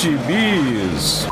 Gibis. 0.00 1.26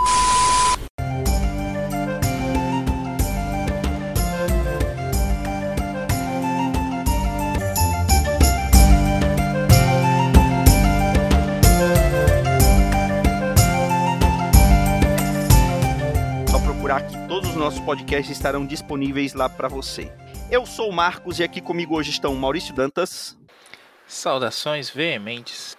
Só 16.50 16.58
procurar 16.58 17.00
que 17.06 17.16
todos 17.26 17.48
os 17.48 17.56
nossos 17.56 17.80
podcasts 17.80 18.36
estarão 18.36 18.66
disponíveis 18.66 19.32
lá 19.32 19.48
para 19.48 19.68
você. 19.68 20.12
Eu 20.50 20.66
sou 20.66 20.90
o 20.90 20.92
Marcos 20.92 21.38
e 21.38 21.42
aqui 21.42 21.62
comigo 21.62 21.96
hoje 21.96 22.10
estão 22.10 22.34
Maurício 22.34 22.74
Dantas. 22.74 23.34
Saudações 24.06 24.90
veementes. 24.90 25.77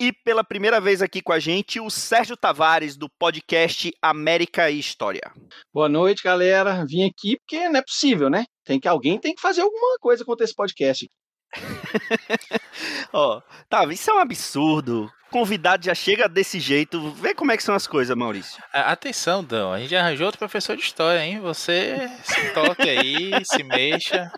E 0.00 0.14
pela 0.24 0.42
primeira 0.42 0.80
vez 0.80 1.02
aqui 1.02 1.20
com 1.20 1.30
a 1.30 1.38
gente, 1.38 1.78
o 1.78 1.90
Sérgio 1.90 2.34
Tavares, 2.34 2.96
do 2.96 3.06
podcast 3.06 3.92
América 4.00 4.70
e 4.70 4.78
História. 4.78 5.30
Boa 5.74 5.90
noite, 5.90 6.22
galera. 6.22 6.86
Vim 6.86 7.04
aqui 7.04 7.36
porque 7.36 7.68
não 7.68 7.80
é 7.80 7.82
possível, 7.82 8.30
né? 8.30 8.46
Tem 8.64 8.80
que 8.80 8.88
alguém 8.88 9.20
tem 9.20 9.34
que 9.34 9.42
fazer 9.42 9.60
alguma 9.60 9.98
coisa 10.00 10.24
contra 10.24 10.42
esse 10.42 10.54
podcast. 10.54 11.06
Ó, 13.12 13.36
oh, 13.36 13.42
tá, 13.68 13.84
isso 13.92 14.10
é 14.10 14.14
um 14.14 14.20
absurdo. 14.20 15.12
Convidado 15.30 15.84
já 15.84 15.94
chega 15.94 16.26
desse 16.26 16.58
jeito. 16.58 17.10
Vê 17.10 17.34
como 17.34 17.52
é 17.52 17.56
que 17.58 17.62
são 17.62 17.74
as 17.74 17.86
coisas, 17.86 18.16
Maurício. 18.16 18.62
Atenção, 18.72 19.44
Dão. 19.44 19.70
A 19.70 19.80
gente 19.80 19.94
arranjou 19.94 20.24
outro 20.24 20.38
professor 20.38 20.78
de 20.78 20.82
história, 20.82 21.22
hein? 21.22 21.40
Você 21.40 22.08
se 22.24 22.54
toque 22.54 22.88
aí, 22.88 23.32
se 23.44 23.62
mexa. 23.64 24.32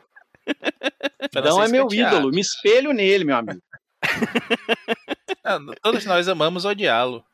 Dão 1.33 1.63
é 1.63 1.69
meu 1.69 1.87
ídolo. 1.89 2.31
Me 2.31 2.41
espelho 2.41 2.93
nele, 2.93 3.25
meu 3.25 3.37
amigo. 3.37 3.61
Não, 5.45 5.75
todos 5.83 6.05
nós 6.05 6.29
amamos 6.29 6.65
odiá-lo. 6.65 7.25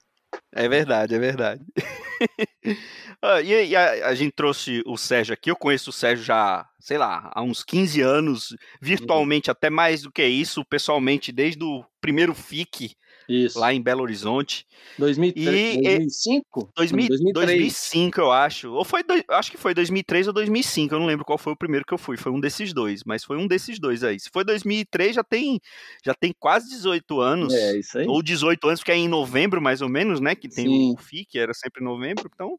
É 0.52 0.68
verdade, 0.68 1.14
é 1.14 1.18
verdade. 1.18 1.64
ah, 3.22 3.40
e, 3.40 3.68
e 3.68 3.76
a, 3.76 4.08
a, 4.08 4.14
gente 4.14 4.32
trouxe 4.32 4.82
o 4.86 4.96
Sérgio 4.96 5.32
aqui. 5.32 5.50
Eu 5.50 5.56
conheço 5.56 5.90
o 5.90 5.92
Sérgio 5.92 6.24
já, 6.24 6.68
sei 6.78 6.98
lá, 6.98 7.30
há 7.34 7.42
uns 7.42 7.64
15 7.64 8.00
anos, 8.02 8.56
virtualmente 8.80 9.48
uhum. 9.48 9.52
até 9.52 9.70
mais 9.70 10.02
do 10.02 10.12
que 10.12 10.24
isso, 10.24 10.64
pessoalmente, 10.64 11.32
desde 11.32 11.64
o 11.64 11.84
primeiro 12.00 12.34
FIC 12.34 12.94
isso. 13.28 13.58
lá 13.58 13.72
em 13.72 13.82
Belo 13.82 14.02
Horizonte. 14.02 14.66
2003, 14.98 15.76
e, 15.76 15.82
2005? 15.82 16.72
2000, 16.74 17.08
2005, 17.32 18.20
eu 18.20 18.32
acho. 18.32 18.72
Ou 18.72 18.84
foi, 18.84 19.02
acho 19.30 19.50
que 19.50 19.56
foi 19.56 19.74
2003 19.74 20.28
ou 20.28 20.32
2005, 20.32 20.94
eu 20.94 20.98
não 20.98 21.06
lembro 21.06 21.24
qual 21.24 21.38
foi 21.38 21.52
o 21.52 21.56
primeiro 21.56 21.84
que 21.84 21.92
eu 21.92 21.98
fui. 21.98 22.16
Foi 22.16 22.32
um 22.32 22.40
desses 22.40 22.72
dois, 22.72 23.04
mas 23.04 23.24
foi 23.24 23.36
um 23.36 23.46
desses 23.46 23.78
dois 23.78 24.02
aí. 24.02 24.18
Se 24.18 24.30
foi 24.32 24.44
2003, 24.44 25.16
já 25.16 25.24
tem, 25.24 25.60
já 26.04 26.14
tem 26.14 26.34
quase 26.38 26.68
18 26.70 27.20
anos. 27.20 27.52
É, 27.52 27.78
isso 27.78 27.98
aí. 27.98 28.06
Ou 28.06 28.22
18 28.22 28.66
anos, 28.66 28.80
porque 28.80 28.92
é 28.92 28.96
em 28.96 29.08
novembro, 29.08 29.60
mais 29.60 29.82
ou 29.82 29.88
menos, 29.88 30.20
né? 30.20 30.34
Que 30.34 30.48
tem 30.48 30.66
Sim. 30.66 30.94
o 30.94 30.96
FI, 30.96 31.26
que 31.26 31.38
era 31.38 31.52
sempre 31.52 31.82
em 31.82 31.86
novembro. 31.86 32.30
Então, 32.32 32.58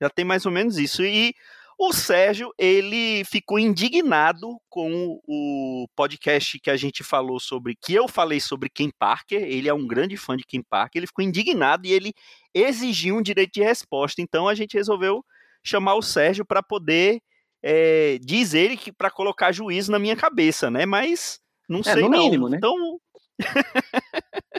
já 0.00 0.10
tem 0.10 0.24
mais 0.24 0.46
ou 0.46 0.52
menos 0.52 0.78
isso. 0.78 1.02
E 1.02 1.34
o 1.78 1.92
Sérgio, 1.92 2.52
ele 2.58 3.24
ficou 3.24 3.56
indignado 3.56 4.60
com 4.68 5.20
o 5.26 5.86
podcast 5.94 6.58
que 6.58 6.70
a 6.70 6.76
gente 6.76 7.04
falou 7.04 7.38
sobre, 7.38 7.76
que 7.80 7.94
eu 7.94 8.08
falei 8.08 8.40
sobre 8.40 8.68
Ken 8.68 8.90
Parker, 8.98 9.40
ele 9.40 9.68
é 9.68 9.74
um 9.74 9.86
grande 9.86 10.16
fã 10.16 10.36
de 10.36 10.44
Ken 10.44 10.60
Parker, 10.60 10.98
ele 10.98 11.06
ficou 11.06 11.24
indignado 11.24 11.86
e 11.86 11.92
ele 11.92 12.12
exigiu 12.52 13.16
um 13.16 13.22
direito 13.22 13.52
de 13.52 13.62
resposta. 13.62 14.20
Então 14.20 14.48
a 14.48 14.54
gente 14.56 14.76
resolveu 14.76 15.24
chamar 15.62 15.94
o 15.94 16.02
Sérgio 16.02 16.44
para 16.44 16.62
poder 16.62 17.20
é, 17.62 18.18
diz 18.22 18.54
ele 18.54 18.76
que 18.76 18.90
para 18.92 19.10
colocar 19.10 19.52
juízo 19.52 19.92
na 19.92 19.98
minha 19.98 20.16
cabeça, 20.16 20.70
né? 20.70 20.84
Mas 20.84 21.38
não 21.68 21.80
é, 21.80 21.84
sei 21.84 22.02
no 22.02 22.08
não. 22.08 22.18
Mínimo, 22.18 22.48
né? 22.48 22.56
Então 22.56 22.74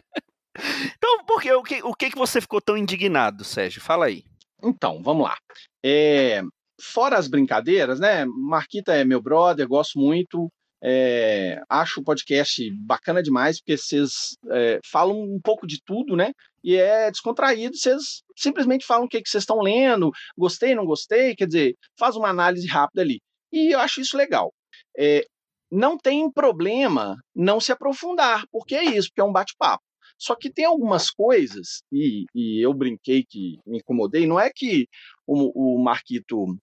Então, 0.97 1.25
por 1.25 1.41
que, 1.41 1.51
o, 1.51 1.63
que, 1.63 1.81
o 1.83 1.93
que 1.93 2.09
você 2.15 2.41
ficou 2.41 2.61
tão 2.61 2.77
indignado, 2.77 3.43
Sérgio? 3.43 3.81
Fala 3.81 4.05
aí. 4.05 4.23
Então, 4.61 5.01
vamos 5.01 5.23
lá. 5.23 5.37
É, 5.83 6.41
fora 6.81 7.17
as 7.17 7.27
brincadeiras, 7.27 7.99
né? 7.99 8.25
Marquita 8.25 8.93
é 8.93 9.03
meu 9.03 9.21
brother, 9.21 9.67
gosto 9.67 9.99
muito. 9.99 10.49
É, 10.81 11.61
acho 11.67 11.99
o 11.99 12.03
podcast 12.03 12.71
bacana 12.85 13.21
demais, 13.21 13.59
porque 13.59 13.77
vocês 13.77 14.37
é, 14.49 14.79
falam 14.89 15.19
um 15.21 15.39
pouco 15.43 15.67
de 15.67 15.81
tudo, 15.83 16.15
né? 16.15 16.31
E 16.63 16.75
é 16.75 17.11
descontraído, 17.11 17.75
vocês 17.75 18.21
simplesmente 18.35 18.85
falam 18.85 19.05
o 19.05 19.09
que, 19.09 19.21
vocês 19.25 19.43
estão 19.43 19.59
lendo, 19.59 20.11
gostei, 20.37 20.75
não 20.75 20.85
gostei, 20.85 21.35
quer 21.35 21.47
dizer, 21.47 21.75
faz 21.97 22.15
uma 22.15 22.29
análise 22.29 22.67
rápida 22.67 23.01
ali. 23.01 23.19
E 23.51 23.73
eu 23.73 23.79
acho 23.79 23.99
isso 23.99 24.15
legal. 24.15 24.53
É, 24.97 25.25
não 25.71 25.97
tem 25.97 26.31
problema 26.31 27.15
não 27.35 27.59
se 27.59 27.71
aprofundar, 27.71 28.45
porque 28.51 28.75
é 28.75 28.83
isso, 28.83 29.09
porque 29.09 29.21
é 29.21 29.23
um 29.23 29.33
bate-papo. 29.33 29.83
Só 30.17 30.35
que 30.35 30.51
tem 30.51 30.65
algumas 30.65 31.09
coisas, 31.09 31.81
e, 31.91 32.25
e, 32.35 32.63
eu 32.63 32.73
brinquei 32.73 33.23
que 33.23 33.57
me 33.65 33.77
incomodei, 33.77 34.27
não 34.27 34.39
é 34.39 34.51
que 34.53 34.87
o, 35.25 35.77
o 35.77 35.81
Marquito 35.81 36.57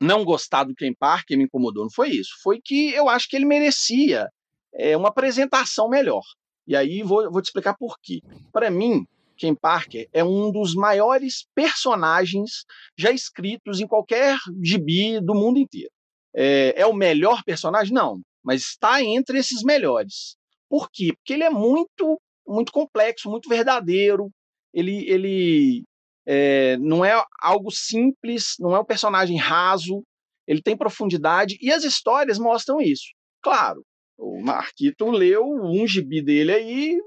não 0.00 0.24
gostar 0.24 0.64
do 0.64 0.74
Ken 0.74 0.92
Parker 0.94 1.36
me 1.36 1.44
incomodou, 1.44 1.84
não 1.84 1.90
foi 1.90 2.10
isso. 2.10 2.30
Foi 2.42 2.60
que 2.62 2.90
eu 2.90 3.08
acho 3.08 3.28
que 3.28 3.36
ele 3.36 3.44
merecia 3.44 4.28
é, 4.74 4.96
uma 4.96 5.08
apresentação 5.08 5.88
melhor. 5.88 6.22
E 6.66 6.74
aí 6.74 7.02
vou, 7.02 7.30
vou 7.30 7.40
te 7.40 7.46
explicar 7.46 7.74
por 7.74 7.96
quê. 8.02 8.20
Para 8.52 8.70
mim, 8.70 9.06
Ken 9.36 9.54
Parker 9.54 10.08
é 10.12 10.24
um 10.24 10.50
dos 10.50 10.74
maiores 10.74 11.46
personagens 11.54 12.64
já 12.96 13.10
escritos 13.10 13.80
em 13.80 13.86
qualquer 13.86 14.36
gibi 14.62 15.20
do 15.20 15.34
mundo 15.34 15.58
inteiro. 15.58 15.90
É, 16.34 16.80
é 16.80 16.86
o 16.86 16.92
melhor 16.92 17.42
personagem? 17.44 17.94
Não, 17.94 18.20
mas 18.42 18.62
está 18.62 19.02
entre 19.02 19.38
esses 19.38 19.62
melhores. 19.62 20.36
Por 20.68 20.90
quê? 20.90 21.12
Porque 21.14 21.34
ele 21.34 21.44
é 21.44 21.50
muito, 21.50 22.20
muito 22.46 22.72
complexo, 22.72 23.30
muito 23.30 23.48
verdadeiro. 23.48 24.30
Ele, 24.74 25.08
ele 25.08 25.84
é, 26.26 26.76
não 26.78 27.04
é 27.04 27.22
algo 27.40 27.70
simples, 27.70 28.56
não 28.58 28.74
é 28.74 28.80
um 28.80 28.84
personagem 28.84 29.36
raso, 29.36 30.02
ele 30.46 30.62
tem 30.62 30.76
profundidade 30.76 31.56
e 31.60 31.72
as 31.72 31.84
histórias 31.84 32.38
mostram 32.38 32.80
isso. 32.80 33.12
Claro, 33.42 33.82
o 34.18 34.42
Marquito 34.42 35.10
leu 35.10 35.44
um 35.44 35.86
gibi 35.86 36.22
dele 36.22 36.52
aí, 36.52 36.98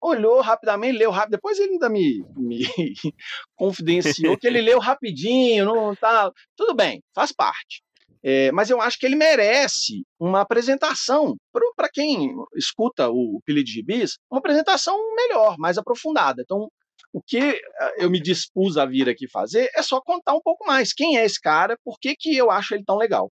olhou 0.00 0.40
rapidamente, 0.40 0.98
leu 0.98 1.10
rápido, 1.10 1.32
depois 1.32 1.58
ele 1.58 1.72
ainda 1.72 1.88
me, 1.88 2.24
me 2.36 2.60
confidenciou 3.56 4.36
que 4.36 4.46
ele 4.46 4.60
leu 4.60 4.78
rapidinho, 4.78 5.64
não 5.64 5.94
tá, 5.94 6.30
tudo 6.56 6.74
bem, 6.74 7.02
faz 7.14 7.32
parte. 7.32 7.82
É, 8.22 8.52
mas 8.52 8.68
eu 8.68 8.80
acho 8.82 8.98
que 8.98 9.06
ele 9.06 9.16
merece 9.16 10.02
uma 10.18 10.42
apresentação 10.42 11.36
para 11.74 11.88
quem 11.90 12.34
escuta 12.54 13.08
o 13.08 13.40
Pili 13.46 13.64
de 13.64 13.72
Gibis, 13.72 14.18
uma 14.30 14.38
apresentação 14.38 14.94
melhor, 15.14 15.56
mais 15.58 15.78
aprofundada. 15.78 16.42
Então, 16.42 16.68
o 17.12 17.20
que 17.22 17.38
eh, 17.38 17.60
eu 17.98 18.10
me 18.10 18.20
dispus 18.20 18.76
a 18.76 18.86
vir 18.86 19.08
aqui 19.08 19.28
fazer 19.28 19.68
é 19.74 19.82
só 19.82 20.00
contar 20.00 20.34
um 20.34 20.40
pouco 20.40 20.66
mais. 20.66 20.92
Quem 20.92 21.18
é 21.18 21.24
esse 21.24 21.40
cara? 21.40 21.76
Por 21.84 21.98
que, 21.98 22.14
que 22.16 22.36
eu 22.36 22.50
acho 22.50 22.74
ele 22.74 22.84
tão 22.84 22.96
legal? 22.96 23.30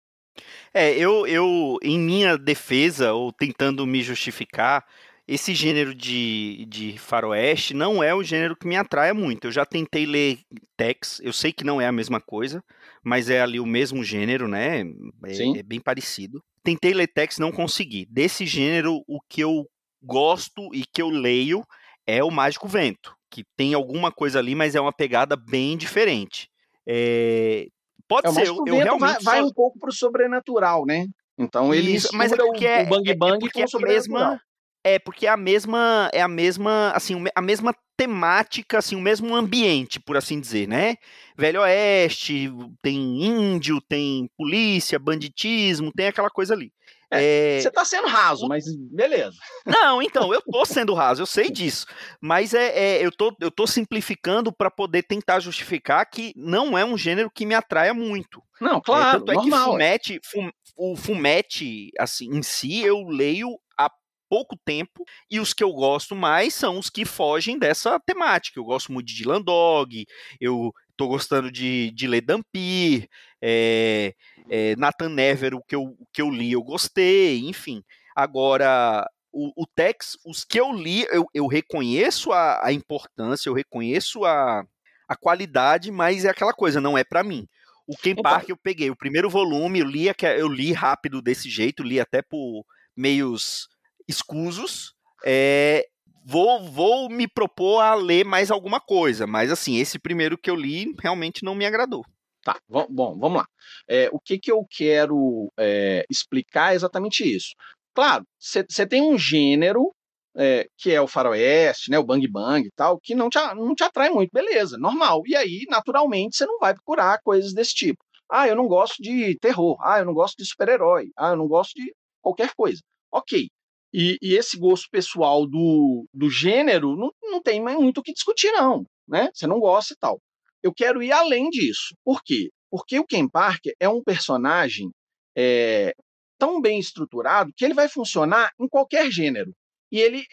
É, 0.73 0.91
eu, 0.97 1.28
eu, 1.28 1.78
em 1.83 2.00
minha 2.00 2.38
defesa, 2.38 3.13
ou 3.13 3.31
tentando 3.31 3.85
me 3.85 4.01
justificar, 4.01 4.83
esse 5.28 5.53
gênero 5.53 5.94
de, 5.95 6.66
de 6.67 6.97
faroeste 6.97 7.73
não 7.73 8.03
é 8.03 8.13
o 8.13 8.23
gênero 8.23 8.56
que 8.56 8.67
me 8.67 8.75
atrai 8.75 9.13
muito. 9.13 9.45
Eu 9.45 9.51
já 9.51 9.66
tentei 9.66 10.06
ler 10.06 10.39
Tex, 10.75 11.22
eu 11.23 11.31
sei 11.31 11.53
que 11.53 11.63
não 11.63 11.79
é 11.79 11.88
a 11.88 11.91
mesma 11.91 12.19
coisa, 12.19 12.63
mas 13.03 13.29
é 13.29 13.41
ali 13.41 13.59
o 13.59 13.66
mesmo 13.66 14.03
gênero, 14.03 14.47
né? 14.47 14.81
É, 15.25 15.59
é 15.59 15.63
bem 15.63 15.79
parecido. 15.79 16.44
Tentei 16.63 16.94
ler 16.94 17.07
Tex, 17.07 17.38
não 17.38 17.51
consegui. 17.51 18.06
Desse 18.09 18.45
gênero, 18.45 19.03
o 19.07 19.19
que 19.29 19.41
eu 19.41 19.66
gosto 20.01 20.73
e 20.73 20.83
que 20.85 21.01
eu 21.01 21.09
leio 21.09 21.63
é 22.06 22.23
o 22.23 22.31
Mágico 22.31 22.67
Vento 22.67 23.16
que 23.33 23.44
tem 23.57 23.73
alguma 23.73 24.11
coisa 24.11 24.38
ali, 24.38 24.53
mas 24.53 24.75
é 24.75 24.79
uma 24.79 24.94
pegada 24.94 25.35
bem 25.35 25.75
diferente. 25.75 26.47
É, 26.88 27.66
pode 28.07 28.27
é, 28.27 28.31
ser, 28.31 28.47
eu, 28.47 28.63
eu 28.68 28.75
realmente 28.75 29.00
vai, 29.00 29.13
só... 29.15 29.31
vai, 29.31 29.41
um 29.41 29.51
pouco 29.51 29.80
pro 29.80 29.91
sobrenatural, 29.91 30.85
né? 30.85 31.07
Então 31.35 31.74
ele 31.74 31.95
Isso, 31.95 32.09
mas 32.13 32.31
é 32.31 32.38
porque 32.38 32.68
o, 32.68 32.81
o 32.83 32.85
Bang 32.85 33.09
é, 33.09 33.15
Bang 33.15 33.44
é, 33.44 33.62
é 33.62 33.65
com 33.65 33.77
o 33.77 33.81
mesma 33.81 34.39
é 34.83 35.00
porque 35.00 35.25
é 35.25 35.30
a 35.30 35.38
mesma 35.38 36.12
é 36.13 36.21
a 36.21 36.27
mesma 36.27 36.91
assim 36.94 37.24
a 37.33 37.41
mesma 37.41 37.74
temática 37.97 38.77
assim 38.77 38.95
o 38.95 39.01
mesmo 39.01 39.33
ambiente 39.33 40.00
por 40.00 40.15
assim 40.15 40.39
dizer 40.39 40.68
né 40.68 40.95
velho 41.38 41.62
oeste 41.62 42.51
tem 42.83 43.24
índio 43.24 43.81
tem 43.81 44.30
polícia 44.38 45.00
banditismo 45.00 45.91
tem 45.91 46.07
aquela 46.07 46.30
coisa 46.30 46.53
ali 46.53 46.71
é, 47.19 47.60
você 47.62 47.68
está 47.68 47.86
sendo 47.86 48.07
raso, 48.07 48.48
mas 48.48 48.65
beleza. 48.92 49.38
Não, 49.65 50.01
então, 50.01 50.33
eu 50.33 50.42
tô 50.42 50.65
sendo 50.65 50.94
raso, 50.95 51.21
eu 51.21 51.25
sei 51.25 51.50
disso. 51.50 51.86
Mas 52.21 52.54
é, 52.54 52.98
é 52.98 53.06
eu, 53.06 53.12
tô, 53.12 53.36
eu 53.39 53.51
tô 53.51 53.68
simplificando 53.68 54.51
para 54.51 54.71
poder 54.71 55.04
tentar 55.04 55.39
justificar 55.39 56.06
que 56.10 56.33
não 56.36 56.77
é 56.77 56.83
um 56.83 56.98
gênero 56.98 57.30
que 57.30 57.45
me 57.45 57.56
atraia 57.56 57.94
muito. 57.94 58.42
Não, 58.60 58.80
claro, 58.81 59.24
é, 59.24 59.25
tanto 59.25 59.33
normal, 59.33 59.80
é 59.80 59.98
que 59.98 60.19
Fumete, 60.21 60.21
fum, 60.24 60.50
o 60.75 60.95
Fumete, 60.95 61.92
assim, 62.00 62.30
em 62.30 62.42
si, 62.42 62.81
eu 62.81 63.04
leio 63.07 63.50
há 63.77 63.89
pouco 64.30 64.57
tempo, 64.66 65.04
e 65.30 65.39
os 65.39 65.54
que 65.54 65.63
eu 65.63 65.71
gosto 65.71 66.16
mais 66.16 66.54
são 66.54 66.80
os 66.80 66.89
que 66.89 67.06
fogem 67.06 67.59
dessa 67.59 68.00
temática. 68.00 68.59
Eu 68.59 68.63
gosto 68.63 68.92
muito 68.92 69.07
de 69.07 69.16
Dylan 69.16 69.42
Dog, 69.42 70.06
eu 70.39 70.71
tô 70.95 71.07
gostando 71.07 71.51
de, 71.51 71.92
de 71.92 72.07
ler 72.07 72.21
Dampir, 72.21 73.07
é, 73.42 74.13
é, 74.50 74.75
Nathan 74.75 75.10
Never, 75.10 75.56
o 75.56 75.63
que, 75.63 75.75
eu, 75.75 75.84
o 75.84 76.06
que 76.12 76.22
eu 76.22 76.30
li, 76.30 76.51
eu 76.51 76.63
gostei, 76.63 77.40
enfim. 77.40 77.84
Agora, 78.16 79.07
o, 79.31 79.63
o 79.63 79.66
Tex, 79.66 80.18
os 80.25 80.44
que 80.44 80.60
eu 80.60 80.72
li, 80.72 81.06
eu, 81.12 81.25
eu 81.34 81.48
reconheço 81.48 82.31
a, 82.31 82.66
a 82.66 82.72
importância, 82.72 83.50
eu 83.50 83.54
reconheço 83.54 84.24
a, 84.25 84.63
a 85.07 85.16
qualidade, 85.16 85.92
mas 85.92 86.25
é 86.25 86.30
aquela 86.30 86.54
coisa, 86.54 86.80
não 86.80 86.98
é 86.98 87.04
para 87.04 87.24
mim. 87.24 87.48
O 87.88 87.98
Ken 87.98 88.12
então, 88.12 88.24
Park 88.24 88.48
eu 88.50 88.57
peguei 88.57 88.90
o 88.90 88.95
primeiro 88.95 89.30
volume, 89.30 89.80
eu 89.80 89.86
li, 89.86 90.06
eu 90.38 90.48
li 90.48 90.72
rápido 90.72 91.22
desse 91.22 91.50
jeito, 91.50 91.84
li 91.84 92.00
até 92.00 92.22
por 92.22 92.63
meios 92.95 93.68
escusos. 94.07 94.94
É, 95.25 95.86
vou, 96.25 96.63
vou 96.69 97.10
me 97.10 97.28
propor 97.28 97.81
a 97.81 97.94
ler 97.94 98.24
mais 98.24 98.51
alguma 98.51 98.80
coisa, 98.80 99.28
mas 99.28 99.51
assim, 99.51 99.78
esse 99.78 100.00
primeiro 100.00 100.38
que 100.38 100.50
eu 100.50 100.56
li 100.56 100.94
realmente 101.01 101.44
não 101.44 101.56
me 101.56 101.66
agradou. 101.66 102.06
Tá, 102.44 102.60
bom, 102.68 103.18
vamos 103.18 103.38
lá. 103.38 103.45
É, 103.88 104.10
o 104.12 104.19
que, 104.19 104.38
que 104.38 104.51
eu 104.51 104.66
quero 104.69 105.51
é, 105.57 106.06
explicar 106.10 106.74
é 106.74 106.75
exatamente 106.75 107.24
isso. 107.24 107.56
Claro, 107.94 108.25
você 108.40 108.86
tem 108.86 109.01
um 109.01 109.18
gênero 109.18 109.92
é, 110.36 110.68
que 110.78 110.92
é 110.92 111.00
o 111.00 111.07
faroeste, 111.07 111.92
né, 111.92 111.98
o 112.00 112.04
bang 112.04 112.28
bang 112.28 112.68
e 112.68 112.72
tal, 112.75 113.00
que 113.00 113.16
não 113.16 113.30
te, 113.30 113.38
não 113.56 113.75
te 113.75 113.84
atrai 113.84 114.10
muito, 114.10 114.31
beleza, 114.34 114.78
normal. 114.78 115.24
E 115.25 115.36
aí, 115.36 115.66
naturalmente, 115.69 116.36
você 116.36 116.45
não 116.45 116.60
vai 116.60 116.74
procurar 116.74 117.22
coisas 117.24 117.54
desse 117.54 117.74
tipo. 117.74 118.04
Ah, 118.30 118.48
eu 118.48 118.56
não 118.56 118.68
gosto 118.68 119.01
de 119.01 119.38
terror. 119.40 119.78
Ah, 119.81 120.00
eu 120.00 120.06
não 120.06 120.13
gosto 120.13 120.38
de 120.38 120.45
super-herói. 120.45 121.12
Ah, 121.16 121.30
eu 121.30 121.38
não 121.38 121.48
gosto 121.48 121.74
de 121.75 121.94
qualquer 122.22 122.51
coisa. 122.56 122.81
Ok. 123.12 123.48
E, 123.94 124.18
e, 124.22 124.36
esse 124.36 124.57
gosto 124.57 124.88
pessoal 124.90 125.45
do, 125.45 126.06
do 126.12 126.30
gênero 126.31 126.95
não, 126.95 127.12
não 127.22 127.42
tem 127.42 127.62
muito 127.62 128.00
o 128.00 128.04
que 128.04 128.12
discutir, 128.13 128.51
não. 128.54 128.86
Né? 129.07 129.30
Você 129.34 129.45
não 129.45 129.60
gosta 129.60 129.94
e 129.94 129.98
tal. 129.98 130.19
Eu 130.63 130.74
quero 130.74 131.04
ir 131.04 131.12
além 131.12 131.50
disso. 131.50 131.94
Por 132.04 132.21
quê? 132.24 132.50
Porque 132.71 132.98
o 132.98 133.06
Ken 133.06 133.27
Parker 133.27 133.74
é 133.80 133.89
um 133.89 134.01
personagem 134.01 134.89
é, 135.38 135.94
tão 136.39 136.62
bem 136.62 136.80
estruturado 136.80 137.51
que 137.56 137.65
ele 137.65 137.74
vai 137.74 137.89
funcionar 137.89 138.51
em 138.60 138.68
qualquer 138.68 139.12
gênero. 139.12 139.51
E 139.92 140.00
ele 140.00 140.25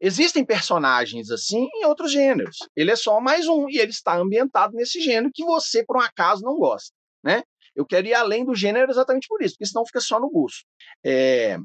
existem 0.00 0.44
personagens 0.44 1.30
assim 1.30 1.68
em 1.74 1.84
outros 1.84 2.12
gêneros. 2.12 2.56
Ele 2.76 2.90
é 2.90 2.96
só 2.96 3.20
mais 3.20 3.46
um 3.46 3.68
e 3.68 3.78
ele 3.78 3.90
está 3.90 4.16
ambientado 4.16 4.74
nesse 4.74 5.00
gênero 5.00 5.30
que 5.32 5.44
você 5.44 5.84
por 5.84 5.96
um 5.96 6.00
acaso 6.00 6.42
não 6.42 6.56
gosta, 6.56 6.92
né? 7.22 7.42
Eu 7.74 7.84
quero 7.86 8.06
ir 8.06 8.14
além 8.14 8.44
do 8.44 8.54
gênero 8.54 8.90
exatamente 8.90 9.26
por 9.28 9.42
isso, 9.42 9.54
porque 9.54 9.66
senão 9.66 9.86
fica 9.86 10.00
só 10.00 10.20
no 10.20 10.30
gosto. 10.30 10.64
É... 11.04 11.56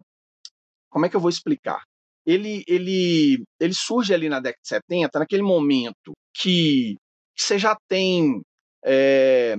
Como 0.90 1.06
é 1.06 1.10
que 1.10 1.16
eu 1.16 1.20
vou 1.20 1.30
explicar? 1.30 1.84
Ele, 2.25 2.64
ele, 2.68 3.44
ele 3.60 3.74
surge 3.74 4.14
ali 4.14 4.28
na 4.30 4.40
década 4.40 4.62
de 4.62 4.70
70, 4.70 5.20
naquele 5.20 5.44
momento 5.44 6.14
que 6.34 6.96
você 7.41 7.57
já 7.57 7.75
tem. 7.88 8.41
É... 8.86 9.56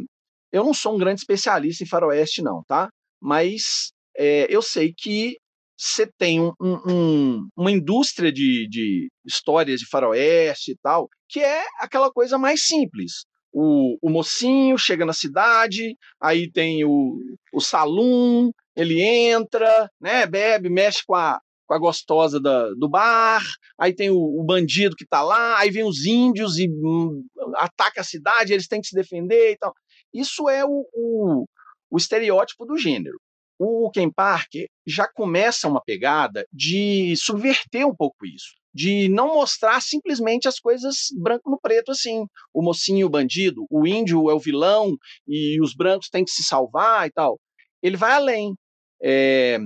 Eu 0.52 0.64
não 0.64 0.74
sou 0.74 0.94
um 0.94 0.98
grande 0.98 1.20
especialista 1.20 1.84
em 1.84 1.88
faroeste, 1.88 2.42
não, 2.42 2.62
tá? 2.66 2.88
Mas 3.20 3.92
é, 4.16 4.46
eu 4.48 4.62
sei 4.62 4.92
que 4.96 5.36
você 5.80 6.06
tem 6.18 6.40
um, 6.40 6.52
um, 6.60 7.48
uma 7.56 7.70
indústria 7.70 8.30
de, 8.30 8.68
de, 8.68 9.08
histórias 9.24 9.80
de 9.80 9.88
faroeste 9.88 10.72
e 10.72 10.76
tal, 10.82 11.08
que 11.28 11.40
é 11.40 11.64
aquela 11.78 12.10
coisa 12.10 12.36
mais 12.36 12.66
simples. 12.66 13.24
O, 13.52 13.96
o 14.02 14.10
mocinho 14.10 14.76
chega 14.76 15.06
na 15.06 15.12
cidade, 15.12 15.96
aí 16.20 16.50
tem 16.50 16.84
o, 16.84 17.18
o 17.52 17.60
salão, 17.60 18.52
ele 18.76 19.00
entra, 19.02 19.90
né, 20.00 20.26
bebe, 20.26 20.68
mexe 20.68 21.02
com 21.06 21.14
a, 21.14 21.40
com 21.70 21.74
a 21.74 21.78
gostosa 21.78 22.40
da, 22.40 22.68
do 22.70 22.88
bar, 22.88 23.44
aí 23.78 23.94
tem 23.94 24.10
o, 24.10 24.16
o, 24.16 24.42
bandido 24.42 24.96
que 24.96 25.06
tá 25.06 25.22
lá, 25.22 25.56
aí 25.56 25.70
vem 25.70 25.84
os 25.84 26.04
índios 26.04 26.58
e 26.58 26.68
um, 26.68 27.24
ataca 27.58 28.00
a 28.00 28.04
cidade, 28.04 28.52
eles 28.52 28.66
têm 28.66 28.80
que 28.80 28.88
se 28.88 28.94
defender 28.96 29.52
e 29.52 29.56
tal. 29.56 29.72
Isso 30.12 30.48
é 30.48 30.64
o, 30.64 30.84
o, 30.92 31.44
o 31.88 31.96
estereótipo 31.96 32.66
do 32.66 32.76
gênero 32.76 33.16
o 33.62 33.90
Ken 33.90 34.10
Parker 34.10 34.66
já 34.86 35.06
começa 35.06 35.68
uma 35.68 35.82
pegada 35.84 36.46
de 36.50 37.14
subverter 37.14 37.86
um 37.86 37.94
pouco 37.94 38.24
isso, 38.24 38.54
de 38.72 39.06
não 39.10 39.34
mostrar 39.34 39.82
simplesmente 39.82 40.48
as 40.48 40.58
coisas 40.58 41.08
branco 41.14 41.50
no 41.50 41.60
preto 41.60 41.92
assim, 41.92 42.24
o 42.54 42.62
mocinho 42.62 43.06
o 43.06 43.10
bandido, 43.10 43.66
o 43.70 43.86
índio 43.86 44.30
é 44.30 44.34
o 44.34 44.40
vilão 44.40 44.96
e 45.28 45.60
os 45.60 45.74
brancos 45.74 46.08
têm 46.08 46.24
que 46.24 46.30
se 46.30 46.42
salvar 46.42 47.06
e 47.06 47.12
tal. 47.12 47.38
Ele 47.82 47.98
vai 47.98 48.12
além. 48.12 48.54
É, 49.02 49.58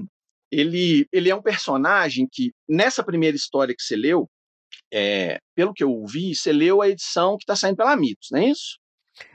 ele, 0.54 1.06
ele 1.12 1.30
é 1.30 1.34
um 1.34 1.42
personagem 1.42 2.28
que, 2.30 2.52
nessa 2.68 3.02
primeira 3.02 3.36
história 3.36 3.74
que 3.74 3.82
você 3.82 3.96
leu, 3.96 4.28
é, 4.92 5.38
pelo 5.54 5.72
que 5.72 5.82
eu 5.82 6.04
vi, 6.06 6.34
você 6.34 6.52
leu 6.52 6.80
a 6.80 6.88
edição 6.88 7.36
que 7.36 7.42
está 7.42 7.56
saindo 7.56 7.76
pela 7.76 7.96
Mitos, 7.96 8.28
não 8.30 8.40
é 8.40 8.48
isso? 8.48 8.78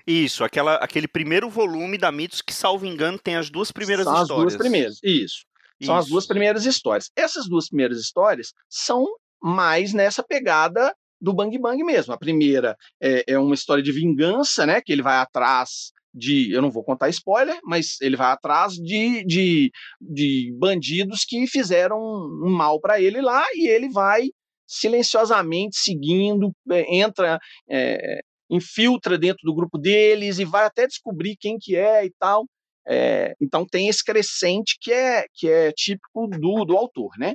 Isso, 0.06 0.44
aquela, 0.44 0.76
aquele 0.76 1.08
primeiro 1.08 1.50
volume 1.50 1.98
da 1.98 2.12
Mitos 2.12 2.42
que, 2.42 2.54
salvo 2.54 2.86
engano, 2.86 3.20
tem 3.20 3.36
as 3.36 3.50
duas 3.50 3.72
primeiras 3.72 4.06
são 4.06 4.14
histórias. 4.14 4.28
São 4.28 4.38
as 4.38 4.54
duas 4.54 4.58
primeiras, 4.58 5.00
isso. 5.04 5.46
São 5.82 5.96
isso. 5.96 6.04
as 6.04 6.08
duas 6.08 6.28
primeiras 6.28 6.66
histórias. 6.66 7.10
Essas 7.16 7.48
duas 7.48 7.68
primeiras 7.68 8.00
histórias 8.00 8.54
são 8.70 9.06
mais 9.42 9.94
nessa 9.94 10.24
pegada 10.24 10.94
do 11.22 11.34
Bang 11.34 11.58
Bang 11.58 11.82
mesmo. 11.84 12.14
A 12.14 12.18
primeira 12.18 12.76
é, 13.02 13.24
é 13.28 13.40
uma 13.40 13.56
história 13.56 13.84
de 13.84 13.92
vingança, 13.92 14.66
né? 14.66 14.82
Que 14.82 14.92
ele 14.92 15.02
vai 15.02 15.18
atrás 15.18 15.92
de. 16.14 16.52
Eu 16.52 16.62
não 16.62 16.72
vou 16.72 16.84
contar 16.84 17.10
spoiler, 17.10 17.60
mas 17.64 18.00
ele 18.02 18.16
vai 18.16 18.32
atrás 18.32 18.74
de, 18.74 19.24
de, 19.26 19.72
de 20.02 20.54
bandidos 20.58 21.24
que 21.28 21.48
fizeram 21.48 21.98
um 21.98 22.50
mal 22.50 22.80
para 22.80 23.02
ele 23.02 23.22
lá 23.22 23.46
e 23.54 23.68
ele 23.68 23.90
vai 23.90 24.30
silenciosamente 24.68 25.78
seguindo, 25.80 26.52
é, 26.72 26.96
entra 26.96 27.40
é, 27.70 28.20
infiltra 28.50 29.18
dentro 29.18 29.42
do 29.44 29.54
grupo 29.54 29.78
deles 29.78 30.40
e 30.40 30.46
vai 30.46 30.66
até 30.66 30.88
descobrir 30.88 31.36
quem 31.40 31.58
que 31.60 31.76
é 31.76 32.06
e 32.06 32.12
tal. 32.20 32.46
É, 32.88 33.34
então 33.42 33.66
tem 33.66 33.88
esse 33.88 34.04
crescente 34.04 34.78
que 34.82 34.92
é 34.92 35.26
que 35.34 35.48
é 35.48 35.72
típico 35.72 36.28
do, 36.28 36.66
do 36.66 36.76
autor, 36.78 37.12
né? 37.20 37.34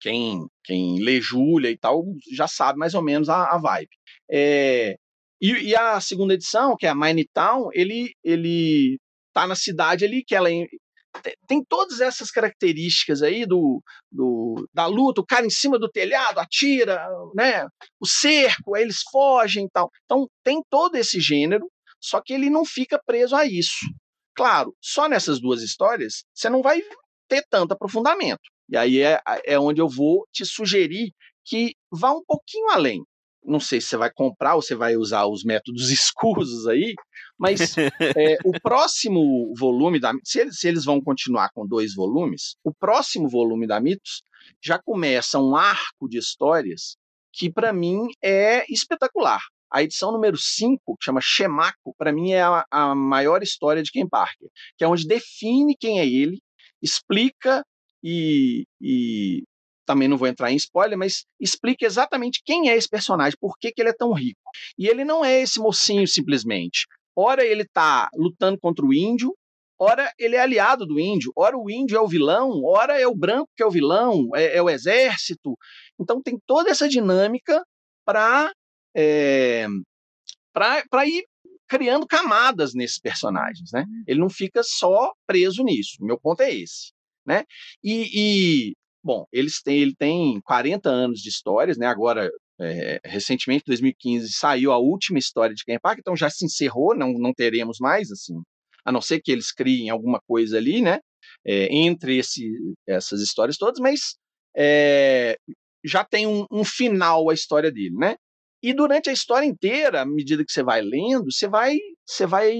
Quem, 0.00 0.46
quem 0.64 0.98
lê 1.02 1.20
Júlia 1.20 1.70
e 1.70 1.78
tal 1.78 2.02
já 2.32 2.48
sabe 2.48 2.78
mais 2.78 2.94
ou 2.94 3.02
menos 3.02 3.28
a, 3.28 3.54
a 3.54 3.58
vibe. 3.58 3.90
É, 4.30 4.96
e, 5.40 5.70
e, 5.70 5.76
a 5.76 6.00
segunda 6.00 6.34
edição, 6.34 6.76
que 6.76 6.86
é 6.86 6.90
a 6.90 6.94
Mine 6.94 7.26
Town, 7.32 7.70
ele, 7.72 8.12
ele 8.22 8.98
tá 9.32 9.46
na 9.46 9.54
cidade 9.54 10.04
ali 10.04 10.22
que 10.24 10.34
ela 10.34 10.50
tem 11.46 11.64
todas 11.64 12.00
essas 12.00 12.30
características 12.30 13.22
aí 13.22 13.44
do, 13.44 13.82
do, 14.10 14.68
da 14.72 14.86
luta, 14.86 15.20
o 15.20 15.26
cara 15.26 15.44
em 15.44 15.50
cima 15.50 15.78
do 15.78 15.88
telhado 15.88 16.38
atira, 16.38 17.06
né? 17.34 17.66
O 17.98 18.06
cerco, 18.06 18.74
aí 18.74 18.82
eles 18.82 19.02
fogem 19.10 19.64
e 19.64 19.70
tal. 19.70 19.90
Então 20.04 20.28
tem 20.44 20.62
todo 20.70 20.94
esse 20.96 21.20
gênero, 21.20 21.66
só 22.00 22.20
que 22.20 22.32
ele 22.32 22.48
não 22.48 22.64
fica 22.64 23.00
preso 23.04 23.34
a 23.34 23.44
isso. 23.44 23.86
Claro, 24.34 24.74
só 24.80 25.08
nessas 25.08 25.40
duas 25.40 25.62
histórias 25.62 26.22
você 26.34 26.48
não 26.48 26.62
vai 26.62 26.80
ter 27.28 27.44
tanto 27.50 27.72
aprofundamento. 27.72 28.42
E 28.68 28.76
aí 28.76 29.02
é, 29.02 29.20
é 29.44 29.58
onde 29.58 29.80
eu 29.80 29.88
vou 29.88 30.26
te 30.32 30.44
sugerir 30.44 31.12
que 31.44 31.74
vá 31.90 32.12
um 32.12 32.22
pouquinho 32.24 32.70
além 32.70 33.02
não 33.44 33.60
sei 33.60 33.80
se 33.80 33.88
você 33.88 33.96
vai 33.96 34.10
comprar 34.12 34.54
ou 34.54 34.62
você 34.62 34.74
vai 34.74 34.96
usar 34.96 35.26
os 35.26 35.44
métodos 35.44 35.90
escusos 35.90 36.66
aí, 36.66 36.94
mas 37.38 37.76
é, 37.78 38.36
o 38.44 38.52
próximo 38.60 39.52
volume 39.58 39.98
da 39.98 40.12
se 40.24 40.40
eles, 40.40 40.58
se 40.58 40.68
eles 40.68 40.84
vão 40.84 41.00
continuar 41.00 41.50
com 41.54 41.66
dois 41.66 41.94
volumes, 41.94 42.56
o 42.64 42.72
próximo 42.72 43.28
volume 43.28 43.66
da 43.66 43.80
Mitos 43.80 44.22
já 44.62 44.78
começa 44.78 45.38
um 45.38 45.56
arco 45.56 46.08
de 46.08 46.18
histórias 46.18 46.96
que 47.32 47.50
para 47.50 47.72
mim 47.72 48.08
é 48.22 48.64
espetacular. 48.72 49.40
A 49.72 49.84
edição 49.84 50.10
número 50.10 50.36
5, 50.36 50.96
que 50.96 51.04
chama 51.04 51.20
Shemako, 51.22 51.94
para 51.96 52.12
mim 52.12 52.32
é 52.32 52.42
a, 52.42 52.64
a, 52.70 52.94
maior 52.94 53.40
história 53.40 53.82
de 53.82 53.92
Ken 53.92 54.08
Parker, 54.08 54.48
que 54.76 54.82
é 54.82 54.88
onde 54.88 55.06
define 55.06 55.76
quem 55.78 56.00
é 56.00 56.06
ele, 56.06 56.42
explica 56.82 57.64
e, 58.02 58.64
e 58.80 59.44
também 59.90 60.06
não 60.06 60.16
vou 60.16 60.28
entrar 60.28 60.52
em 60.52 60.56
spoiler, 60.56 60.96
mas 60.96 61.24
explica 61.40 61.84
exatamente 61.84 62.42
quem 62.44 62.70
é 62.70 62.76
esse 62.76 62.88
personagem, 62.88 63.36
por 63.40 63.58
que, 63.58 63.72
que 63.72 63.82
ele 63.82 63.88
é 63.88 63.92
tão 63.92 64.12
rico. 64.12 64.40
E 64.78 64.86
ele 64.86 65.04
não 65.04 65.24
é 65.24 65.40
esse 65.40 65.58
mocinho 65.58 66.06
simplesmente. 66.06 66.86
Ora 67.16 67.44
ele 67.44 67.62
está 67.62 68.08
lutando 68.14 68.56
contra 68.60 68.86
o 68.86 68.94
índio, 68.94 69.34
ora 69.76 70.12
ele 70.16 70.36
é 70.36 70.40
aliado 70.40 70.86
do 70.86 71.00
índio, 71.00 71.32
ora 71.36 71.58
o 71.58 71.68
índio 71.68 71.96
é 71.96 72.00
o 72.00 72.06
vilão, 72.06 72.62
ora 72.64 73.00
é 73.00 73.06
o 73.06 73.16
branco 73.16 73.50
que 73.56 73.64
é 73.64 73.66
o 73.66 73.70
vilão, 73.70 74.30
é, 74.36 74.58
é 74.58 74.62
o 74.62 74.70
exército. 74.70 75.56
Então 75.98 76.22
tem 76.22 76.38
toda 76.46 76.70
essa 76.70 76.88
dinâmica 76.88 77.60
para 78.06 78.52
é, 78.94 79.66
para 80.52 81.04
ir 81.04 81.24
criando 81.68 82.06
camadas 82.06 82.74
nesses 82.74 83.00
personagens, 83.00 83.70
né? 83.72 83.84
Ele 84.06 84.20
não 84.20 84.30
fica 84.30 84.62
só 84.62 85.12
preso 85.26 85.64
nisso. 85.64 85.96
Meu 86.00 86.18
ponto 86.18 86.42
é 86.42 86.54
esse, 86.54 86.92
né? 87.26 87.42
E, 87.82 88.70
e 88.70 88.74
Bom, 89.02 89.24
eles 89.32 89.62
têm, 89.62 89.80
ele 89.80 89.94
tem 89.96 90.40
40 90.42 90.88
anos 90.90 91.20
de 91.20 91.28
histórias, 91.30 91.78
né? 91.78 91.86
Agora, 91.86 92.30
é, 92.60 93.00
recentemente, 93.04 93.64
2015, 93.66 94.32
saiu 94.32 94.72
a 94.72 94.78
última 94.78 95.18
história 95.18 95.54
de 95.54 95.64
Ken 95.64 95.78
Park, 95.80 95.98
então 95.98 96.14
já 96.16 96.28
se 96.28 96.44
encerrou, 96.44 96.94
não, 96.94 97.12
não 97.14 97.32
teremos 97.32 97.78
mais, 97.80 98.10
assim, 98.10 98.34
a 98.84 98.92
não 98.92 99.00
ser 99.00 99.20
que 99.20 99.32
eles 99.32 99.52
criem 99.52 99.88
alguma 99.88 100.20
coisa 100.26 100.58
ali, 100.58 100.82
né? 100.82 101.00
É, 101.46 101.74
entre 101.74 102.18
esse, 102.18 102.50
essas 102.86 103.22
histórias 103.22 103.56
todas, 103.56 103.80
mas 103.80 104.16
é, 104.54 105.36
já 105.84 106.04
tem 106.04 106.26
um, 106.26 106.44
um, 106.50 106.64
final 106.64 107.30
a 107.30 107.34
história 107.34 107.72
dele, 107.72 107.96
né? 107.96 108.16
E 108.62 108.74
durante 108.74 109.08
a 109.08 109.12
história 109.12 109.46
inteira, 109.46 110.02
à 110.02 110.06
medida 110.06 110.44
que 110.44 110.52
você 110.52 110.62
vai 110.62 110.82
lendo, 110.82 111.32
você 111.32 111.48
vai, 111.48 111.78
você 112.06 112.26
vai 112.26 112.52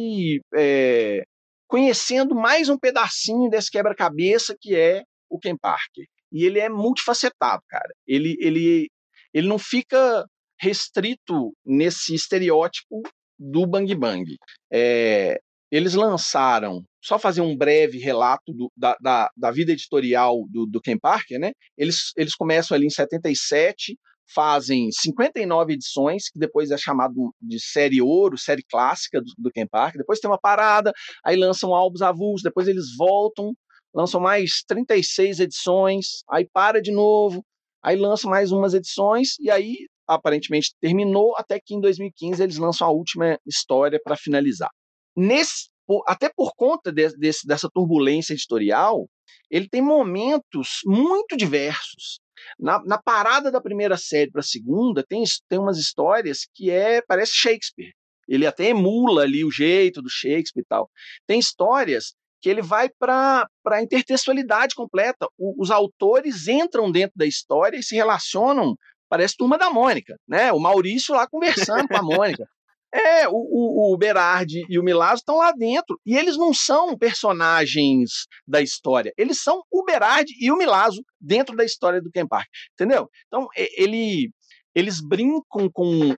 é, 0.56 1.22
conhecendo 1.68 2.34
mais 2.34 2.70
um 2.70 2.78
pedacinho 2.78 3.50
desse 3.50 3.70
quebra-cabeça 3.70 4.56
que 4.58 4.74
é 4.74 5.02
o 5.28 5.38
Ken 5.38 5.56
Parker. 5.58 6.06
E 6.32 6.44
ele 6.44 6.58
é 6.58 6.68
multifacetado, 6.68 7.62
cara. 7.68 7.92
Ele, 8.06 8.36
ele, 8.40 8.88
ele 9.32 9.48
não 9.48 9.58
fica 9.58 10.26
restrito 10.60 11.52
nesse 11.64 12.14
estereótipo 12.14 13.02
do 13.38 13.66
Bang 13.66 13.92
Bang. 13.94 14.36
É, 14.72 15.40
eles 15.70 15.94
lançaram, 15.94 16.84
só 17.02 17.18
fazer 17.18 17.40
um 17.40 17.56
breve 17.56 17.98
relato 17.98 18.52
do, 18.52 18.70
da, 18.76 18.96
da, 19.00 19.30
da, 19.36 19.50
vida 19.50 19.72
editorial 19.72 20.44
do, 20.50 20.66
do 20.66 20.80
Ken 20.80 20.98
Parker, 20.98 21.38
né? 21.38 21.52
Eles, 21.78 22.12
eles 22.16 22.34
começam 22.34 22.74
ali 22.74 22.86
em 22.86 22.90
77, 22.90 23.96
fazem 24.34 24.90
59 24.90 25.72
edições, 25.72 26.28
que 26.28 26.38
depois 26.38 26.70
é 26.70 26.76
chamado 26.76 27.34
de 27.40 27.60
série 27.60 28.02
ouro, 28.02 28.36
série 28.36 28.64
clássica 28.68 29.20
do, 29.20 29.32
do 29.38 29.50
Ken 29.50 29.66
Parker, 29.66 29.98
depois 29.98 30.18
tem 30.18 30.30
uma 30.30 30.40
parada, 30.40 30.92
aí 31.24 31.36
lançam 31.36 31.74
álbuns 31.74 32.02
avulsos, 32.02 32.42
depois 32.42 32.68
eles 32.68 32.96
voltam, 32.96 33.54
lançam 33.94 34.20
mais 34.20 34.62
36 34.66 35.40
edições, 35.40 36.22
aí 36.28 36.48
para 36.52 36.80
de 36.80 36.92
novo, 36.92 37.44
aí 37.82 37.96
lançam 37.96 38.30
mais 38.30 38.52
umas 38.52 38.74
edições, 38.74 39.38
e 39.40 39.50
aí 39.50 39.88
aparentemente 40.06 40.74
terminou, 40.80 41.34
até 41.36 41.60
que 41.60 41.74
em 41.74 41.80
2015 41.80 42.42
eles 42.42 42.56
lançam 42.56 42.86
a 42.86 42.90
última 42.90 43.38
história 43.46 44.00
para 44.02 44.16
finalizar. 44.16 44.70
Nesse, 45.16 45.68
até 46.06 46.28
por 46.28 46.52
conta 46.56 46.92
de, 46.92 47.08
desse, 47.16 47.46
dessa 47.46 47.68
turbulência 47.72 48.32
editorial, 48.32 49.08
ele 49.50 49.68
tem 49.68 49.80
momentos 49.80 50.80
muito 50.84 51.36
diversos. 51.36 52.20
Na, 52.58 52.82
na 52.84 53.00
parada 53.00 53.50
da 53.50 53.60
primeira 53.60 53.96
série 53.96 54.30
para 54.30 54.40
a 54.40 54.44
segunda, 54.44 55.04
tem, 55.06 55.22
tem 55.48 55.58
umas 55.58 55.78
histórias 55.78 56.48
que 56.54 56.70
é 56.70 57.02
parece 57.02 57.32
Shakespeare. 57.34 57.92
Ele 58.26 58.46
até 58.46 58.68
emula 58.68 59.22
ali 59.22 59.44
o 59.44 59.50
jeito 59.50 60.00
do 60.00 60.08
Shakespeare 60.08 60.62
e 60.62 60.66
tal. 60.68 60.88
Tem 61.26 61.38
histórias 61.38 62.14
que 62.40 62.48
ele 62.48 62.62
vai 62.62 62.88
para 62.88 63.48
a 63.66 63.82
intertextualidade 63.82 64.74
completa. 64.74 65.28
O, 65.38 65.62
os 65.62 65.70
autores 65.70 66.48
entram 66.48 66.90
dentro 66.90 67.12
da 67.16 67.26
história 67.26 67.76
e 67.78 67.82
se 67.82 67.94
relacionam, 67.94 68.74
parece 69.08 69.36
turma 69.36 69.58
da 69.58 69.70
Mônica, 69.70 70.16
né? 70.26 70.52
O 70.52 70.58
Maurício 70.58 71.14
lá 71.14 71.26
conversando 71.26 71.88
com 71.88 71.96
a 71.96 72.02
Mônica. 72.02 72.44
É, 72.92 73.28
o, 73.28 73.32
o, 73.32 73.94
o 73.94 73.96
Berardi 73.96 74.64
e 74.68 74.76
o 74.76 74.82
Milazzo 74.82 75.20
estão 75.20 75.36
lá 75.36 75.52
dentro. 75.52 75.96
E 76.04 76.16
eles 76.16 76.36
não 76.36 76.52
são 76.52 76.98
personagens 76.98 78.26
da 78.44 78.60
história. 78.60 79.12
Eles 79.16 79.40
são 79.40 79.62
o 79.70 79.84
Berardi 79.84 80.32
e 80.40 80.50
o 80.50 80.56
Milazzo 80.56 81.00
dentro 81.20 81.54
da 81.54 81.64
história 81.64 82.02
do 82.02 82.10
Ken 82.10 82.26
Park. 82.26 82.48
Entendeu? 82.72 83.08
Então, 83.28 83.46
ele, 83.76 84.32
eles 84.74 85.00
brincam 85.00 85.70
com, 85.72 86.16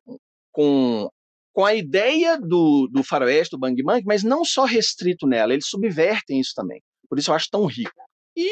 com, 0.50 1.10
com 1.52 1.64
a 1.64 1.74
ideia 1.74 2.38
do, 2.38 2.88
do 2.90 3.04
faroeste, 3.04 3.50
do 3.50 3.58
Bang 3.58 3.80
Bang, 3.82 4.02
mas 4.06 4.22
não 4.22 4.44
só 4.44 4.64
restrito 4.64 5.26
nela. 5.26 5.52
Eles 5.52 5.66
subvertem 5.66 6.40
isso 6.40 6.52
também. 6.54 6.80
Por 7.08 7.18
isso 7.18 7.30
eu 7.30 7.34
acho 7.34 7.50
tão 7.50 7.66
rico. 7.66 7.92
E 8.36 8.50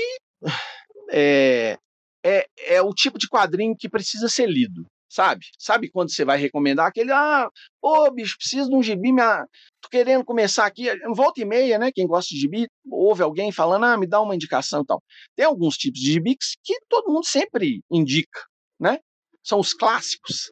é, 1.10 1.78
é, 2.24 2.46
é 2.66 2.82
o 2.82 2.92
tipo 2.92 3.18
de 3.18 3.28
quadrinho 3.28 3.76
que 3.76 3.88
precisa 3.88 4.28
ser 4.28 4.46
lido 4.46 4.84
sabe? 5.10 5.46
Sabe 5.58 5.90
quando 5.90 6.12
você 6.12 6.24
vai 6.24 6.38
recomendar 6.38 6.86
aquele, 6.86 7.10
ah, 7.10 7.48
ô 7.82 8.10
bicho, 8.12 8.36
preciso 8.38 8.70
de 8.70 8.76
um 8.76 8.82
gibi, 8.82 9.12
minha... 9.12 9.44
tô 9.82 9.88
querendo 9.90 10.24
começar 10.24 10.64
aqui, 10.64 10.86
volta 11.14 11.40
e 11.40 11.44
meia, 11.44 11.78
né? 11.78 11.90
Quem 11.92 12.06
gosta 12.06 12.32
de 12.32 12.40
gibi, 12.40 12.68
ouve 12.88 13.22
alguém 13.22 13.50
falando, 13.50 13.84
ah, 13.86 13.98
me 13.98 14.06
dá 14.06 14.20
uma 14.20 14.34
indicação 14.34 14.82
e 14.82 14.86
tal. 14.86 15.02
Tem 15.34 15.44
alguns 15.44 15.76
tipos 15.76 16.00
de 16.00 16.12
gibi 16.12 16.36
que 16.62 16.74
todo 16.88 17.12
mundo 17.12 17.26
sempre 17.26 17.80
indica, 17.90 18.40
né? 18.78 18.98
São 19.42 19.58
os 19.58 19.72
clássicos. 19.72 20.50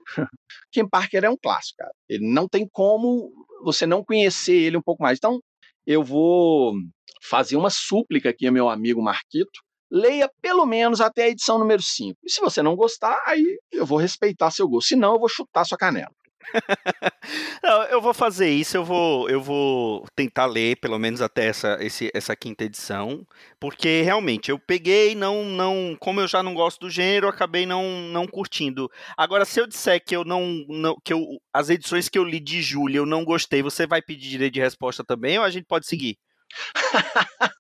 Ken 0.72 0.88
Parker 0.88 1.24
é 1.24 1.30
um 1.30 1.36
clássico, 1.36 1.78
cara. 1.78 1.92
Ele 2.08 2.32
não 2.32 2.48
tem 2.48 2.66
como 2.70 3.30
você 3.62 3.86
não 3.86 4.04
conhecer 4.04 4.54
ele 4.54 4.76
um 4.76 4.82
pouco 4.82 5.02
mais. 5.02 5.18
Então, 5.18 5.40
eu 5.86 6.02
vou 6.02 6.74
fazer 7.22 7.56
uma 7.56 7.70
súplica 7.70 8.30
aqui 8.30 8.46
ao 8.46 8.52
meu 8.52 8.68
amigo 8.68 9.02
Marquito, 9.02 9.60
leia 9.90 10.30
pelo 10.40 10.66
menos 10.66 11.00
até 11.00 11.24
a 11.24 11.28
edição 11.28 11.58
número 11.58 11.82
5. 11.82 12.18
E 12.24 12.30
se 12.30 12.40
você 12.40 12.62
não 12.62 12.76
gostar, 12.76 13.20
aí 13.26 13.58
eu 13.72 13.86
vou 13.86 13.98
respeitar 13.98 14.50
seu 14.50 14.68
gosto. 14.68 14.88
Se 14.88 14.96
não, 14.96 15.14
eu 15.14 15.18
vou 15.18 15.28
chutar 15.28 15.64
sua 15.64 15.78
canela. 15.78 16.12
não, 17.62 17.82
eu 17.84 18.00
vou 18.00 18.14
fazer 18.14 18.48
isso, 18.48 18.76
eu 18.76 18.84
vou, 18.84 19.28
eu 19.28 19.40
vou 19.40 20.06
tentar 20.14 20.46
ler 20.46 20.76
pelo 20.76 20.98
menos 20.98 21.20
até 21.20 21.46
essa, 21.46 21.76
esse, 21.80 22.10
essa 22.14 22.34
quinta 22.34 22.64
edição, 22.64 23.26
porque 23.60 24.02
realmente 24.02 24.50
eu 24.50 24.58
peguei, 24.58 25.14
não, 25.14 25.44
não, 25.44 25.96
como 26.00 26.20
eu 26.20 26.28
já 26.28 26.42
não 26.42 26.54
gosto 26.54 26.80
do 26.80 26.90
gênero, 26.90 27.28
acabei 27.28 27.66
não, 27.66 27.84
não 28.08 28.26
curtindo. 28.26 28.90
Agora, 29.16 29.44
se 29.44 29.60
eu 29.60 29.66
disser 29.66 30.02
que 30.04 30.16
eu 30.16 30.24
não, 30.24 30.64
não, 30.68 30.96
que 31.04 31.12
eu, 31.12 31.24
as 31.52 31.68
edições 31.70 32.08
que 32.08 32.18
eu 32.18 32.24
li 32.24 32.40
de 32.40 32.62
julho 32.62 32.96
eu 32.98 33.06
não 33.06 33.24
gostei, 33.24 33.62
você 33.62 33.86
vai 33.86 34.00
pedir 34.02 34.28
direito 34.30 34.54
de 34.54 34.60
resposta 34.60 35.04
também 35.04 35.38
ou 35.38 35.44
a 35.44 35.50
gente 35.50 35.66
pode 35.66 35.86
seguir? 35.86 36.18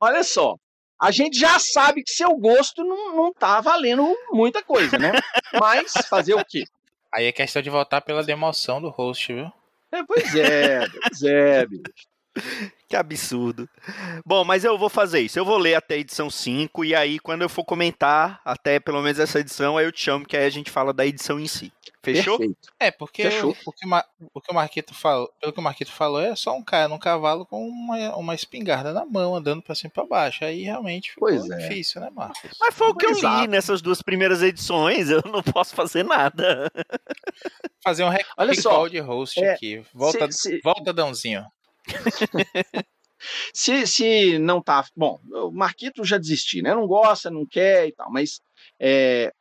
Olha 0.00 0.22
só, 0.22 0.56
a 1.00 1.10
gente 1.10 1.38
já 1.38 1.58
sabe 1.58 2.02
que 2.02 2.12
seu 2.12 2.36
gosto 2.36 2.84
não, 2.84 3.16
não 3.16 3.32
tá 3.32 3.60
valendo 3.60 4.14
muita 4.30 4.62
coisa, 4.62 4.98
né? 4.98 5.12
Mas 5.58 5.92
fazer 6.08 6.34
o 6.34 6.44
quê? 6.44 6.64
Aí 7.12 7.26
é 7.26 7.32
questão 7.32 7.62
de 7.62 7.70
votar 7.70 8.02
pela 8.02 8.22
demoção 8.22 8.80
do 8.80 8.90
host, 8.90 9.32
viu? 9.32 9.50
É, 9.90 10.04
pois 10.04 10.34
é, 10.34 10.88
pois 10.88 11.22
é, 11.22 11.66
bicho. 11.66 12.09
Que 12.90 12.96
absurdo. 12.96 13.68
Bom, 14.26 14.42
mas 14.42 14.64
eu 14.64 14.76
vou 14.76 14.88
fazer 14.88 15.20
isso. 15.20 15.38
Eu 15.38 15.44
vou 15.44 15.56
ler 15.56 15.76
até 15.76 15.94
a 15.94 15.98
edição 15.98 16.28
5 16.28 16.84
e 16.84 16.92
aí 16.92 17.20
quando 17.20 17.42
eu 17.42 17.48
for 17.48 17.62
comentar 17.62 18.40
até 18.44 18.80
pelo 18.80 19.00
menos 19.00 19.20
essa 19.20 19.38
edição, 19.38 19.78
aí 19.78 19.86
eu 19.86 19.92
te 19.92 20.02
chamo 20.02 20.26
que 20.26 20.36
aí 20.36 20.44
a 20.44 20.50
gente 20.50 20.72
fala 20.72 20.92
da 20.92 21.06
edição 21.06 21.38
em 21.38 21.46
si. 21.46 21.72
Fechou? 22.02 22.38
Perfeito. 22.38 22.68
É, 22.80 22.90
porque 22.90 23.22
Fechou. 23.22 23.50
O, 23.50 23.72
que, 23.72 23.86
o 24.34 24.40
que 24.40 24.50
o 24.50 24.54
Marquito 24.54 24.92
falou, 24.92 25.30
pelo 25.40 25.52
que 25.52 25.60
o 25.60 25.62
Marquito 25.62 25.92
falou, 25.92 26.20
é 26.20 26.34
só 26.34 26.56
um 26.56 26.64
cara 26.64 26.88
num 26.88 26.98
cavalo 26.98 27.46
com 27.46 27.64
uma, 27.68 28.16
uma 28.16 28.34
espingarda 28.34 28.92
na 28.92 29.04
mão, 29.04 29.36
andando 29.36 29.62
pra 29.62 29.76
cima 29.76 29.90
e 29.90 29.94
pra 29.94 30.06
baixo. 30.06 30.44
Aí 30.44 30.62
realmente 30.62 31.12
ficou 31.12 31.28
pois 31.28 31.48
é. 31.48 31.58
difícil, 31.58 32.00
né, 32.00 32.10
Marcos? 32.10 32.56
Mas 32.58 32.74
foi 32.74 32.88
o 32.88 32.94
que 32.94 33.06
eu 33.06 33.12
li 33.12 33.46
nessas 33.46 33.80
duas 33.80 34.02
primeiras 34.02 34.42
edições, 34.42 35.10
eu 35.10 35.22
não 35.26 35.42
posso 35.44 35.76
fazer 35.76 36.02
nada. 36.02 36.72
Fazer 37.84 38.02
um 38.02 38.08
recall 38.08 38.34
Olha 38.36 38.54
só, 38.54 38.88
de 38.88 38.98
host 38.98 39.42
é, 39.42 39.52
aqui. 39.52 39.82
Volta, 39.94 40.30
se, 40.32 40.56
se... 40.56 40.60
volta, 40.62 40.92
Dãozinho. 40.92 41.46
se, 43.52 43.86
se 43.86 44.38
não 44.38 44.62
tá. 44.62 44.84
Bom, 44.96 45.20
o 45.32 45.50
Marquito 45.50 46.04
já 46.04 46.18
desisti, 46.18 46.62
né? 46.62 46.74
Não 46.74 46.86
gosta, 46.86 47.30
não 47.30 47.46
quer 47.46 47.88
e 47.88 47.92
tal, 47.92 48.10
mas 48.10 48.40
é, 48.78 49.32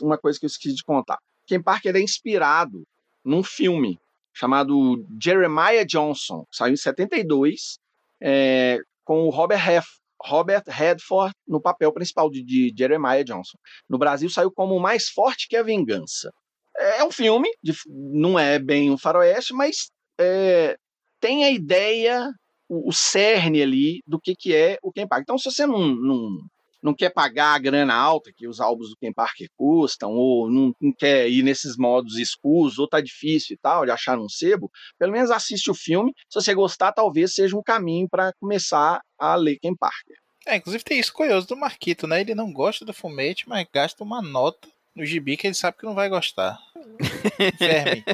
uma 0.00 0.18
coisa 0.18 0.38
que 0.38 0.46
eu 0.46 0.48
esqueci 0.48 0.74
de 0.74 0.84
contar. 0.84 1.18
Ken 1.46 1.62
Parker 1.62 1.94
é 1.96 2.00
inspirado 2.00 2.82
num 3.24 3.42
filme 3.42 3.98
chamado 4.32 5.04
Jeremiah 5.20 5.84
Johnson, 5.84 6.44
que 6.50 6.56
saiu 6.56 6.74
em 6.74 6.76
72, 6.76 7.78
é, 8.20 8.78
com 9.04 9.26
o 9.26 9.30
Robert, 9.30 9.84
Robert 10.22 10.64
Redford 10.66 11.32
no 11.48 11.60
papel 11.60 11.92
principal 11.92 12.30
de, 12.30 12.42
de, 12.42 12.74
Jeremiah 12.76 13.24
Johnson. 13.24 13.56
No 13.88 13.96
Brasil 13.96 14.28
saiu 14.28 14.50
como 14.50 14.78
Mais 14.78 15.08
Forte 15.08 15.48
que 15.48 15.56
a 15.56 15.62
Vingança. 15.62 16.30
É 16.76 17.02
um 17.02 17.10
filme, 17.10 17.48
de, 17.62 17.72
não 17.86 18.38
é 18.38 18.58
bem 18.58 18.90
um 18.90 18.98
faroeste, 18.98 19.54
mas 19.54 19.90
é, 20.20 20.76
tem 21.20 21.44
a 21.44 21.50
ideia, 21.50 22.30
o, 22.68 22.88
o, 22.88 22.92
cerne 22.92 23.62
ali 23.62 24.02
do 24.06 24.20
que, 24.20 24.34
que 24.34 24.54
é 24.54 24.78
o 24.82 24.92
Ken 24.92 25.06
Parker. 25.06 25.22
Então, 25.22 25.38
se 25.38 25.50
você 25.50 25.66
não, 25.66 25.86
não 25.86 26.38
não 26.82 26.94
quer 26.94 27.10
pagar 27.10 27.54
a 27.54 27.58
grana 27.58 27.94
alta 27.94 28.32
que 28.34 28.46
os 28.46 28.60
álbuns 28.60 28.90
do 28.90 28.96
Ken 28.96 29.12
Parker 29.12 29.48
custam, 29.56 30.12
ou 30.12 30.48
não, 30.48 30.72
não 30.80 30.92
quer 30.92 31.28
ir 31.28 31.42
nesses 31.42 31.76
modos 31.76 32.16
escuros, 32.16 32.78
ou 32.78 32.88
tá 32.88 33.00
difícil 33.00 33.54
e 33.54 33.58
tal, 33.58 33.84
de 33.84 33.90
achar 33.90 34.18
um 34.18 34.28
sebo, 34.28 34.70
pelo 34.98 35.12
menos 35.12 35.30
assiste 35.30 35.68
o 35.70 35.74
filme. 35.74 36.12
Se 36.28 36.40
você 36.40 36.54
gostar, 36.54 36.92
talvez 36.92 37.34
seja 37.34 37.56
um 37.56 37.62
caminho 37.62 38.08
para 38.08 38.32
começar 38.38 39.00
a 39.18 39.34
ler 39.34 39.58
Ken 39.58 39.74
Parker. 39.74 40.16
É, 40.46 40.56
inclusive 40.56 40.84
tem 40.84 41.00
isso 41.00 41.12
curioso 41.12 41.48
do 41.48 41.56
Marquito, 41.56 42.06
né? 42.06 42.20
Ele 42.20 42.34
não 42.34 42.52
gosta 42.52 42.84
do 42.84 42.92
fumete, 42.92 43.48
mas 43.48 43.66
gasta 43.72 44.04
uma 44.04 44.22
nota 44.22 44.68
no 44.94 45.04
gibi 45.04 45.36
que 45.36 45.46
ele 45.46 45.54
sabe 45.54 45.76
que 45.76 45.84
não 45.84 45.94
vai 45.94 46.08
gostar. 46.08 46.58
Verme. 47.58 48.04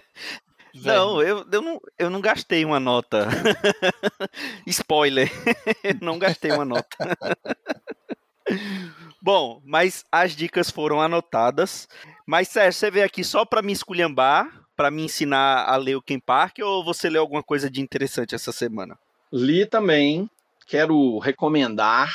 Não, 0.75 1.21
eu, 1.23 1.47
eu, 1.51 1.63
não, 1.63 1.81
eu 1.99 2.11
não 2.11 2.21
gastei 2.21 2.65
uma 2.65 2.81
nota. 2.81 3.29
Spoiler. 4.67 5.31
não 6.01 6.19
gastei 6.19 6.51
uma 6.51 6.65
nota. 6.65 6.97
Bom, 9.21 9.61
mas 9.65 10.05
as 10.11 10.35
dicas 10.35 10.71
foram 10.71 11.01
anotadas. 11.01 11.89
Mas, 12.27 12.49
Sérgio, 12.49 12.73
você 12.73 12.91
veio 12.91 13.07
aqui 13.07 13.23
só 13.23 13.45
para 13.45 13.63
me 13.63 13.73
esculhambar, 13.73 14.51
para 14.77 14.91
me 14.91 15.03
ensinar 15.03 15.65
a 15.65 15.77
ler 15.77 15.97
o 15.97 16.03
Ken 16.03 16.19
Park, 16.19 16.59
ou 16.61 16.85
você 16.85 17.09
leu 17.09 17.21
alguma 17.21 17.43
coisa 17.43 17.71
de 17.71 17.81
interessante 17.81 18.35
essa 18.35 18.53
semana? 18.53 18.99
Li 19.33 19.67
também. 19.67 20.29
Quero 20.67 21.19
recomendar 21.19 22.11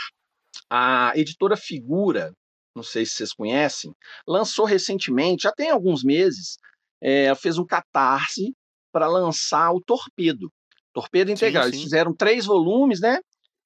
a 0.70 1.12
editora 1.16 1.56
Figura, 1.56 2.34
não 2.76 2.84
sei 2.84 3.06
se 3.06 3.14
vocês 3.14 3.34
conhecem, 3.34 3.94
lançou 4.28 4.66
recentemente, 4.66 5.44
já 5.44 5.52
tem 5.52 5.70
alguns 5.70 6.04
meses, 6.04 6.58
é, 7.02 7.34
fez 7.36 7.58
um 7.58 7.66
catarse 7.66 8.54
para 8.92 9.08
lançar 9.08 9.72
o 9.72 9.82
Torpedo. 9.82 10.50
Torpedo 10.94 11.32
Integral. 11.32 11.66
Sim, 11.66 11.70
sim. 11.70 11.76
Eles 11.76 11.84
fizeram 11.84 12.16
três 12.16 12.46
volumes, 12.46 13.00
né? 13.00 13.20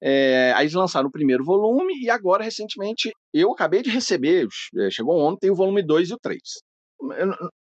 É, 0.03 0.51
aí 0.55 0.63
eles 0.63 0.73
lançaram 0.73 1.07
o 1.07 1.11
primeiro 1.11 1.43
volume 1.43 1.93
e 2.01 2.09
agora, 2.09 2.43
recentemente, 2.43 3.11
eu 3.33 3.51
acabei 3.51 3.83
de 3.83 3.89
receber, 3.89 4.47
eh, 4.75 4.89
chegou 4.89 5.15
ontem, 5.19 5.51
o 5.51 5.55
volume 5.55 5.83
2 5.85 6.09
e 6.09 6.13
o 6.15 6.17
3. 6.19 6.41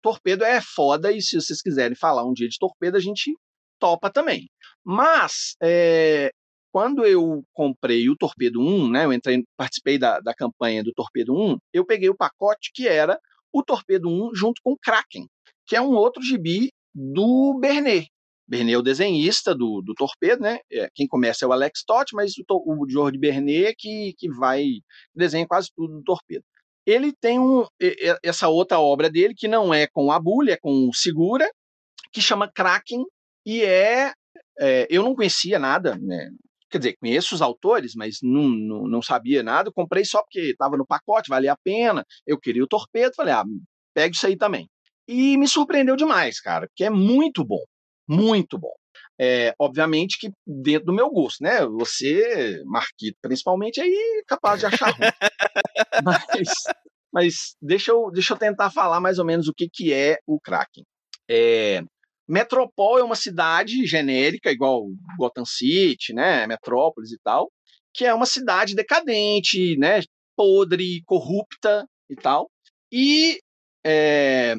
Torpedo 0.03 0.43
é 0.43 0.61
foda 0.61 1.13
e 1.13 1.21
se 1.21 1.39
vocês 1.39 1.61
quiserem 1.61 1.97
falar 1.97 2.25
um 2.25 2.33
dia 2.33 2.49
de 2.49 2.59
torpedo, 2.59 2.97
a 2.97 3.01
gente 3.01 3.35
topa 3.79 4.11
também. 4.11 4.47
Mas 4.85 5.55
é, 5.63 6.31
quando 6.73 7.05
eu 7.07 7.43
comprei 7.53 8.09
o 8.09 8.17
Torpedo 8.17 8.61
1, 8.61 8.91
né, 8.91 9.05
eu 9.05 9.13
entrei, 9.13 9.43
participei 9.57 9.99
da, 9.99 10.19
da 10.21 10.35
campanha 10.35 10.83
do 10.83 10.93
Torpedo 10.93 11.35
1, 11.35 11.57
eu 11.73 11.87
peguei 11.87 12.09
o 12.09 12.17
pacote 12.17 12.71
que 12.75 12.89
era 12.89 13.19
o 13.55 13.63
Torpedo 13.63 14.09
1 14.09 14.35
junto 14.35 14.61
com 14.63 14.77
Kraken, 14.77 15.29
que 15.65 15.77
é 15.77 15.81
um 15.81 15.95
outro 15.95 16.21
gibi 16.21 16.73
do 16.93 17.57
Bernet. 17.61 18.09
Bernet 18.47 18.75
é 18.75 18.79
o 18.79 18.83
desenhista 18.83 19.55
do, 19.55 19.81
do 19.81 19.95
Torpedo, 19.95 20.43
né? 20.43 20.59
É, 20.71 20.89
quem 20.93 21.07
começa 21.07 21.45
é 21.45 21.49
o 21.49 21.53
Alex 21.53 21.85
Todd, 21.87 22.11
mas 22.13 22.33
o, 22.37 22.45
o 22.83 22.91
George 22.91 23.17
Bernet 23.17 23.75
que, 23.79 24.13
que 24.19 24.29
vai 24.29 24.65
desenha 25.15 25.47
quase 25.47 25.69
tudo 25.75 25.95
do 25.95 26.03
Torpedo. 26.03 26.45
Ele 26.85 27.13
tem 27.19 27.39
um, 27.39 27.65
essa 28.23 28.49
outra 28.49 28.79
obra 28.81 29.09
dele 29.09 29.35
que 29.35 29.49
não 29.49 29.73
é 29.73 29.87
com 29.87 30.11
a 30.11 30.19
Bully, 30.19 30.51
é 30.51 30.57
com 30.57 30.89
o 30.89 30.93
Segura, 30.93 31.49
que 32.13 32.21
chama 32.21 32.51
Kraken 32.53 33.05
e 33.47 33.63
é, 33.63 34.13
é 34.59 34.87
eu 34.91 35.03
não 35.03 35.15
conhecia 35.15 35.59
nada, 35.59 35.97
né? 35.97 36.29
Quer 36.75 36.79
dizer, 36.79 36.97
conheço 37.01 37.37
os 37.37 37.41
autores, 37.41 37.93
mas 37.95 38.19
não, 38.21 38.49
não, 38.49 38.89
não 38.89 39.01
sabia 39.01 39.45
nada. 39.45 39.71
Comprei 39.71 40.05
só 40.05 40.21
porque 40.25 40.41
estava 40.41 40.77
no 40.77 40.85
pacote, 40.85 41.31
valia 41.31 41.53
a 41.53 41.57
pena. 41.57 42.05
Eu 42.27 42.37
queria 42.37 42.65
o 42.65 42.67
torpedo, 42.67 43.15
falei, 43.15 43.33
ah, 43.33 43.45
pega 43.95 44.13
isso 44.13 44.27
aí 44.27 44.37
também. 44.37 44.69
E 45.07 45.37
me 45.37 45.47
surpreendeu 45.47 45.95
demais, 45.95 46.41
cara, 46.41 46.67
porque 46.67 46.83
é 46.83 46.91
muito 46.91 47.45
bom, 47.45 47.63
muito 48.09 48.59
bom. 48.59 48.73
É, 49.21 49.55
obviamente 49.57 50.19
que 50.19 50.33
dentro 50.45 50.87
do 50.87 50.93
meu 50.93 51.09
gosto, 51.09 51.45
né? 51.45 51.65
Você, 51.65 52.61
Marquito, 52.67 53.19
principalmente, 53.23 53.81
aí 53.81 53.95
é 54.21 54.25
capaz 54.27 54.59
de 54.59 54.67
achar 54.67 54.91
ruim. 54.91 54.99
mas, 56.03 56.49
mas 57.13 57.35
deixa, 57.63 57.93
eu, 57.93 58.11
deixa 58.11 58.35
eu 58.35 58.37
tentar 58.37 58.73
falar 58.73 58.99
mais 58.99 59.21
ou 59.21 59.25
menos 59.25 59.47
o 59.47 59.55
que, 59.55 59.69
que 59.73 59.93
é 59.93 60.19
o 60.27 60.41
Kraken. 60.41 60.83
É, 61.31 61.85
Metropol 62.29 62.99
é 62.99 63.03
uma 63.03 63.17
cidade 63.17 63.85
genérica, 63.87 64.51
igual 64.51 64.87
Gotham 65.19 65.45
City, 65.45 66.13
né? 66.13 66.47
Metrópolis 66.47 67.13
e 67.13 67.19
tal, 67.23 67.51
que 67.93 68.05
é 68.05 68.15
uma 68.15 68.27
cidade 68.27 68.75
decadente, 68.75 69.77
né? 69.77 70.01
Podre, 70.37 71.03
corrupta 71.05 71.87
e 72.11 72.17
tal. 72.17 72.51
E 72.91 73.39
é, 73.85 74.57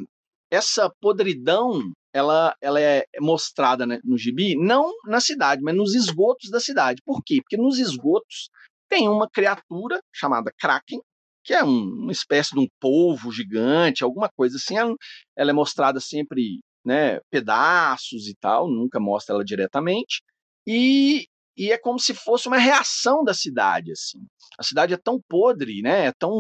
essa 0.52 0.92
podridão 1.02 1.82
ela, 2.14 2.56
ela 2.62 2.80
é 2.80 3.04
mostrada 3.20 3.86
né, 3.86 4.00
no 4.06 4.18
gibi 4.18 4.56
não 4.56 4.90
na 5.06 5.20
cidade, 5.20 5.62
mas 5.62 5.76
nos 5.76 5.94
esgotos 5.94 6.50
da 6.50 6.62
cidade. 6.62 7.02
Por 7.06 7.22
quê? 7.26 7.42
Porque 7.42 7.58
nos 7.58 7.78
esgotos 7.78 8.50
tem 8.88 9.10
uma 9.10 9.30
criatura 9.30 10.00
chamada 10.14 10.50
Kraken, 10.58 11.02
que 11.44 11.54
é 11.54 11.62
um, 11.62 12.04
uma 12.04 12.12
espécie 12.14 12.52
de 12.56 12.60
um 12.60 12.68
polvo 12.80 13.34
gigante, 13.34 14.04
alguma 14.04 14.30
coisa 14.30 14.56
assim. 14.56 14.78
Ela, 14.78 14.96
ela 15.38 15.50
é 15.52 15.54
mostrada 15.54 16.00
sempre 16.00 16.62
né, 16.86 17.20
pedaços 17.30 18.28
e 18.28 18.36
tal, 18.36 18.70
nunca 18.70 19.00
mostra 19.00 19.36
ela 19.36 19.44
diretamente. 19.44 20.22
E, 20.68 21.28
e 21.58 21.72
é 21.72 21.78
como 21.78 22.00
se 22.00 22.14
fosse 22.14 22.48
uma 22.48 22.58
reação 22.58 23.24
da 23.24 23.34
cidade, 23.34 23.92
assim. 23.92 24.20
A 24.60 24.64
cidade 24.64 24.94
é 24.94 24.98
tão 24.98 25.20
podre, 25.28 25.82
né, 25.82 26.08
é 26.08 26.12
tão 26.12 26.40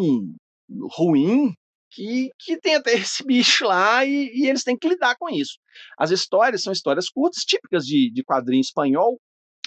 ruim 0.92 1.54
que, 1.92 2.30
que 2.40 2.60
tem 2.60 2.76
até 2.76 2.94
esse 2.94 3.24
bicho 3.24 3.66
lá 3.66 4.06
e, 4.06 4.32
e, 4.34 4.48
eles 4.48 4.64
têm 4.64 4.78
que 4.78 4.88
lidar 4.88 5.16
com 5.18 5.30
isso. 5.30 5.58
As 5.98 6.12
histórias 6.12 6.62
são 6.62 6.74
histórias 6.74 7.10
curtas, 7.10 7.44
típicas 7.44 7.86
de, 7.86 8.12
de 8.12 8.24
quadrinho 8.24 8.62
espanhol, 8.62 9.20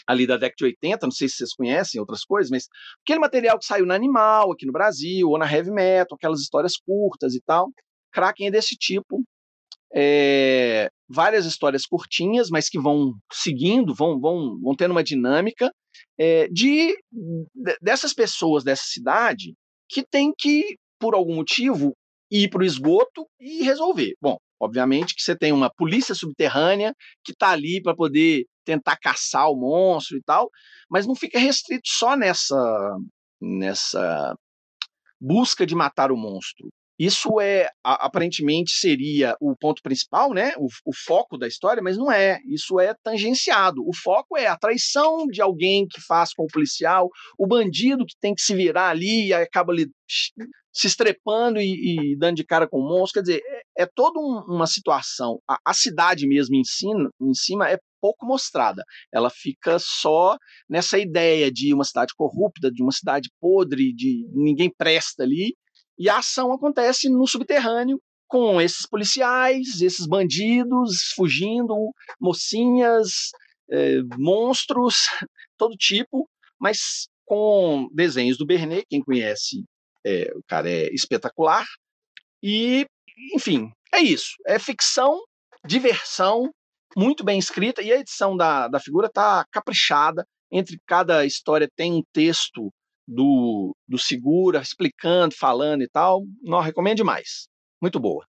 ali 0.06 0.26
da 0.26 0.36
década 0.36 0.56
de 0.56 0.64
80, 0.64 1.06
não 1.06 1.10
sei 1.10 1.28
se 1.28 1.36
vocês 1.36 1.54
conhecem 1.54 2.00
outras 2.00 2.24
coisas, 2.24 2.50
mas 2.50 2.66
aquele 3.02 3.18
material 3.18 3.58
que 3.58 3.66
saiu 3.66 3.84
na 3.84 3.94
Animal, 3.94 4.52
aqui 4.52 4.64
no 4.64 4.72
Brasil, 4.72 5.28
ou 5.28 5.38
na 5.38 5.50
Heavy 5.50 5.70
Metal, 5.70 6.16
aquelas 6.16 6.40
histórias 6.40 6.76
curtas 6.76 7.34
e 7.34 7.42
tal. 7.42 7.70
Kraken 8.10 8.46
é 8.48 8.50
desse 8.50 8.74
tipo, 8.74 9.22
é, 9.94 10.88
várias 11.08 11.46
histórias 11.46 11.86
curtinhas, 11.86 12.48
mas 12.50 12.68
que 12.68 12.78
vão 12.78 13.14
seguindo, 13.32 13.94
vão, 13.94 14.20
vão, 14.20 14.58
vão 14.60 14.76
tendo 14.76 14.92
uma 14.92 15.02
dinâmica 15.02 15.70
é, 16.18 16.48
de 16.48 16.94
dessas 17.80 18.12
pessoas 18.12 18.64
dessa 18.64 18.84
cidade 18.84 19.54
que 19.88 20.02
tem 20.02 20.32
que, 20.36 20.76
por 21.00 21.14
algum 21.14 21.36
motivo, 21.36 21.92
ir 22.30 22.50
para 22.50 22.62
o 22.62 22.66
esgoto 22.66 23.26
e 23.40 23.62
resolver. 23.62 24.12
Bom, 24.20 24.36
obviamente 24.60 25.14
que 25.14 25.22
você 25.22 25.36
tem 25.36 25.52
uma 25.52 25.70
polícia 25.70 26.14
subterrânea 26.14 26.92
que 27.24 27.32
está 27.32 27.50
ali 27.50 27.80
para 27.82 27.96
poder 27.96 28.44
tentar 28.64 28.98
caçar 28.98 29.50
o 29.50 29.56
monstro 29.56 30.18
e 30.18 30.22
tal, 30.22 30.50
mas 30.90 31.06
não 31.06 31.14
fica 31.14 31.38
restrito 31.38 31.88
só 31.88 32.16
nessa 32.16 32.96
nessa 33.40 34.34
busca 35.20 35.64
de 35.64 35.74
matar 35.74 36.12
o 36.12 36.16
monstro. 36.16 36.68
Isso 36.98 37.40
é 37.40 37.68
aparentemente 37.84 38.72
seria 38.72 39.36
o 39.40 39.56
ponto 39.56 39.80
principal, 39.82 40.32
né? 40.34 40.52
O, 40.58 40.66
o, 40.84 40.92
foco 40.92 41.38
da 41.38 41.46
história, 41.46 41.80
mas 41.80 41.96
não 41.96 42.10
é. 42.10 42.40
Isso 42.44 42.80
é 42.80 42.92
tangenciado. 43.04 43.86
O 43.86 43.94
foco 43.94 44.36
é 44.36 44.48
a 44.48 44.58
traição 44.58 45.26
de 45.28 45.40
alguém 45.40 45.86
que 45.86 46.00
faz 46.00 46.32
com 46.34 46.42
o 46.42 46.48
policial, 46.52 47.08
o 47.38 47.46
bandido 47.46 48.04
que 48.04 48.16
tem 48.20 48.34
que 48.34 48.42
se 48.42 48.52
virar 48.54 48.88
ali 48.88 49.28
e 49.28 49.32
acaba 49.32 49.72
ali 49.72 49.86
se 50.72 50.86
estrepando 50.86 51.60
e, 51.60 52.12
e 52.12 52.16
dando 52.16 52.36
de 52.36 52.44
cara 52.44 52.68
com 52.68 52.78
o 52.78 52.88
monstro. 52.88 53.20
Quer 53.20 53.30
dizer, 53.30 53.42
é, 53.76 53.82
é 53.84 53.86
toda 53.86 54.18
um, 54.18 54.54
uma 54.54 54.66
situação. 54.66 55.40
A, 55.48 55.58
a, 55.64 55.74
cidade 55.74 56.26
mesmo 56.26 56.56
em 56.56 56.62
em 57.20 57.34
cima 57.34 57.70
é 57.70 57.78
pouco 58.00 58.26
mostrada. 58.26 58.82
Ela 59.12 59.30
fica 59.30 59.78
só 59.80 60.36
nessa 60.68 60.98
ideia 60.98 61.50
de 61.50 61.72
uma 61.72 61.84
cidade 61.84 62.12
corrupta, 62.16 62.70
de 62.70 62.82
uma 62.82 62.92
cidade 62.92 63.28
podre, 63.40 63.92
de 63.92 64.26
ninguém 64.32 64.72
presta 64.76 65.22
ali 65.22 65.54
e 65.98 66.08
a 66.08 66.18
ação 66.18 66.52
acontece 66.52 67.08
no 67.08 67.26
subterrâneo 67.26 68.00
com 68.28 68.60
esses 68.60 68.86
policiais, 68.86 69.80
esses 69.80 70.06
bandidos 70.06 71.12
fugindo, 71.16 71.74
mocinhas, 72.20 73.30
é, 73.70 74.02
monstros, 74.16 74.96
todo 75.56 75.76
tipo, 75.76 76.28
mas 76.60 77.08
com 77.24 77.88
desenhos 77.92 78.38
do 78.38 78.46
Bernet, 78.46 78.86
quem 78.88 79.02
conhece, 79.02 79.64
é, 80.04 80.30
o 80.34 80.42
cara 80.46 80.70
é 80.70 80.92
espetacular. 80.94 81.66
E, 82.42 82.86
enfim, 83.34 83.70
é 83.92 84.00
isso. 84.00 84.30
É 84.46 84.58
ficção, 84.58 85.20
diversão, 85.66 86.50
muito 86.96 87.24
bem 87.24 87.38
escrita, 87.38 87.82
e 87.82 87.92
a 87.92 87.98
edição 87.98 88.36
da, 88.36 88.68
da 88.68 88.80
figura 88.80 89.06
está 89.08 89.44
caprichada. 89.50 90.24
Entre 90.50 90.78
cada 90.86 91.26
história 91.26 91.68
tem 91.76 91.92
um 91.92 92.02
texto 92.12 92.72
do, 93.08 93.74
do 93.88 93.98
Segura, 93.98 94.60
explicando, 94.60 95.34
falando 95.34 95.82
e 95.82 95.88
tal. 95.88 96.24
Não, 96.42 96.60
recomendo 96.60 96.98
demais. 96.98 97.48
Muito 97.80 97.98
boa. 97.98 98.26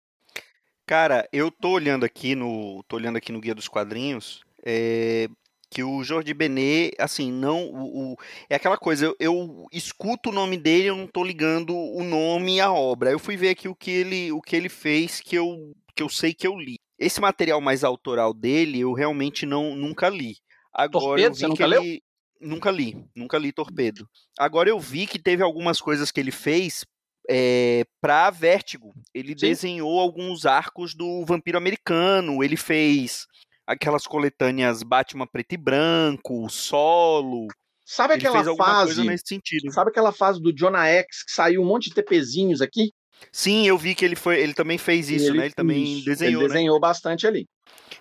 Cara, 0.87 1.29
eu 1.33 1.51
tô 1.51 1.71
olhando 1.71 2.05
aqui 2.05 2.35
no. 2.35 2.83
tô 2.87 2.97
olhando 2.97 3.17
aqui 3.17 3.33
no 3.33 3.41
Guia 3.41 3.55
dos 3.55 3.69
Quadrinhos. 3.69 4.41
É, 4.65 5.29
que 5.71 5.83
o 5.83 6.03
Jorge 6.03 6.33
Benet, 6.33 6.95
assim, 6.99 7.31
não. 7.31 7.67
O, 7.67 8.13
o, 8.13 8.17
é 8.49 8.55
aquela 8.55 8.79
coisa, 8.79 9.07
eu, 9.07 9.17
eu, 9.19 9.67
escuto 9.73 10.31
o 10.31 10.33
nome 10.33 10.57
dele, 10.57 10.89
eu 10.89 10.97
não 10.97 11.07
tô 11.07 11.25
ligando 11.25 11.77
o 11.77 12.03
nome 12.05 12.57
e 12.57 12.61
a 12.61 12.73
obra. 12.73 13.11
Eu 13.11 13.19
fui 13.19 13.37
ver 13.37 13.51
aqui 13.51 13.69
o 13.69 13.75
que 13.75 13.91
ele, 13.91 14.33
o 14.33 14.41
que 14.41 14.57
ele 14.57 14.69
fez, 14.69 15.21
que 15.21 15.37
eu, 15.37 15.73
que 15.95 16.03
eu 16.03 16.09
sei 16.09 16.33
que 16.33 16.47
eu 16.47 16.57
li. 16.57 16.77
Esse 16.99 17.21
material 17.21 17.61
mais 17.61 17.85
autoral 17.85 18.33
dele, 18.33 18.81
eu 18.81 18.93
realmente 18.93 19.45
não 19.45 19.77
nunca 19.77 20.09
li. 20.09 20.37
Agora, 20.73 21.05
Torpedo, 21.05 21.27
eu 21.27 21.33
vi 21.33 21.39
você 21.39 21.47
nunca 21.49 21.65
ele... 21.65 21.79
leu? 21.79 21.99
Nunca 22.41 22.71
li, 22.71 22.97
nunca 23.15 23.39
li 23.39 23.53
Torpedo. 23.53 24.09
Agora 24.39 24.69
eu 24.69 24.79
vi 24.79 25.07
que 25.07 25.19
teve 25.19 25.43
algumas 25.43 25.81
coisas 25.81 26.11
que 26.11 26.21
ele 26.21 26.31
fez 26.31 26.85
é, 27.29 27.85
para 28.01 28.31
Vertigo. 28.31 28.95
Ele 29.13 29.31
Sim. 29.31 29.35
desenhou 29.35 29.99
alguns 29.99 30.47
arcos 30.47 30.95
do 30.95 31.25
Vampiro 31.27 31.59
Americano, 31.59 32.43
ele 32.43 32.57
fez 32.57 33.27
aquelas 33.67 34.07
coletâneas 34.07 34.83
Batman 34.83 35.27
preto 35.27 35.53
e 35.53 35.57
branco, 35.59 36.49
solo. 36.49 37.49
Sabe 37.85 38.15
ele 38.15 38.27
aquela 38.27 38.57
fase? 38.57 39.05
nesse 39.05 39.25
sentido. 39.27 39.73
Sabe 39.73 39.91
aquela 39.91 40.13
fase 40.13 40.41
do 40.41 40.55
Jonah 40.55 40.87
X 40.87 41.25
que 41.25 41.33
saiu 41.33 41.63
um 41.63 41.67
monte 41.67 41.89
de 41.89 41.95
TPzinhos 41.95 42.61
aqui? 42.61 42.93
Sim, 43.33 43.67
eu 43.67 43.77
vi 43.77 43.95
que 43.95 44.05
ele 44.05 44.17
foi, 44.17 44.41
ele 44.41 44.55
também 44.55 44.79
fez 44.79 45.11
isso, 45.11 45.31
ele, 45.31 45.39
né? 45.39 45.45
Ele 45.47 45.55
também 45.55 45.97
isso. 45.97 46.05
desenhou. 46.05 46.43
Ele 46.43 46.49
desenhou 46.49 46.77
né? 46.77 46.81
bastante 46.81 47.27
ali. 47.27 47.47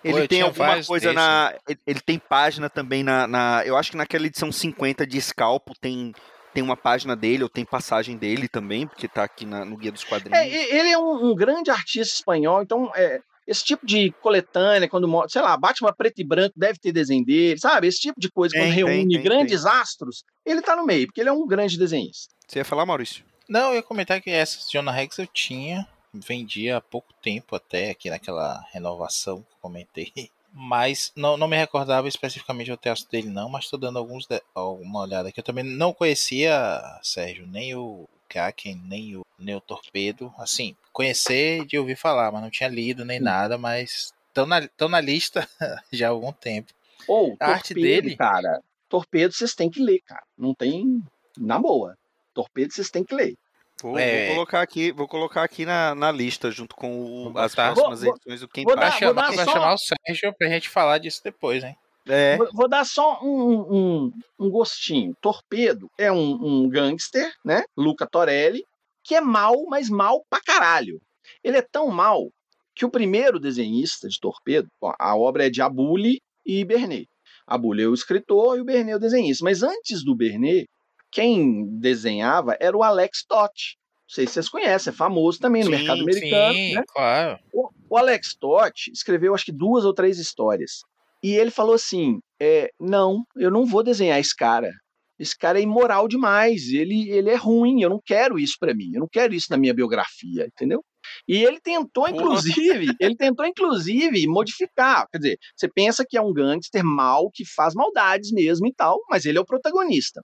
Ele 0.02 0.22
Pô, 0.22 0.28
tem 0.28 0.42
alguma 0.42 0.82
coisa 0.84 1.12
na. 1.12 1.54
Ele 1.86 2.00
tem 2.00 2.18
página 2.18 2.68
também 2.68 3.02
na, 3.02 3.26
na. 3.26 3.62
Eu 3.64 3.76
acho 3.76 3.90
que 3.90 3.96
naquela 3.96 4.26
edição 4.26 4.50
50 4.50 5.06
de 5.06 5.20
Scalpo 5.20 5.72
tem 5.80 6.12
tem 6.54 6.62
uma 6.62 6.76
página 6.76 7.14
dele, 7.14 7.42
ou 7.42 7.48
tem 7.48 7.64
passagem 7.64 8.16
dele 8.16 8.48
também, 8.48 8.86
porque 8.86 9.06
tá 9.06 9.22
aqui 9.22 9.46
na, 9.46 9.64
no 9.64 9.76
Guia 9.76 9.92
dos 9.92 10.02
Quadrinhos. 10.02 10.38
É, 10.38 10.76
ele 10.76 10.90
é 10.90 10.98
um, 10.98 11.30
um, 11.30 11.34
grande 11.34 11.70
artista 11.70 12.16
espanhol, 12.16 12.62
então 12.62 12.90
é, 12.96 13.20
esse 13.46 13.64
tipo 13.64 13.86
de 13.86 14.10
coletânea, 14.20 14.88
quando, 14.88 15.08
sei 15.28 15.40
lá, 15.40 15.56
Batman 15.56 15.92
preto 15.92 16.20
e 16.20 16.24
branco 16.24 16.54
deve 16.56 16.78
ter 16.78 16.90
desenho 16.90 17.24
dele, 17.24 17.58
sabe? 17.58 17.86
Esse 17.86 18.00
tipo 18.00 18.20
de 18.20 18.30
coisa, 18.30 18.54
tem, 18.54 18.62
quando 18.62 18.74
reúne 18.74 19.14
tem, 19.14 19.22
grandes 19.22 19.62
tem. 19.62 19.72
astros, 19.72 20.24
ele 20.44 20.60
tá 20.60 20.74
no 20.74 20.84
meio, 20.84 21.06
porque 21.06 21.20
ele 21.20 21.28
é 21.30 21.32
um 21.32 21.46
grande 21.46 21.78
desenhista. 21.78 22.34
Você 22.46 22.58
ia 22.58 22.64
falar, 22.64 22.84
Maurício? 22.84 23.24
Não, 23.48 23.70
eu 23.70 23.76
ia 23.76 23.82
comentar 23.82 24.20
que 24.20 24.30
essa 24.30 24.58
Jonah 24.70 24.92
Rex 24.92 25.18
eu 25.18 25.26
tinha, 25.26 25.86
vendia 26.12 26.76
há 26.76 26.80
pouco 26.80 27.12
tempo 27.22 27.54
até, 27.54 27.90
aqui 27.90 28.10
naquela 28.10 28.64
renovação 28.72 29.42
que 29.42 29.56
comentei. 29.60 30.12
Mas 30.52 31.12
não, 31.14 31.36
não 31.36 31.46
me 31.46 31.56
recordava 31.56 32.08
especificamente 32.08 32.72
o 32.72 32.76
texto 32.76 33.08
dele, 33.10 33.28
não, 33.28 33.50
mas 33.50 33.64
estou 33.64 33.78
dando 33.78 33.98
alguns 33.98 34.26
de, 34.26 34.42
alguma 34.54 35.00
olhada 35.00 35.28
aqui. 35.28 35.38
Eu 35.38 35.44
também 35.44 35.62
não 35.62 35.92
conhecia, 35.92 36.82
Sérgio, 37.02 37.46
nem 37.46 37.74
o 37.74 38.08
Kaken, 38.28 38.82
nem 38.86 39.14
o, 39.14 39.26
nem 39.38 39.54
o 39.54 39.60
Torpedo. 39.60 40.32
Assim, 40.38 40.74
conhecer 40.90 41.66
de 41.66 41.78
ouvir 41.78 41.96
falar, 41.96 42.32
mas 42.32 42.42
não 42.42 42.50
tinha 42.50 42.68
lido 42.68 43.04
nem 43.04 43.20
nada, 43.20 43.58
mas 43.58 44.12
estão 44.26 44.46
na, 44.46 44.68
na 44.88 45.00
lista 45.00 45.46
já 45.92 46.08
há 46.08 46.10
algum 46.10 46.32
tempo. 46.32 46.72
Ou, 47.06 47.32
oh, 47.32 47.36
a 47.38 47.50
arte 47.50 47.74
dele. 47.74 48.16
Cara, 48.16 48.62
Torpedo 48.88 49.34
vocês 49.34 49.54
têm 49.54 49.70
que 49.70 49.80
ler, 49.80 50.00
cara. 50.00 50.24
Não 50.36 50.54
tem. 50.54 51.02
Na 51.36 51.58
boa. 51.58 51.96
Torpedo 52.34 52.72
vocês 52.72 52.90
têm 52.90 53.04
que 53.04 53.14
ler. 53.14 53.36
Vou, 53.82 53.98
é... 53.98 54.26
vou, 54.26 54.34
colocar 54.34 54.60
aqui, 54.60 54.92
vou 54.92 55.08
colocar 55.08 55.42
aqui 55.44 55.64
na, 55.64 55.94
na 55.94 56.10
lista, 56.10 56.50
junto 56.50 56.74
com 56.74 57.30
o, 57.32 57.38
as 57.38 57.54
próximas 57.54 58.02
vou, 58.02 58.14
edições 58.14 58.40
do 58.40 58.48
Quem 58.48 58.64
vou 58.64 58.74
dar, 58.74 58.98
vou 58.98 59.14
dar 59.14 59.32
Vai 59.32 59.44
só... 59.44 59.52
chamar 59.52 59.74
o 59.74 59.78
Sérgio 59.78 60.34
pra 60.36 60.48
gente 60.48 60.68
falar 60.68 60.98
disso 60.98 61.20
depois, 61.22 61.62
hein? 61.62 61.76
É. 62.08 62.36
Vou, 62.36 62.48
vou, 62.52 62.68
dar 62.68 62.84
só 62.84 63.20
um, 63.22 63.60
um, 63.60 64.12
um, 64.38 64.50
gostinho. 64.50 65.14
Torpedo 65.20 65.90
é 65.98 66.10
um, 66.10 66.64
um 66.64 66.68
gangster, 66.68 67.30
né? 67.44 67.62
Luca 67.76 68.06
Torelli, 68.06 68.64
que 69.04 69.14
é 69.14 69.20
mal, 69.20 69.54
mas 69.68 69.90
mal 69.90 70.24
pra 70.28 70.40
caralho. 70.40 71.00
Ele 71.44 71.58
é 71.58 71.62
tão 71.62 71.88
mal 71.88 72.30
que 72.74 72.84
o 72.84 72.90
primeiro 72.90 73.38
desenhista 73.38 74.08
de 74.08 74.18
Torpedo, 74.18 74.68
a 74.98 75.16
obra 75.16 75.46
é 75.46 75.50
de 75.50 75.60
Abuli 75.60 76.20
e 76.46 76.64
Bernet. 76.64 77.08
Abuli 77.46 77.82
é 77.82 77.86
o 77.86 77.94
escritor 77.94 78.56
e 78.56 78.60
o 78.60 78.64
Bernet 78.64 78.92
é 78.92 78.96
o 78.96 79.00
desenhista. 79.00 79.44
Mas 79.44 79.62
antes 79.62 80.02
do 80.04 80.14
Bernet, 80.14 80.66
quem 81.10 81.66
desenhava 81.78 82.56
era 82.60 82.76
o 82.76 82.82
Alex 82.82 83.24
Totti. 83.26 83.76
Não 84.08 84.14
sei 84.14 84.26
se 84.26 84.34
vocês 84.34 84.48
conhecem, 84.48 84.90
é 84.90 84.96
famoso 84.96 85.38
também 85.38 85.62
no 85.62 85.70
sim, 85.70 85.76
mercado 85.76 86.00
americano. 86.00 86.54
Sim, 86.54 86.74
né? 86.74 86.82
claro. 86.88 87.38
O, 87.52 87.70
o, 87.90 87.96
Alex 87.96 88.34
Totti 88.34 88.90
escreveu 88.90 89.34
acho 89.34 89.44
que 89.44 89.52
duas 89.52 89.84
ou 89.84 89.92
três 89.92 90.18
histórias. 90.18 90.80
E 91.22 91.34
ele 91.34 91.50
falou 91.50 91.74
assim: 91.74 92.18
é, 92.40 92.70
não, 92.80 93.22
eu 93.36 93.50
não 93.50 93.66
vou 93.66 93.82
desenhar 93.82 94.18
esse 94.18 94.34
cara. 94.34 94.70
Esse 95.18 95.36
cara 95.36 95.58
é 95.58 95.62
imoral 95.62 96.06
demais, 96.06 96.68
ele, 96.68 97.10
ele 97.10 97.28
é 97.28 97.34
ruim, 97.34 97.82
eu 97.82 97.90
não 97.90 98.00
quero 98.04 98.38
isso 98.38 98.54
para 98.58 98.72
mim, 98.72 98.92
eu 98.94 99.00
não 99.00 99.08
quero 99.10 99.34
isso 99.34 99.48
na 99.50 99.56
minha 99.56 99.74
biografia, 99.74 100.46
entendeu? 100.46 100.80
E 101.26 101.42
ele 101.42 101.60
tentou, 101.60 102.08
inclusive, 102.08 102.86
ele 103.00 103.16
tentou, 103.16 103.44
inclusive, 103.44 104.26
modificar. 104.28 105.08
Quer 105.10 105.18
dizer, 105.18 105.38
você 105.56 105.68
pensa 105.68 106.04
que 106.08 106.16
é 106.16 106.22
um 106.22 106.32
gangster 106.32 106.84
mal 106.84 107.30
que 107.32 107.44
faz 107.44 107.74
maldades 107.74 108.30
mesmo 108.30 108.68
e 108.68 108.72
tal, 108.72 109.00
mas 109.10 109.24
ele 109.24 109.38
é 109.38 109.40
o 109.40 109.46
protagonista. 109.46 110.22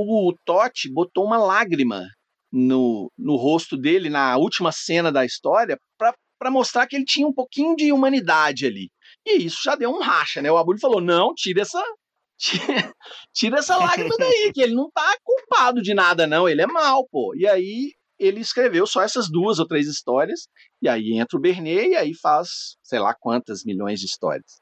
O 0.00 0.32
Totti 0.44 0.88
botou 0.88 1.24
uma 1.24 1.38
lágrima 1.38 2.06
no, 2.52 3.10
no 3.18 3.34
rosto 3.34 3.76
dele 3.76 4.08
na 4.08 4.36
última 4.36 4.70
cena 4.70 5.10
da 5.10 5.24
história 5.24 5.76
para 5.98 6.50
mostrar 6.52 6.86
que 6.86 6.94
ele 6.94 7.04
tinha 7.04 7.26
um 7.26 7.34
pouquinho 7.34 7.74
de 7.74 7.90
humanidade 7.90 8.64
ali. 8.64 8.90
E 9.26 9.44
isso 9.44 9.58
já 9.64 9.74
deu 9.74 9.90
um 9.90 10.00
racha, 10.00 10.40
né? 10.40 10.52
O 10.52 10.56
Abulho 10.56 10.78
falou: 10.78 11.00
não, 11.00 11.34
tira 11.34 11.62
essa. 11.62 11.82
Tira, 12.40 12.94
tira 13.34 13.58
essa 13.58 13.76
lágrima 13.76 14.14
daí, 14.16 14.52
que 14.54 14.60
ele 14.62 14.72
não 14.72 14.88
tá 14.92 15.16
culpado 15.24 15.82
de 15.82 15.92
nada, 15.92 16.24
não. 16.24 16.48
Ele 16.48 16.62
é 16.62 16.66
mal, 16.68 17.04
pô. 17.10 17.34
E 17.34 17.44
aí 17.44 17.90
ele 18.16 18.38
escreveu 18.38 18.86
só 18.86 19.02
essas 19.02 19.28
duas 19.28 19.58
ou 19.58 19.66
três 19.66 19.88
histórias, 19.88 20.46
e 20.80 20.88
aí 20.88 21.18
entra 21.18 21.36
o 21.36 21.40
Bernet 21.40 21.88
e 21.88 21.96
aí 21.96 22.14
faz, 22.14 22.76
sei 22.80 23.00
lá 23.00 23.12
quantas 23.18 23.64
milhões 23.64 23.98
de 23.98 24.06
histórias. 24.06 24.60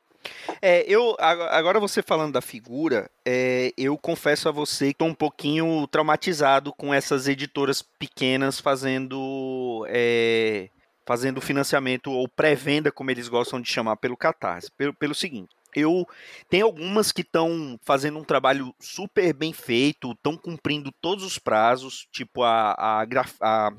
É, 0.60 0.84
eu 0.88 1.16
agora 1.18 1.78
você 1.78 2.02
falando 2.02 2.32
da 2.32 2.40
figura, 2.40 3.10
é, 3.24 3.72
eu 3.76 3.96
confesso 3.98 4.48
a 4.48 4.52
você 4.52 4.86
que 4.86 4.92
estou 4.92 5.08
um 5.08 5.14
pouquinho 5.14 5.86
traumatizado 5.88 6.72
com 6.72 6.92
essas 6.92 7.28
editoras 7.28 7.82
pequenas 7.82 8.60
fazendo 8.60 9.86
é, 9.88 10.68
fazendo 11.06 11.40
financiamento 11.40 12.10
ou 12.10 12.28
pré-venda, 12.28 12.90
como 12.90 13.10
eles 13.10 13.28
gostam 13.28 13.60
de 13.60 13.70
chamar, 13.70 13.96
pelo 13.96 14.16
Catarse. 14.16 14.70
Pelo, 14.76 14.92
pelo 14.92 15.14
seguinte, 15.14 15.54
eu 15.74 16.06
tenho 16.48 16.64
algumas 16.64 17.12
que 17.12 17.20
estão 17.20 17.78
fazendo 17.82 18.18
um 18.18 18.24
trabalho 18.24 18.74
super 18.80 19.32
bem 19.32 19.52
feito, 19.52 20.12
estão 20.12 20.36
cumprindo 20.36 20.90
todos 21.00 21.22
os 21.22 21.38
prazos, 21.38 22.08
tipo 22.10 22.42
a, 22.42 22.72
a, 22.72 23.06
a, 23.40 23.72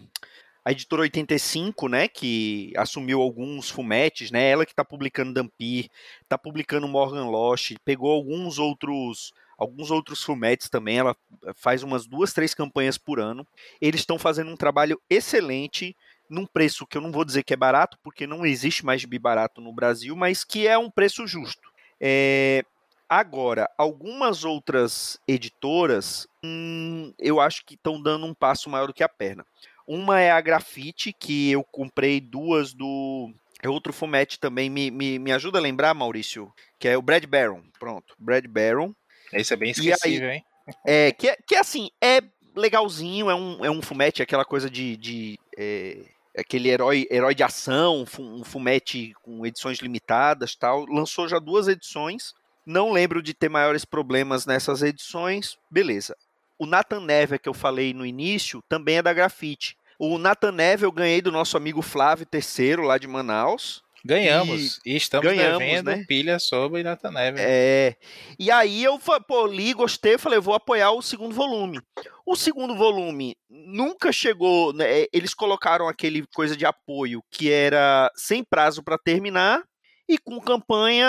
a 0.68 0.72
editora 0.72 1.04
85, 1.04 1.88
né, 1.88 2.10
que 2.10 2.74
assumiu 2.76 3.22
alguns 3.22 3.70
fumetes, 3.70 4.32
né, 4.32 4.50
ela 4.50 4.66
que 4.66 4.74
está 4.74 4.84
publicando 4.84 5.34
Dampir, 5.34 5.90
está 6.22 6.38
publicando 6.38 6.90
Morgan 6.90 7.30
Lost, 7.30 7.72
pegou 7.86 8.12
alguns 8.12 8.60
outros 8.60 9.34
alguns 9.58 9.90
outros 9.90 10.22
fumetes 10.22 10.70
também, 10.70 10.98
ela 10.98 11.16
faz 11.56 11.84
umas 11.84 12.06
duas, 12.06 12.34
três 12.34 12.54
campanhas 12.54 12.98
por 12.98 13.18
ano. 13.18 13.48
Eles 13.80 14.02
estão 14.02 14.20
fazendo 14.20 14.52
um 14.52 14.58
trabalho 14.58 15.02
excelente 15.10 15.96
num 16.30 16.46
preço 16.46 16.86
que 16.86 16.98
eu 16.98 17.02
não 17.02 17.14
vou 17.14 17.24
dizer 17.24 17.44
que 17.44 17.54
é 17.54 17.58
barato, 17.58 17.98
porque 18.04 18.28
não 18.28 18.46
existe 18.46 18.86
mais 18.86 19.00
gibi 19.00 19.18
barato 19.18 19.62
no 19.62 19.72
Brasil, 19.72 20.18
mas 20.18 20.44
que 20.44 20.68
é 20.68 20.78
um 20.78 20.92
preço 20.92 21.26
justo. 21.26 21.72
É, 22.00 22.64
agora, 23.08 23.70
algumas 23.78 24.44
outras 24.44 25.18
editoras, 25.26 26.28
hum, 26.44 27.14
eu 27.18 27.40
acho 27.40 27.66
que 27.66 27.76
estão 27.76 28.02
dando 28.02 28.26
um 28.26 28.34
passo 28.34 28.70
maior 28.70 28.88
do 28.88 28.94
que 28.94 29.04
a 29.04 29.10
perna. 29.10 29.46
Uma 29.88 30.20
é 30.20 30.32
a 30.32 30.42
Grafite, 30.42 31.14
que 31.14 31.50
eu 31.50 31.64
comprei 31.64 32.20
duas 32.20 32.74
do. 32.74 33.34
É 33.64 33.70
outro 33.70 33.94
fumete 33.94 34.40
também. 34.40 34.70
Me, 34.70 34.92
me, 34.92 35.18
me 35.18 35.32
ajuda 35.32 35.58
a 35.58 35.62
lembrar, 35.62 35.94
Maurício? 35.94 36.52
Que 36.78 36.90
é 36.90 36.98
o 36.98 37.02
Brad 37.02 37.26
Baron. 37.26 37.64
Pronto, 37.80 38.14
Brad 38.20 38.46
Baron. 38.46 38.94
Esse 39.32 39.54
é 39.54 39.58
bem 39.58 39.72
esquecível, 39.72 40.30
aí, 40.30 40.36
hein? 40.36 40.46
É, 40.86 41.12
que, 41.14 41.30
é, 41.30 41.38
que 41.48 41.56
assim, 41.56 41.90
é 42.04 42.20
legalzinho, 42.54 43.30
é 43.30 43.36
um, 43.36 43.66
é 43.66 43.72
um 43.72 43.82
fumete, 43.82 44.22
aquela 44.22 44.44
coisa 44.44 44.70
de. 44.70 44.98
de 44.98 45.40
é, 45.58 46.04
aquele 46.38 46.70
herói, 46.70 47.08
herói 47.10 47.34
de 47.34 47.44
ação, 47.44 48.06
um 48.20 48.44
fumete 48.44 49.14
com 49.24 49.46
edições 49.46 49.80
limitadas 49.80 50.56
tal. 50.56 50.86
Lançou 50.86 51.28
já 51.28 51.40
duas 51.40 51.68
edições. 51.68 52.34
Não 52.66 52.92
lembro 52.92 53.24
de 53.24 53.34
ter 53.34 53.48
maiores 53.48 53.86
problemas 53.86 54.46
nessas 54.46 54.82
edições. 54.84 55.58
Beleza. 55.72 56.16
O 56.60 56.66
Nathan 56.66 57.02
Neve, 57.02 57.40
que 57.40 57.50
eu 57.50 57.54
falei 57.54 57.94
no 57.94 58.06
início, 58.06 58.64
também 58.68 58.98
é 58.98 59.02
da 59.02 59.14
Grafite. 59.14 59.78
O 60.00 60.18
Nathan 60.18 60.52
Neve 60.52 60.86
eu 60.86 60.92
ganhei 60.92 61.22
do 61.22 61.32
nosso 61.32 61.58
amigo 61.58 61.82
Flávio 61.82 62.26
Terceiro, 62.26 62.84
lá 62.84 62.98
de 62.98 63.08
Manaus. 63.08 63.84
Ganhamos. 64.06 64.80
E, 64.86 64.94
e 64.94 64.96
estamos 64.96 65.28
ganhamos, 65.28 65.60
devendo 65.60 65.88
né? 65.88 66.06
pilha 66.08 66.40
sobre 66.40 66.84
Nathan 66.84 67.12
Neve. 67.12 67.40
É. 67.42 67.96
E 68.40 68.50
aí 68.50 68.84
eu 68.84 69.00
pô, 69.28 69.48
li, 69.48 69.74
gostei, 69.74 70.18
falei, 70.18 70.40
vou 70.40 70.54
apoiar 70.54 70.92
o 70.92 71.02
segundo 71.02 71.34
volume. 71.34 71.80
O 72.26 72.36
segundo 72.36 72.76
volume 72.76 73.36
nunca 73.50 74.12
chegou. 74.12 74.72
Né, 74.72 75.06
eles 75.12 75.34
colocaram 75.34 75.88
aquele 75.88 76.26
coisa 76.34 76.56
de 76.56 76.66
apoio 76.66 77.22
que 77.32 77.52
era 77.52 78.12
sem 78.16 78.44
prazo 78.44 78.84
para 78.84 78.98
terminar 78.98 79.64
e 80.08 80.18
com 80.18 80.40
campanha 80.40 81.06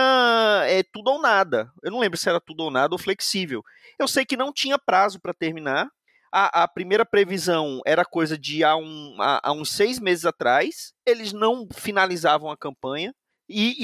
é 0.67 0.83
tudo 0.83 1.11
ou 1.13 1.21
nada. 1.21 1.71
Eu 1.83 1.93
não 1.93 2.01
lembro 2.01 2.19
se 2.19 2.29
era 2.29 2.41
tudo 2.41 2.65
ou 2.65 2.71
nada 2.71 2.95
ou 2.95 2.99
flexível. 2.99 3.63
Eu 3.99 4.07
sei 4.07 4.25
que 4.25 4.37
não 4.37 4.53
tinha 4.53 4.79
prazo 4.79 5.21
para 5.21 5.35
terminar. 5.35 5.89
A, 6.33 6.65
a, 6.65 6.69
primeira 6.69 7.07
previsão 7.07 7.81
era 7.87 8.05
coisa 8.05 8.37
de 8.37 8.63
há, 8.63 8.77
um, 8.77 9.17
há, 9.19 9.41
há, 9.43 9.53
uns 9.53 9.73
seis 9.73 9.99
meses 9.99 10.25
atrás. 10.25 10.93
Eles 11.07 11.33
não 11.33 11.67
finalizavam 11.73 12.51
a 12.51 12.57
campanha. 12.57 13.15
E, 13.49 13.75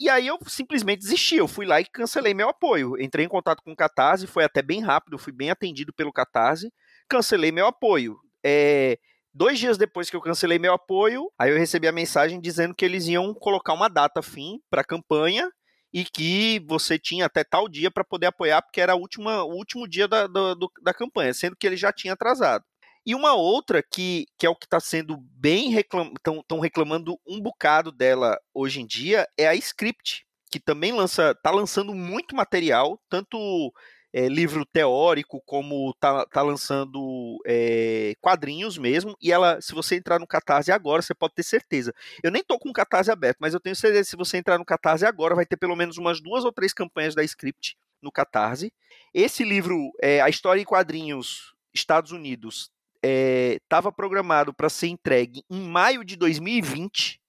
e, 0.00 0.04
e, 0.04 0.08
aí 0.08 0.26
eu 0.26 0.38
simplesmente 0.46 1.00
desisti. 1.00 1.36
Eu 1.36 1.48
fui 1.48 1.66
lá 1.66 1.80
e 1.80 1.84
cancelei 1.84 2.32
meu 2.32 2.48
apoio. 2.48 3.00
Entrei 3.00 3.24
em 3.24 3.28
contato 3.28 3.62
com 3.62 3.72
o 3.72 3.76
Catarse, 3.76 4.26
foi 4.26 4.44
até 4.44 4.62
bem 4.62 4.80
rápido, 4.80 5.18
fui 5.18 5.32
bem 5.32 5.50
atendido 5.50 5.92
pelo 5.92 6.12
Catarse. 6.12 6.72
Cancelei 7.08 7.50
meu 7.50 7.66
apoio. 7.66 8.16
É, 8.44 8.96
dois 9.34 9.58
dias 9.58 9.76
depois 9.76 10.08
que 10.08 10.14
eu 10.14 10.20
cancelei 10.20 10.58
meu 10.58 10.72
apoio, 10.72 11.30
aí 11.38 11.50
eu 11.50 11.58
recebi 11.58 11.88
a 11.88 11.92
mensagem 11.92 12.40
dizendo 12.40 12.74
que 12.74 12.84
eles 12.84 13.08
iam 13.08 13.34
colocar 13.34 13.72
uma 13.72 13.88
data 13.88 14.22
fim 14.22 14.60
para 14.70 14.82
a 14.82 14.84
campanha 14.84 15.50
e 15.92 16.04
que 16.04 16.60
você 16.66 16.98
tinha 16.98 17.26
até 17.26 17.42
tal 17.42 17.68
dia 17.68 17.90
para 17.90 18.04
poder 18.04 18.26
apoiar, 18.26 18.62
porque 18.62 18.80
era 18.80 18.92
a 18.92 18.96
última, 18.96 19.42
o 19.44 19.54
último 19.54 19.88
dia 19.88 20.06
da, 20.06 20.26
da, 20.26 20.54
da 20.82 20.94
campanha, 20.94 21.32
sendo 21.32 21.56
que 21.56 21.66
ele 21.66 21.76
já 21.76 21.92
tinha 21.92 22.12
atrasado. 22.12 22.64
E 23.06 23.14
uma 23.14 23.34
outra 23.34 23.82
que, 23.82 24.26
que 24.38 24.44
é 24.44 24.50
o 24.50 24.54
que 24.54 24.66
está 24.66 24.78
sendo 24.78 25.16
bem 25.16 25.74
estão 25.78 26.60
reclamando 26.60 27.18
um 27.26 27.40
bocado 27.40 27.90
dela 27.90 28.38
hoje 28.52 28.82
em 28.82 28.86
dia 28.86 29.26
é 29.38 29.48
a 29.48 29.54
Script, 29.54 30.26
que 30.50 30.60
também 30.60 30.92
lança, 30.92 31.30
está 31.30 31.50
lançando 31.50 31.94
muito 31.94 32.36
material, 32.36 33.00
tanto 33.08 33.72
é, 34.12 34.28
livro 34.28 34.64
teórico, 34.64 35.42
como 35.44 35.94
tá, 35.94 36.24
tá 36.26 36.42
lançando 36.42 37.38
é, 37.46 38.14
quadrinhos 38.20 38.78
mesmo. 38.78 39.16
E 39.20 39.32
ela, 39.32 39.60
se 39.60 39.74
você 39.74 39.96
entrar 39.96 40.18
no 40.18 40.26
Catarse 40.26 40.72
agora, 40.72 41.02
você 41.02 41.14
pode 41.14 41.34
ter 41.34 41.42
certeza. 41.42 41.94
Eu 42.22 42.30
nem 42.30 42.42
tô 42.42 42.58
com 42.58 42.70
o 42.70 42.72
Catarse 42.72 43.10
aberto, 43.10 43.38
mas 43.40 43.54
eu 43.54 43.60
tenho 43.60 43.76
certeza 43.76 44.04
que 44.04 44.10
se 44.10 44.16
você 44.16 44.38
entrar 44.38 44.58
no 44.58 44.64
Catarse 44.64 45.04
agora, 45.04 45.34
vai 45.34 45.46
ter 45.46 45.56
pelo 45.56 45.76
menos 45.76 45.98
umas 45.98 46.20
duas 46.20 46.44
ou 46.44 46.52
três 46.52 46.72
campanhas 46.72 47.14
da 47.14 47.22
Script 47.22 47.76
no 48.00 48.10
Catarse. 48.10 48.72
Esse 49.12 49.44
livro, 49.44 49.90
é, 50.00 50.20
A 50.20 50.28
História 50.28 50.60
em 50.60 50.64
Quadrinhos 50.64 51.54
Estados 51.74 52.12
Unidos, 52.12 52.70
estava 53.00 53.92
programado 53.92 54.52
para 54.52 54.68
ser 54.68 54.88
entregue 54.88 55.44
em 55.48 55.60
maio 55.60 56.04
de 56.04 56.16
2020. 56.16 57.20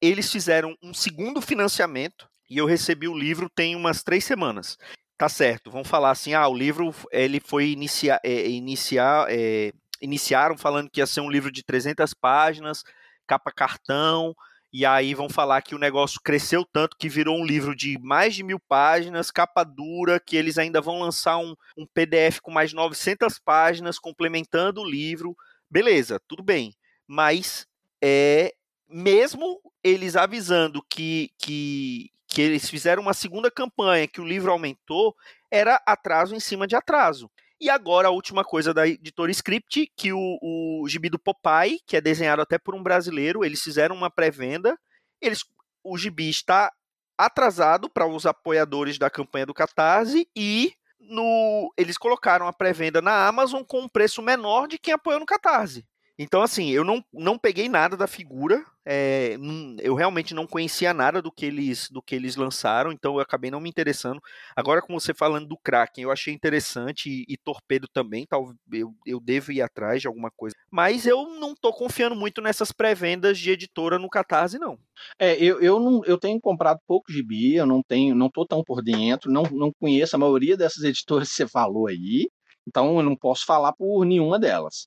eles 0.00 0.32
fizeram 0.32 0.74
um 0.82 0.94
segundo 0.94 1.42
financiamento 1.42 2.26
e 2.48 2.56
eu 2.56 2.64
recebi 2.64 3.06
o 3.06 3.16
livro 3.16 3.50
tem 3.50 3.76
umas 3.76 4.02
três 4.02 4.24
semanas 4.24 4.78
tá 5.20 5.28
certo, 5.28 5.70
vamos 5.70 5.86
falar 5.86 6.12
assim, 6.12 6.32
ah, 6.32 6.48
o 6.48 6.56
livro 6.56 6.94
ele 7.12 7.40
foi 7.40 7.68
iniciar, 7.68 8.18
é, 8.24 8.48
iniciar 8.48 9.26
é, 9.28 9.70
iniciaram 10.00 10.56
falando 10.56 10.88
que 10.88 10.98
ia 10.98 11.06
ser 11.06 11.20
um 11.20 11.28
livro 11.28 11.52
de 11.52 11.62
300 11.62 12.14
páginas, 12.14 12.82
capa 13.26 13.52
cartão, 13.52 14.34
e 14.72 14.86
aí 14.86 15.12
vão 15.12 15.28
falar 15.28 15.60
que 15.60 15.74
o 15.74 15.78
negócio 15.78 16.18
cresceu 16.24 16.64
tanto 16.64 16.96
que 16.96 17.06
virou 17.06 17.36
um 17.36 17.44
livro 17.44 17.76
de 17.76 17.98
mais 17.98 18.34
de 18.34 18.42
mil 18.42 18.58
páginas, 18.58 19.30
capa 19.30 19.62
dura, 19.62 20.18
que 20.18 20.38
eles 20.38 20.56
ainda 20.56 20.80
vão 20.80 21.00
lançar 21.00 21.36
um, 21.36 21.54
um 21.76 21.86
PDF 21.92 22.40
com 22.40 22.50
mais 22.50 22.72
900 22.72 23.38
páginas 23.40 23.98
complementando 23.98 24.80
o 24.80 24.88
livro. 24.88 25.36
Beleza, 25.70 26.18
tudo 26.26 26.42
bem. 26.42 26.72
Mas 27.06 27.66
é 28.02 28.54
mesmo 28.88 29.60
eles 29.84 30.16
avisando 30.16 30.82
que, 30.88 31.30
que, 31.38 32.10
que 32.30 32.40
eles 32.40 32.70
fizeram 32.70 33.02
uma 33.02 33.12
segunda 33.12 33.50
campanha, 33.50 34.06
que 34.06 34.20
o 34.20 34.26
livro 34.26 34.52
aumentou, 34.52 35.14
era 35.50 35.82
atraso 35.84 36.34
em 36.34 36.40
cima 36.40 36.66
de 36.66 36.76
atraso. 36.76 37.30
E 37.60 37.68
agora 37.68 38.08
a 38.08 38.12
última 38.12 38.42
coisa 38.42 38.72
da 38.72 38.88
editora 38.88 39.30
Script, 39.30 39.92
que 39.94 40.12
o, 40.12 40.38
o 40.40 40.88
gibi 40.88 41.10
do 41.10 41.18
Popeye, 41.18 41.80
que 41.86 41.96
é 41.96 42.00
desenhado 42.00 42.40
até 42.40 42.56
por 42.56 42.74
um 42.74 42.82
brasileiro, 42.82 43.44
eles 43.44 43.62
fizeram 43.62 43.94
uma 43.94 44.10
pré-venda. 44.10 44.78
Eles, 45.20 45.44
o 45.84 45.98
gibi 45.98 46.30
está 46.30 46.72
atrasado 47.18 47.90
para 47.90 48.06
os 48.06 48.24
apoiadores 48.24 48.96
da 48.96 49.10
campanha 49.10 49.44
do 49.44 49.52
Catarse 49.52 50.26
e 50.34 50.72
no, 50.98 51.70
eles 51.76 51.98
colocaram 51.98 52.46
a 52.46 52.52
pré-venda 52.52 53.02
na 53.02 53.26
Amazon 53.26 53.62
com 53.62 53.80
um 53.80 53.88
preço 53.88 54.22
menor 54.22 54.66
de 54.66 54.78
quem 54.78 54.94
apoiou 54.94 55.20
no 55.20 55.26
Catarse. 55.26 55.84
Então, 56.22 56.42
assim, 56.42 56.68
eu 56.68 56.84
não, 56.84 57.02
não 57.10 57.38
peguei 57.38 57.66
nada 57.66 57.96
da 57.96 58.06
figura. 58.06 58.62
É, 58.84 59.38
eu 59.78 59.94
realmente 59.94 60.34
não 60.34 60.46
conhecia 60.46 60.92
nada 60.92 61.22
do 61.22 61.32
que 61.32 61.46
eles 61.46 61.88
do 61.90 62.02
que 62.02 62.14
eles 62.14 62.36
lançaram, 62.36 62.92
então 62.92 63.14
eu 63.14 63.20
acabei 63.20 63.50
não 63.50 63.58
me 63.58 63.70
interessando. 63.70 64.20
Agora, 64.54 64.82
com 64.82 64.92
você 64.92 65.14
falando 65.14 65.48
do 65.48 65.56
Kraken, 65.56 66.04
eu 66.04 66.10
achei 66.10 66.34
interessante 66.34 67.08
e, 67.08 67.24
e 67.26 67.38
Torpedo 67.38 67.88
também, 67.90 68.26
tal, 68.26 68.52
eu, 68.70 68.94
eu 69.06 69.18
devo 69.18 69.50
ir 69.50 69.62
atrás 69.62 70.02
de 70.02 70.08
alguma 70.08 70.30
coisa. 70.30 70.54
Mas 70.70 71.06
eu 71.06 71.26
não 71.40 71.54
tô 71.54 71.72
confiando 71.72 72.14
muito 72.14 72.42
nessas 72.42 72.70
pré-vendas 72.70 73.38
de 73.38 73.52
editora 73.52 73.98
no 73.98 74.10
Catarse, 74.10 74.58
não. 74.58 74.78
É, 75.18 75.42
eu, 75.42 75.58
eu, 75.62 75.80
não, 75.80 76.04
eu 76.04 76.18
tenho 76.18 76.38
comprado 76.38 76.80
pouco 76.86 77.10
gibi, 77.10 77.54
eu 77.54 77.64
não 77.64 77.82
tenho, 77.82 78.14
não 78.14 78.28
tô 78.28 78.44
tão 78.44 78.62
por 78.62 78.82
dentro, 78.82 79.32
não, 79.32 79.44
não 79.44 79.72
conheço 79.80 80.16
a 80.16 80.18
maioria 80.18 80.54
dessas 80.54 80.84
editoras 80.84 81.30
que 81.30 81.34
você 81.36 81.48
falou 81.48 81.86
aí. 81.86 82.28
Então 82.68 82.98
eu 82.98 83.02
não 83.02 83.16
posso 83.16 83.46
falar 83.46 83.72
por 83.72 84.04
nenhuma 84.04 84.38
delas 84.38 84.86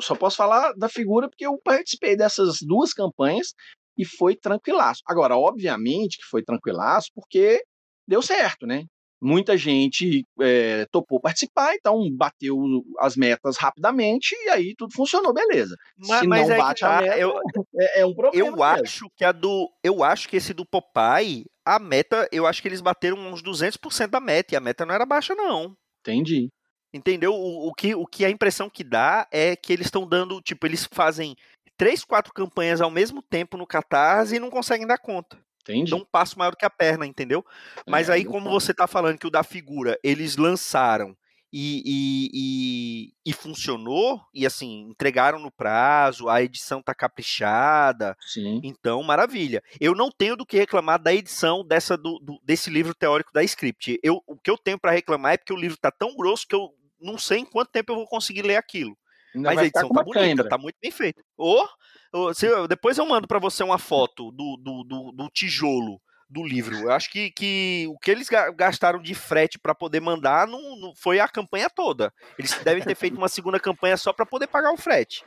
só 0.00 0.14
posso 0.14 0.36
falar 0.36 0.72
da 0.74 0.88
figura 0.88 1.28
porque 1.28 1.46
eu 1.46 1.58
participei 1.62 2.16
dessas 2.16 2.56
duas 2.62 2.92
campanhas 2.92 3.54
e 3.96 4.04
foi 4.04 4.36
tranquilaço. 4.36 5.02
Agora, 5.06 5.36
obviamente 5.36 6.18
que 6.18 6.24
foi 6.24 6.42
tranquilaço 6.42 7.10
porque 7.14 7.62
deu 8.06 8.22
certo, 8.22 8.66
né? 8.66 8.84
Muita 9.20 9.56
gente 9.56 10.24
é, 10.40 10.84
topou 10.92 11.18
participar, 11.18 11.74
então 11.74 11.98
bateu 12.14 12.58
as 12.98 13.16
metas 13.16 13.56
rapidamente 13.56 14.34
e 14.44 14.50
aí 14.50 14.74
tudo 14.76 14.92
funcionou, 14.94 15.32
beleza. 15.32 15.74
Mas, 15.96 16.20
Se 16.20 16.26
mas 16.26 16.48
não 16.48 16.56
bate 16.58 16.80
tá, 16.80 16.98
a 16.98 17.02
meta, 17.02 17.18
eu, 17.18 17.32
é, 17.80 18.00
é, 18.00 18.06
um 18.06 18.14
problema. 18.14 18.46
Eu 18.46 18.62
acho 18.62 19.06
que 19.16 19.24
a 19.24 19.32
do, 19.32 19.70
eu 19.82 20.04
acho 20.04 20.28
que 20.28 20.36
esse 20.36 20.52
do 20.52 20.66
Popeye, 20.66 21.46
a 21.64 21.78
meta, 21.78 22.28
eu 22.30 22.46
acho 22.46 22.60
que 22.60 22.68
eles 22.68 22.82
bateram 22.82 23.16
uns 23.16 23.42
200% 23.42 24.08
da 24.08 24.20
meta 24.20 24.54
e 24.54 24.56
a 24.56 24.60
meta 24.60 24.84
não 24.84 24.94
era 24.94 25.06
baixa 25.06 25.34
não. 25.34 25.74
Entendi. 26.00 26.50
Entendeu? 26.96 27.34
O, 27.34 27.68
o, 27.68 27.74
que, 27.74 27.94
o 27.94 28.06
que 28.06 28.24
a 28.24 28.30
impressão 28.30 28.70
que 28.70 28.82
dá 28.82 29.26
é 29.30 29.54
que 29.54 29.72
eles 29.72 29.86
estão 29.86 30.06
dando, 30.06 30.40
tipo, 30.40 30.66
eles 30.66 30.88
fazem 30.90 31.36
três, 31.76 32.02
quatro 32.04 32.32
campanhas 32.32 32.80
ao 32.80 32.90
mesmo 32.90 33.22
tempo 33.22 33.56
no 33.56 33.66
Catarse 33.66 34.36
e 34.36 34.40
não 34.40 34.50
conseguem 34.50 34.86
dar 34.86 34.98
conta. 34.98 35.38
Entendi. 35.62 35.90
Dão 35.90 36.00
um 36.00 36.04
passo 36.04 36.38
maior 36.38 36.54
que 36.56 36.64
a 36.64 36.70
perna, 36.70 37.06
entendeu? 37.06 37.44
Mas 37.86 38.08
é, 38.08 38.14
aí, 38.14 38.24
como 38.24 38.48
você 38.48 38.72
tá 38.72 38.86
falando 38.86 39.18
que 39.18 39.26
o 39.26 39.30
da 39.30 39.42
figura, 39.42 39.98
eles 40.02 40.36
lançaram 40.36 41.16
e, 41.52 41.82
e, 41.84 42.30
e, 42.34 43.12
e, 43.30 43.32
funcionou, 43.32 44.20
e 44.34 44.46
assim, 44.46 44.88
entregaram 44.90 45.38
no 45.38 45.50
prazo, 45.50 46.28
a 46.28 46.42
edição 46.42 46.82
tá 46.82 46.94
caprichada. 46.94 48.16
Sim. 48.20 48.60
Então, 48.62 49.02
maravilha. 49.02 49.62
Eu 49.80 49.94
não 49.94 50.10
tenho 50.10 50.36
do 50.36 50.46
que 50.46 50.56
reclamar 50.56 51.00
da 51.02 51.14
edição 51.14 51.64
dessa 51.64 51.96
do, 51.96 52.18
do 52.18 52.38
desse 52.44 52.70
livro 52.70 52.94
teórico 52.94 53.32
da 53.32 53.42
Script. 53.42 53.98
Eu, 54.02 54.22
o 54.26 54.36
que 54.36 54.50
eu 54.50 54.58
tenho 54.58 54.78
para 54.78 54.92
reclamar 54.92 55.34
é 55.34 55.36
porque 55.36 55.52
o 55.52 55.58
livro 55.58 55.78
tá 55.78 55.90
tão 55.90 56.14
grosso 56.14 56.46
que 56.46 56.54
eu 56.54 56.70
não 57.00 57.18
sei 57.18 57.38
em 57.38 57.44
quanto 57.44 57.70
tempo 57.70 57.92
eu 57.92 57.96
vou 57.96 58.06
conseguir 58.06 58.42
ler 58.42 58.56
aquilo. 58.56 58.96
Ainda 59.34 59.50
Mas 59.50 59.58
a 59.58 59.64
edição 59.66 59.88
tá 59.90 60.02
bonita, 60.02 60.20
câimbra. 60.20 60.48
tá 60.48 60.58
muito 60.58 60.76
bem 60.80 60.90
feita. 60.90 61.22
Ou, 61.36 61.68
ou 62.12 62.34
se, 62.34 62.48
depois 62.68 62.96
eu 62.96 63.06
mando 63.06 63.28
para 63.28 63.38
você 63.38 63.62
uma 63.62 63.78
foto 63.78 64.30
do, 64.32 64.56
do, 64.56 64.84
do, 64.84 65.12
do 65.12 65.28
tijolo 65.28 66.00
do 66.28 66.44
livro. 66.44 66.76
Eu 66.76 66.90
acho 66.90 67.10
que, 67.10 67.30
que 67.30 67.86
o 67.88 67.98
que 67.98 68.10
eles 68.10 68.28
gastaram 68.54 69.00
de 69.00 69.14
frete 69.14 69.58
para 69.58 69.74
poder 69.74 70.00
mandar 70.00 70.46
não, 70.46 70.76
não, 70.76 70.94
foi 70.94 71.20
a 71.20 71.28
campanha 71.28 71.70
toda. 71.70 72.12
Eles 72.38 72.52
devem 72.64 72.82
ter 72.82 72.94
feito 72.96 73.16
uma 73.16 73.28
segunda 73.28 73.60
campanha 73.60 73.96
só 73.96 74.12
para 74.12 74.26
poder 74.26 74.46
pagar 74.48 74.72
o 74.72 74.76
frete. 74.76 75.24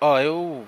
Ó, 0.00 0.18
eu 0.20 0.66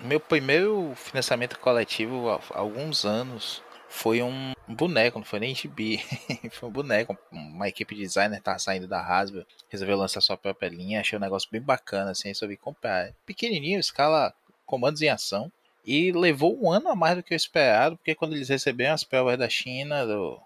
meu 0.00 0.20
primeiro 0.20 0.92
financiamento 0.94 1.58
coletivo 1.58 2.30
há 2.30 2.40
alguns 2.50 3.04
anos 3.04 3.62
foi 3.88 4.22
um 4.22 4.54
boneco, 4.68 5.18
não 5.18 5.24
foi 5.24 5.40
nem 5.40 5.54
gibi. 5.54 5.98
foi 6.52 6.68
um 6.68 6.72
boneco. 6.72 7.16
Uma 7.32 7.68
equipe 7.68 7.94
de 7.94 8.02
designer 8.02 8.40
tava 8.40 8.58
saindo 8.58 8.86
da 8.86 9.00
Hasbro, 9.00 9.46
resolveu 9.68 9.96
lançar 9.96 10.20
sua 10.20 10.36
própria 10.36 10.68
linha, 10.68 11.00
achei 11.00 11.18
um 11.18 11.22
negócio 11.22 11.48
bem 11.50 11.60
bacana, 11.60 12.10
assim, 12.10 12.28
resolvi 12.28 12.56
comprar. 12.56 13.12
Pequenininho, 13.24 13.80
escala 13.80 14.32
comandos 14.66 15.00
em 15.02 15.08
ação. 15.08 15.50
E 15.84 16.12
levou 16.12 16.62
um 16.62 16.70
ano 16.70 16.90
a 16.90 16.94
mais 16.94 17.16
do 17.16 17.22
que 17.22 17.32
eu 17.32 17.36
esperado, 17.36 17.96
porque 17.96 18.14
quando 18.14 18.34
eles 18.34 18.50
receberam 18.50 18.94
as 18.94 19.04
provas 19.04 19.38
da 19.38 19.48
China, 19.48 20.06
do, 20.06 20.38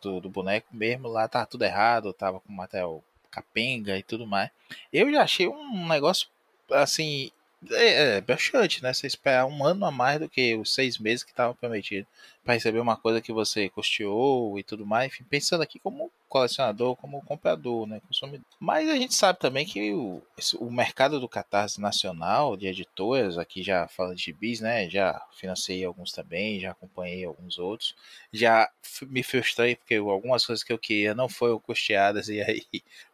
do, 0.00 0.20
do 0.20 0.30
boneco 0.30 0.68
mesmo, 0.72 1.06
lá 1.06 1.28
tava 1.28 1.44
tudo 1.44 1.64
errado, 1.64 2.14
tava 2.14 2.40
com 2.40 2.50
material 2.50 3.04
capenga 3.30 3.98
e 3.98 4.02
tudo 4.02 4.26
mais. 4.26 4.50
Eu 4.90 5.10
já 5.12 5.22
achei 5.22 5.46
um 5.46 5.86
negócio, 5.86 6.28
assim, 6.72 7.30
é, 7.72 8.16
é 8.16 8.20
broxante, 8.20 8.82
né? 8.82 8.92
Você 8.92 9.06
esperar 9.06 9.46
um 9.46 9.64
ano 9.64 9.84
a 9.84 9.90
mais 9.90 10.20
do 10.20 10.28
que 10.28 10.54
os 10.56 10.72
seis 10.74 10.98
meses 10.98 11.24
que 11.24 11.30
estavam 11.30 11.54
prometidos 11.54 12.08
para 12.44 12.54
receber 12.54 12.78
uma 12.78 12.96
coisa 12.96 13.20
que 13.20 13.32
você 13.32 13.68
custeou 13.68 14.58
e 14.58 14.62
tudo 14.62 14.86
mais. 14.86 15.12
Enfim, 15.12 15.24
pensando 15.24 15.62
aqui 15.62 15.78
como 15.80 16.10
colecionador, 16.28 16.94
como 16.96 17.20
comprador, 17.22 17.86
né? 17.86 18.00
Consumidor. 18.06 18.46
Mas 18.60 18.88
a 18.88 18.94
gente 18.94 19.14
sabe 19.14 19.38
também 19.38 19.66
que 19.66 19.92
o, 19.92 20.22
o 20.60 20.70
mercado 20.70 21.18
do 21.18 21.28
catarse 21.28 21.80
nacional 21.80 22.56
de 22.56 22.68
editoras, 22.68 23.36
aqui 23.36 23.62
já 23.62 23.88
fala 23.88 24.14
de 24.14 24.32
bis, 24.32 24.60
né? 24.60 24.88
Já 24.88 25.20
financei 25.32 25.84
alguns 25.84 26.12
também, 26.12 26.60
já 26.60 26.70
acompanhei 26.70 27.24
alguns 27.24 27.58
outros. 27.58 27.94
Já 28.32 28.70
me 29.02 29.22
frustrei 29.22 29.76
porque 29.76 29.96
algumas 29.96 30.46
coisas 30.46 30.62
que 30.62 30.72
eu 30.72 30.78
queria 30.78 31.14
não 31.14 31.28
foram 31.28 31.58
custeadas 31.58 32.28
e 32.30 32.40
aí 32.40 32.62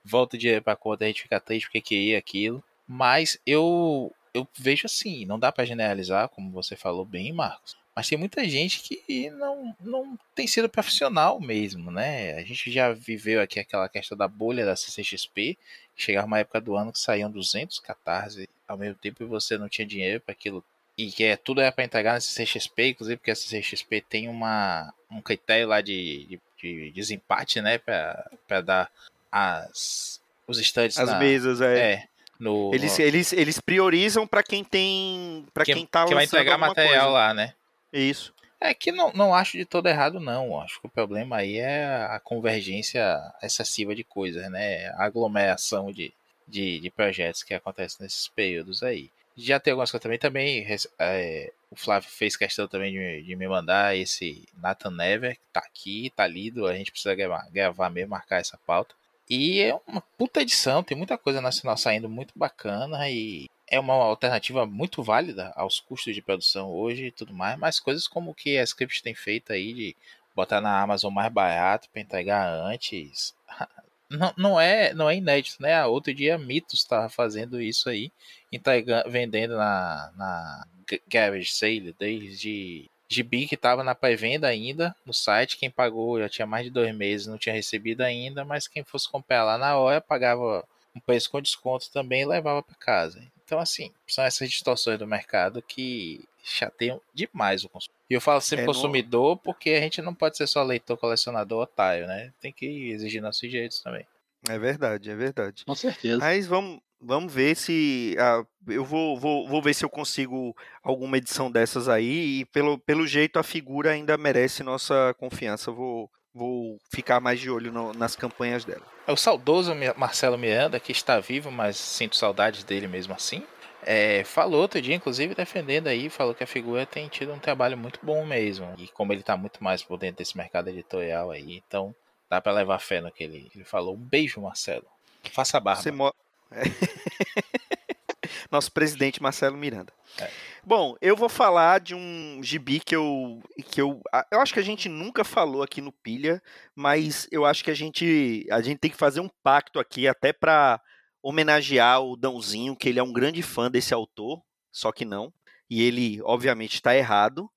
volta 0.05 0.37
o 0.37 0.39
dinheiro 0.39 0.63
para 0.63 0.77
conta, 0.77 1.05
a 1.05 1.09
gente 1.09 1.23
fica 1.23 1.41
triste 1.41 1.67
porque 1.67 1.81
queria 1.81 2.19
aquilo. 2.19 2.63
Mas 2.87 3.39
eu 3.47 4.13
eu 4.35 4.49
vejo 4.59 4.87
assim, 4.87 5.25
não 5.27 5.39
dá 5.39 5.53
para 5.53 5.65
generalizar, 5.65 6.29
como 6.29 6.51
você 6.51 6.75
falou 6.75 7.05
bem, 7.05 7.33
Marcos. 7.33 7.77
Mas 7.95 8.09
tem 8.09 8.17
muita 8.17 8.49
gente 8.49 8.81
que 8.81 9.29
não, 9.31 9.77
não 9.79 10.19
tem 10.35 10.47
sido 10.47 10.69
profissional 10.69 11.39
mesmo, 11.39 11.91
né? 11.91 12.33
A 12.35 12.43
gente 12.43 12.71
já 12.73 12.91
viveu 12.93 13.41
aqui 13.41 13.61
aquela 13.61 13.89
questão 13.89 14.17
da 14.17 14.27
bolha 14.27 14.65
da 14.65 14.75
CCXP, 14.75 15.59
chegava 15.95 16.27
uma 16.27 16.39
época 16.39 16.61
do 16.61 16.75
ano 16.75 16.91
que 16.91 16.99
saíam 16.99 17.31
200 17.31 17.79
catarse 17.81 18.49
ao 18.67 18.79
mesmo 18.79 18.95
tempo 18.95 19.23
e 19.23 19.27
você 19.27 19.59
não 19.59 19.69
tinha 19.69 19.87
dinheiro 19.87 20.21
para 20.21 20.33
aquilo. 20.33 20.65
E 20.97 21.13
que 21.13 21.25
é, 21.25 21.37
tudo 21.37 21.61
era 21.61 21.71
para 21.71 21.85
entregar 21.85 22.15
na 22.15 22.21
CCXP, 22.21 22.89
inclusive 22.89 23.17
porque 23.19 23.31
a 23.31 23.37
CCXP 23.37 24.01
tem 24.01 24.29
uma, 24.29 24.93
um 25.11 25.21
critério 25.21 25.69
lá 25.69 25.83
de, 25.83 26.27
de, 26.27 26.41
de 26.59 26.91
desempate, 26.93 27.61
né? 27.61 27.77
Para 27.77 28.61
dar 28.63 28.91
as, 29.31 30.19
os 30.47 30.59
estantes. 30.59 30.99
As 30.99 31.11
na, 31.11 31.19
mesas, 31.19 31.61
é. 31.61 31.93
é 31.93 32.09
no, 32.43 32.75
eles, 32.75 32.99
no... 32.99 33.05
eles, 33.05 33.33
eles 33.33 33.61
priorizam 33.61 34.27
para 34.27 34.43
quem 34.43 34.65
tem. 34.65 35.47
para 35.55 35.65
quem, 35.65 35.77
quem 35.77 35.87
tá 35.87 36.05
Que 36.07 36.13
vai 36.13 36.25
entregar 36.25 36.59
material 36.59 37.05
coisa. 37.05 37.09
lá, 37.09 37.33
né? 37.33 37.55
Isso. 37.93 38.35
É 38.61 38.75
que 38.75 38.91
não, 38.91 39.13
não 39.13 39.33
acho 39.33 39.57
de 39.57 39.65
todo 39.65 39.89
errado, 39.89 40.19
não. 40.19 40.61
Acho 40.61 40.81
que 40.81 40.89
o 40.89 40.91
problema 40.91 41.37
aí 41.37 41.59
é 41.59 41.85
a 42.11 42.19
convergência 42.19 43.17
excessiva 43.41 43.95
de 43.95 44.03
coisas, 44.03 44.51
né? 44.51 44.89
A 44.97 45.05
aglomeração 45.05 45.93
de, 45.93 46.13
de, 46.49 46.81
de 46.81 46.91
projetos 46.91 47.45
que 47.45 47.55
acontece 47.55 48.03
nesses 48.03 48.27
períodos 48.27 48.83
aí. 48.83 49.09
Já 49.37 49.61
tem 49.61 49.71
algumas 49.71 49.93
coisas 49.93 50.03
também. 50.03 50.19
Também 50.19 50.67
é, 50.99 51.53
o 51.71 51.77
Flávio 51.77 52.11
fez 52.11 52.37
questão 52.37 52.67
também 52.67 52.93
de, 52.93 53.23
de, 53.23 53.37
me 53.37 53.47
mandar 53.47 53.97
esse 53.97 54.43
Nathan 54.61 54.91
Never, 54.91 55.37
que 55.37 55.43
tá 55.53 55.61
aqui, 55.61 56.13
tá 56.17 56.27
lido. 56.27 56.67
A 56.67 56.75
gente 56.75 56.91
precisa 56.91 57.15
gravar, 57.15 57.49
gravar 57.53 57.89
mesmo, 57.89 58.11
marcar 58.11 58.41
essa 58.41 58.59
pauta. 58.67 58.97
E 59.35 59.63
é 59.63 59.75
uma 59.87 60.03
puta 60.19 60.43
edição, 60.43 60.83
tem 60.83 60.95
muita 60.95 61.17
coisa 61.17 61.41
nacional 61.41 61.75
saindo 61.79 62.07
muito 62.07 62.39
bacana 62.39 63.09
e 63.09 63.49
é 63.67 63.81
uma 63.81 63.95
alternativa 63.95 64.67
muito 64.67 65.03
válida 65.03 65.51
aos 65.57 65.81
custos 65.81 66.15
de 66.15 66.21
produção 66.21 66.71
hoje 66.71 67.07
e 67.07 67.11
tudo 67.11 67.33
mais, 67.33 67.59
mas 67.59 67.81
coisas 67.81 68.07
como 68.07 68.35
que 68.35 68.59
a 68.59 68.63
Script 68.63 69.03
tem 69.03 69.15
feito 69.15 69.51
aí 69.51 69.73
de 69.73 69.97
botar 70.37 70.61
na 70.61 70.79
Amazon 70.83 71.11
mais 71.11 71.33
barato 71.33 71.89
para 71.89 72.03
entregar 72.03 72.47
antes, 72.47 73.35
não, 74.11 74.35
não 74.37 74.61
é 74.61 74.93
não 74.93 75.09
é 75.09 75.17
inédito, 75.17 75.63
né? 75.63 75.83
Outro 75.87 76.13
dia 76.13 76.37
Mitos 76.37 76.81
estava 76.81 77.09
fazendo 77.09 77.59
isso 77.59 77.89
aí, 77.89 78.13
entregando, 78.53 79.11
vendendo 79.11 79.57
na, 79.57 80.13
na 80.15 80.67
Garage 81.09 81.53
Sale 81.53 81.97
desde 81.99 82.91
Gibi 83.13 83.47
que 83.47 83.55
estava 83.55 83.85
na 83.85 83.95
pré-venda 83.95 84.47
ainda 84.47 84.95
no 85.05 85.13
site. 85.13 85.57
Quem 85.57 85.71
pagou 85.71 86.19
já 86.19 86.29
tinha 86.29 86.47
mais 86.47 86.65
de 86.65 86.71
dois 86.71 86.95
meses, 86.95 87.27
não 87.27 87.39
tinha 87.39 87.55
recebido 87.55 88.01
ainda, 88.03 88.45
mas 88.45 88.67
quem 88.67 88.83
fosse 88.83 89.09
comprar 89.09 89.45
lá 89.45 89.59
na 89.59 89.77
hora 89.77 90.01
pagava 90.01 90.65
um 90.95 91.01
preço 91.01 91.31
com 91.31 91.41
desconto 91.41 91.91
também 91.91 92.23
e 92.23 92.27
levava 92.27 92.63
para 92.63 92.75
casa. 92.77 93.23
Então, 93.45 93.59
assim, 93.59 93.93
são 94.07 94.25
essas 94.25 94.49
distorções 94.49 94.99
do 94.99 95.07
mercado 95.07 95.63
que 95.63 96.25
chateiam 96.43 97.01
demais 97.15 97.65
o 97.65 97.69
consumidor. 97.69 98.03
E 98.09 98.15
eu 98.15 98.21
falo 98.21 98.41
sempre 98.41 98.65
é, 98.65 98.67
consumidor 98.67 99.37
porque 99.39 99.71
a 99.71 99.81
gente 99.81 100.03
não 100.03 100.15
pode 100.15 100.37
ser 100.37 100.47
só 100.47 100.63
leitor, 100.63 100.97
colecionador, 100.97 101.63
otário, 101.63 102.07
né? 102.07 102.33
Tem 102.41 102.53
que 102.53 102.91
exigir 102.91 103.23
nossos 103.23 103.49
direitos 103.49 103.81
também. 103.81 104.07
É 104.49 104.59
verdade, 104.59 105.11
é 105.11 105.15
verdade. 105.15 105.65
Com 105.65 105.75
certeza. 105.75 106.19
Mas 106.19 106.47
vamos, 106.47 106.81
Vamos 107.03 107.35
ver 107.35 107.57
se. 107.57 108.17
Uh, 108.17 108.73
eu 108.73 108.85
vou, 108.85 109.19
vou, 109.19 109.49
vou 109.49 109.61
ver 109.61 109.75
se 109.75 109.85
eu 109.85 109.91
consigo 109.91 110.57
alguma 110.83 111.17
edição 111.17 111.51
dessas 111.51 111.89
aí. 111.89 112.41
E 112.41 112.45
pelo, 112.47 112.79
pelo 112.79 113.07
jeito 113.07 113.39
a 113.39 113.43
figura 113.43 113.91
ainda 113.91 114.17
merece 114.17 114.63
nossa 114.63 115.15
confiança. 115.19 115.73
Vou, 115.73 116.09
vou 116.33 116.79
ficar 116.91 117.19
mais 117.21 117.41
de 117.41 117.51
olho 117.51 117.73
no, 117.73 117.93
nas 117.93 118.15
campanhas 118.15 118.65
dela. 118.65 118.87
É 119.07 119.13
o 119.13 119.17
saudoso 119.17 119.75
Marcelo 119.97 120.39
Miranda, 120.39 120.79
que 120.79 120.93
está 120.93 121.19
vivo, 121.19 121.51
mas 121.51 121.77
sinto 121.77 122.17
saudades 122.17 122.63
dele 122.63 122.87
mesmo 122.87 123.13
assim. 123.15 123.43
É, 123.85 124.23
falou 124.23 124.63
outro 124.63 124.81
dia, 124.81 124.95
inclusive, 124.95 125.35
defendendo 125.35 125.89
aí, 125.89 126.09
falou 126.09 126.35
que 126.35 126.45
a 126.45 126.47
figura 126.47 126.87
tem 126.87 127.09
tido 127.09 127.33
um 127.33 127.39
trabalho 127.39 127.77
muito 127.77 127.99
bom 128.01 128.25
mesmo. 128.25 128.73
E 128.79 128.87
como 128.87 129.13
ele 129.13 129.23
está 129.23 129.37
muito 129.37 129.63
mais 129.63 129.83
por 129.83 129.99
dentro 129.99 130.19
desse 130.19 130.37
mercado 130.37 130.69
editorial 130.69 131.33
aí, 131.33 131.61
então 131.67 131.93
dá 132.31 132.41
para 132.41 132.53
levar 132.53 132.79
fé 132.79 133.01
no 133.01 133.11
que 133.11 133.25
ele, 133.25 133.51
ele 133.53 133.65
falou. 133.65 133.95
Um 133.95 133.99
beijo, 133.99 134.41
Marcelo. 134.41 134.87
Faça 135.33 135.57
a 135.57 135.61
barba. 135.61 135.83
Você 135.83 135.91
mo. 135.91 136.13
Nosso 138.51 138.71
presidente 138.73 139.23
Marcelo 139.23 139.57
Miranda. 139.57 139.93
É. 140.21 140.31
Bom, 140.65 140.95
eu 141.01 141.17
vou 141.17 141.29
falar 141.29 141.81
de 141.81 141.95
um 141.95 142.41
gibi 142.43 142.81
que 142.81 142.95
eu, 142.95 143.43
que 143.67 143.81
eu. 143.81 144.01
Eu 144.31 144.41
acho 144.41 144.53
que 144.53 144.61
a 144.61 144.65
gente 144.65 144.89
nunca 144.89 145.25
falou 145.25 145.63
aqui 145.63 145.81
no 145.81 145.91
Pilha, 145.91 146.41
mas 146.75 147.27
eu 147.33 147.45
acho 147.45 147.65
que 147.65 147.71
a 147.71 147.75
gente, 147.75 148.47
a 148.51 148.61
gente 148.61 148.79
tem 148.79 148.91
que 148.91 148.97
fazer 148.97 149.21
um 149.21 149.31
pacto 149.43 149.81
aqui, 149.81 150.07
até 150.07 150.33
para 150.33 150.81
homenagear 151.23 152.03
o 152.03 152.17
Dãozinho, 152.17 152.77
que 152.77 152.89
ele 152.89 152.99
é 152.99 153.03
um 153.03 153.13
grande 153.13 153.43
fã 153.43 153.71
desse 153.71 153.93
autor, 153.93 154.43
só 154.71 154.93
que 154.93 155.05
não. 155.05 155.33
E 155.69 155.83
ele, 155.83 156.21
obviamente, 156.23 156.75
está 156.75 156.95
errado. 156.95 157.51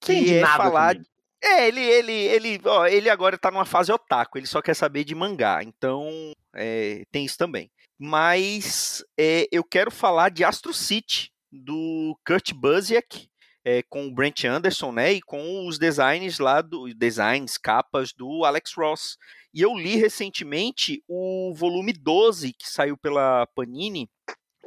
Que 0.00 0.34
é 0.34 0.40
nada 0.40 0.56
falar. 0.56 0.94
Comigo. 0.94 1.10
É, 1.44 1.66
ele, 1.66 1.80
ele, 1.80 2.12
ele, 2.12 2.60
ó, 2.64 2.86
ele 2.86 3.10
agora 3.10 3.34
está 3.34 3.50
numa 3.50 3.64
fase 3.64 3.90
otaku, 3.90 4.38
ele 4.38 4.46
só 4.46 4.62
quer 4.62 4.74
saber 4.74 5.02
de 5.02 5.12
mangá, 5.12 5.60
então 5.64 6.32
é, 6.54 7.02
tem 7.10 7.24
isso 7.24 7.36
também 7.36 7.68
mas 8.04 9.04
é, 9.16 9.46
eu 9.52 9.62
quero 9.62 9.88
falar 9.88 10.30
de 10.30 10.42
Astro 10.42 10.74
City, 10.74 11.30
do 11.52 12.18
Kurt 12.26 12.52
Busiek, 12.52 13.28
é, 13.64 13.80
com 13.84 14.08
o 14.08 14.12
Brent 14.12 14.42
Anderson, 14.42 14.90
né, 14.90 15.12
e 15.12 15.22
com 15.22 15.68
os 15.68 15.78
designs 15.78 16.40
lá 16.40 16.60
do 16.62 16.92
designs, 16.94 17.56
capas 17.56 18.12
do 18.12 18.44
Alex 18.44 18.72
Ross. 18.76 19.16
E 19.54 19.60
eu 19.62 19.76
li 19.76 19.94
recentemente 19.94 21.00
o 21.06 21.54
volume 21.54 21.92
12 21.92 22.52
que 22.54 22.68
saiu 22.68 22.96
pela 22.96 23.46
Panini, 23.54 24.10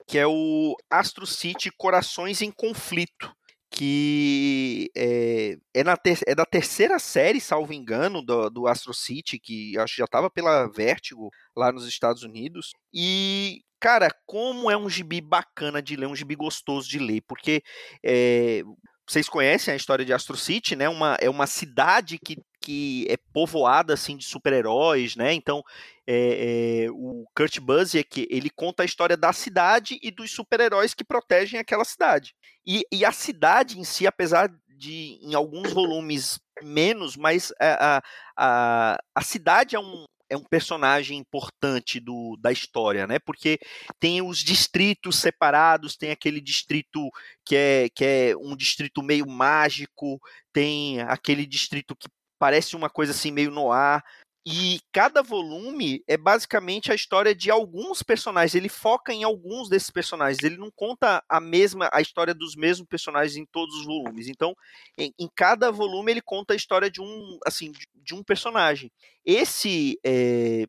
que 0.07 0.17
é 0.17 0.25
o 0.25 0.73
Astro 0.89 1.27
City 1.27 1.69
Corações 1.77 2.41
em 2.41 2.49
Conflito 2.49 3.35
que 3.75 4.89
é, 4.95 5.57
é, 5.73 5.83
na 5.83 5.97
ter, 5.97 6.17
é 6.25 6.33
da 6.33 6.45
terceira 6.45 6.97
série, 6.97 7.41
salvo 7.41 7.73
engano, 7.73 8.21
do, 8.21 8.49
do 8.49 8.67
Astro 8.67 8.93
City, 8.93 9.37
que 9.37 9.77
acho 9.77 9.95
que 9.95 9.99
já 9.99 10.05
estava 10.05 10.29
pela 10.29 10.65
Vertigo 10.67 11.29
lá 11.55 11.73
nos 11.73 11.85
Estados 11.85 12.23
Unidos. 12.23 12.71
E, 12.93 13.61
cara, 13.77 14.09
como 14.25 14.71
é 14.71 14.77
um 14.77 14.89
gibi 14.89 15.19
bacana 15.19 15.81
de 15.81 15.97
ler, 15.97 16.07
um 16.07 16.15
gibi 16.15 16.35
gostoso 16.35 16.87
de 16.87 16.97
ler, 16.97 17.21
porque 17.27 17.61
é, 18.01 18.63
vocês 19.05 19.27
conhecem 19.27 19.73
a 19.73 19.77
história 19.77 20.05
de 20.05 20.13
Astro 20.13 20.37
City, 20.37 20.73
né? 20.73 20.87
Uma, 20.87 21.17
é 21.19 21.29
uma 21.29 21.45
cidade 21.45 22.17
que, 22.17 22.37
que 22.65 23.05
é 23.07 23.15
povoada 23.31 23.93
assim 23.93 24.17
de 24.17 24.25
super-heróis, 24.25 25.15
né? 25.15 25.31
Então 25.33 25.63
é, 26.07 26.85
é, 26.87 26.91
o 26.91 27.27
Kurt 27.35 27.59
Busiek 27.59 28.27
ele 28.27 28.49
conta 28.49 28.81
a 28.81 28.85
história 28.85 29.15
da 29.15 29.31
cidade 29.31 29.99
e 30.01 30.09
dos 30.09 30.31
super-heróis 30.31 30.95
que 30.95 31.03
protegem 31.03 31.59
aquela 31.59 31.85
cidade. 31.85 32.33
E, 32.65 32.83
e, 32.91 33.05
a 33.05 33.11
cidade 33.11 33.79
em 33.79 33.83
si, 33.83 34.07
apesar 34.07 34.49
de 34.67 35.19
em 35.21 35.35
alguns 35.35 35.71
volumes 35.71 36.39
menos, 36.63 37.15
mas 37.15 37.53
a, 37.61 38.01
a, 38.35 38.97
a 39.13 39.21
cidade 39.21 39.75
é 39.75 39.79
um, 39.79 40.05
é 40.27 40.35
um 40.35 40.43
personagem 40.43 41.19
importante 41.19 41.99
do, 41.99 42.35
da 42.41 42.51
história, 42.51 43.05
né? 43.05 43.19
Porque 43.19 43.59
tem 43.99 44.23
os 44.23 44.39
distritos 44.39 45.17
separados, 45.17 45.95
tem 45.95 46.09
aquele 46.09 46.41
distrito 46.41 47.11
que 47.45 47.55
é, 47.55 47.89
que 47.89 48.03
é 48.03 48.35
um 48.35 48.55
distrito 48.55 49.03
meio 49.03 49.27
mágico, 49.27 50.19
tem 50.51 50.99
aquele 51.01 51.45
distrito 51.45 51.95
que 51.95 52.07
parece 52.45 52.75
uma 52.75 52.91
coisa 52.91 53.11
assim 53.11 53.31
meio 53.31 53.49
no 53.49 53.71
ar, 53.71 54.03
e 54.47 54.79
cada 54.93 55.23
volume 55.23 56.03
é 56.07 56.15
basicamente 56.15 56.91
a 56.91 56.95
história 56.95 57.33
de 57.33 57.49
alguns 57.49 58.03
personagens. 58.03 58.53
Ele 58.53 58.69
foca 58.69 59.11
em 59.11 59.23
alguns 59.23 59.67
desses 59.67 59.89
personagens. 59.89 60.43
Ele 60.43 60.57
não 60.57 60.69
conta 60.69 61.23
a 61.27 61.39
mesma 61.39 61.89
a 61.91 61.99
história 61.99 62.31
dos 62.31 62.55
mesmos 62.55 62.87
personagens 62.87 63.35
em 63.35 63.45
todos 63.47 63.75
os 63.75 63.85
volumes. 63.85 64.27
Então, 64.27 64.55
em, 64.95 65.11
em 65.17 65.27
cada 65.35 65.71
volume 65.71 66.11
ele 66.11 66.21
conta 66.21 66.53
a 66.53 66.55
história 66.55 66.91
de 66.91 67.01
um 67.01 67.39
assim 67.43 67.71
de, 67.71 67.87
de 67.95 68.13
um 68.13 68.21
personagem. 68.21 68.91
Esse 69.25 69.99
é, 70.05 70.67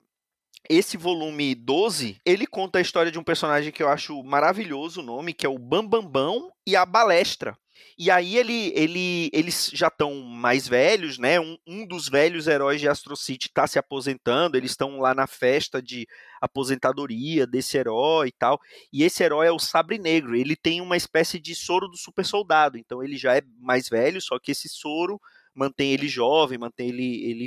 esse 0.70 0.96
volume 0.96 1.54
12, 1.54 2.18
ele 2.24 2.46
conta 2.46 2.78
a 2.78 2.82
história 2.82 3.12
de 3.12 3.18
um 3.18 3.22
personagem 3.22 3.70
que 3.70 3.82
eu 3.82 3.90
acho 3.90 4.22
maravilhoso 4.24 5.02
o 5.02 5.04
nome, 5.04 5.34
que 5.34 5.44
é 5.44 5.50
o 5.50 5.58
Bambambão 5.58 6.40
Bam 6.40 6.40
Bam 6.40 6.50
e 6.66 6.74
a 6.74 6.86
Balestra. 6.86 7.54
E 7.98 8.10
aí 8.10 8.36
ele, 8.36 8.72
ele, 8.74 9.30
eles 9.32 9.70
já 9.72 9.88
estão 9.88 10.14
mais 10.22 10.68
velhos, 10.68 11.18
né? 11.18 11.40
Um, 11.40 11.56
um, 11.66 11.86
dos 11.86 12.08
velhos 12.08 12.46
heróis 12.46 12.80
de 12.80 12.88
Astro 12.88 13.16
City 13.16 13.48
está 13.48 13.66
se 13.66 13.78
aposentando, 13.78 14.56
eles 14.56 14.72
estão 14.72 15.00
lá 15.00 15.14
na 15.14 15.26
festa 15.26 15.80
de 15.80 16.06
aposentadoria 16.40 17.46
desse 17.46 17.78
herói 17.78 18.28
e 18.28 18.32
tal. 18.32 18.60
E 18.92 19.02
esse 19.02 19.22
herói 19.22 19.46
é 19.46 19.52
o 19.52 19.58
Sabre 19.58 19.98
Negro. 19.98 20.36
Ele 20.36 20.54
tem 20.54 20.80
uma 20.80 20.96
espécie 20.96 21.38
de 21.38 21.54
soro 21.54 21.88
do 21.88 21.96
super 21.96 22.24
soldado. 22.24 22.76
Então 22.76 23.02
ele 23.02 23.16
já 23.16 23.36
é 23.36 23.42
mais 23.58 23.88
velho, 23.88 24.20
só 24.20 24.38
que 24.38 24.52
esse 24.52 24.68
soro 24.68 25.20
mantém 25.54 25.92
ele 25.92 26.08
jovem, 26.08 26.58
mantém 26.58 26.88
ele, 26.88 27.30
ele 27.30 27.46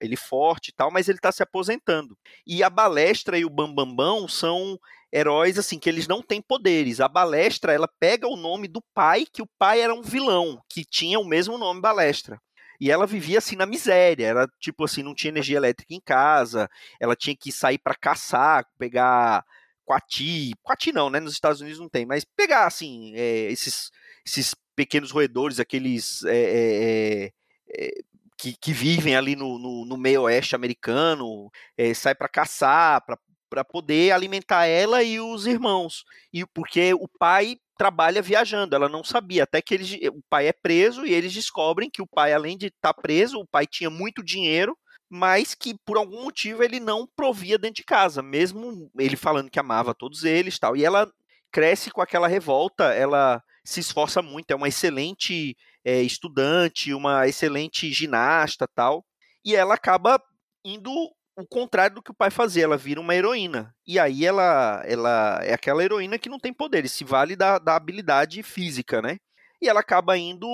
ele 0.00 0.16
forte 0.16 0.68
e 0.68 0.72
tal, 0.72 0.90
mas 0.90 1.08
ele 1.08 1.18
está 1.18 1.32
se 1.32 1.42
aposentando. 1.42 2.16
E 2.46 2.62
a 2.62 2.70
Balestra 2.70 3.38
e 3.38 3.44
o 3.44 3.50
Bambambão 3.50 4.28
são 4.28 4.78
heróis 5.12 5.58
assim 5.58 5.78
que 5.78 5.88
eles 5.88 6.08
não 6.08 6.22
têm 6.22 6.40
poderes. 6.40 7.00
A 7.00 7.08
Balestra, 7.08 7.72
ela 7.72 7.88
pega 8.00 8.26
o 8.26 8.36
nome 8.36 8.66
do 8.66 8.82
pai, 8.94 9.26
que 9.30 9.42
o 9.42 9.48
pai 9.58 9.80
era 9.80 9.94
um 9.94 10.02
vilão, 10.02 10.60
que 10.68 10.84
tinha 10.84 11.18
o 11.18 11.24
mesmo 11.24 11.58
nome 11.58 11.80
Balestra. 11.80 12.40
E 12.80 12.90
ela 12.90 13.06
vivia 13.06 13.38
assim 13.38 13.54
na 13.54 13.66
miséria, 13.66 14.26
era 14.26 14.48
tipo 14.58 14.84
assim, 14.84 15.02
não 15.02 15.14
tinha 15.14 15.30
energia 15.30 15.56
elétrica 15.56 15.94
em 15.94 16.00
casa, 16.00 16.68
ela 16.98 17.14
tinha 17.14 17.36
que 17.36 17.52
sair 17.52 17.78
para 17.78 17.94
caçar, 17.94 18.66
pegar 18.78 19.44
coati, 19.84 20.52
coati 20.62 20.92
não, 20.92 21.08
né, 21.08 21.20
nos 21.20 21.32
Estados 21.32 21.60
Unidos 21.60 21.78
não 21.78 21.88
tem, 21.88 22.04
mas 22.04 22.24
pegar 22.36 22.66
assim, 22.66 23.12
é, 23.14 23.50
esses, 23.52 23.90
esses 24.26 24.54
pequenos 24.74 25.12
roedores, 25.12 25.60
aqueles 25.60 26.24
é, 26.24 26.36
é, 26.36 27.32
é 27.68 27.90
que, 28.36 28.56
que 28.60 28.72
vivem 28.72 29.14
ali 29.14 29.36
no, 29.36 29.58
no, 29.58 29.84
no 29.84 29.96
meio 29.96 30.22
oeste 30.22 30.56
americano, 30.56 31.48
é, 31.76 31.94
sai 31.94 32.16
para 32.16 32.28
caçar, 32.28 33.04
poder 33.62 34.12
alimentar 34.12 34.66
ela 34.66 35.02
e 35.02 35.20
os 35.20 35.46
irmãos. 35.46 36.04
E 36.32 36.46
porque 36.46 36.94
o 36.94 37.06
pai 37.18 37.58
trabalha 37.76 38.22
viajando, 38.22 38.74
ela 38.74 38.88
não 38.88 39.02
sabia, 39.02 39.42
até 39.42 39.60
que 39.60 39.74
ele, 39.74 40.08
o 40.08 40.22
pai 40.30 40.46
é 40.46 40.52
preso 40.52 41.04
e 41.04 41.12
eles 41.12 41.32
descobrem 41.32 41.90
que 41.90 42.00
o 42.00 42.06
pai, 42.06 42.32
além 42.32 42.56
de 42.56 42.66
estar 42.66 42.92
tá 42.92 43.02
preso, 43.02 43.38
o 43.38 43.46
pai 43.46 43.66
tinha 43.66 43.90
muito 43.90 44.22
dinheiro, 44.22 44.76
mas 45.10 45.54
que 45.54 45.74
por 45.84 45.96
algum 45.96 46.22
motivo 46.24 46.62
ele 46.62 46.80
não 46.80 47.06
provia 47.14 47.58
dentro 47.58 47.76
de 47.76 47.84
casa, 47.84 48.22
mesmo 48.22 48.90
ele 48.98 49.16
falando 49.16 49.50
que 49.50 49.58
amava 49.58 49.94
todos 49.94 50.24
eles, 50.24 50.58
tal. 50.58 50.76
E 50.76 50.84
ela 50.84 51.10
cresce 51.50 51.90
com 51.90 52.00
aquela 52.00 52.26
revolta, 52.26 52.94
ela 52.94 53.42
se 53.64 53.80
esforça 53.80 54.22
muito, 54.22 54.50
é 54.50 54.54
uma 54.54 54.68
excelente 54.68 55.56
é, 55.84 56.00
estudante, 56.02 56.94
uma 56.94 57.28
excelente 57.28 57.92
ginasta 57.92 58.66
tal, 58.74 59.04
e 59.44 59.54
ela 59.54 59.74
acaba 59.74 60.22
indo 60.64 60.92
o 61.36 61.46
contrário 61.46 61.96
do 61.96 62.02
que 62.02 62.10
o 62.10 62.14
pai 62.14 62.30
fazia, 62.30 62.64
ela 62.64 62.76
vira 62.76 63.00
uma 63.00 63.14
heroína. 63.14 63.74
E 63.86 63.98
aí 63.98 64.24
ela, 64.24 64.82
ela 64.86 65.40
é 65.42 65.54
aquela 65.54 65.82
heroína 65.82 66.18
que 66.18 66.28
não 66.28 66.38
tem 66.38 66.52
poderes, 66.52 66.92
se 66.92 67.04
vale 67.04 67.36
da, 67.36 67.58
da 67.58 67.74
habilidade 67.76 68.42
física, 68.42 69.00
né? 69.00 69.18
E 69.60 69.68
ela 69.68 69.80
acaba 69.80 70.18
indo 70.18 70.46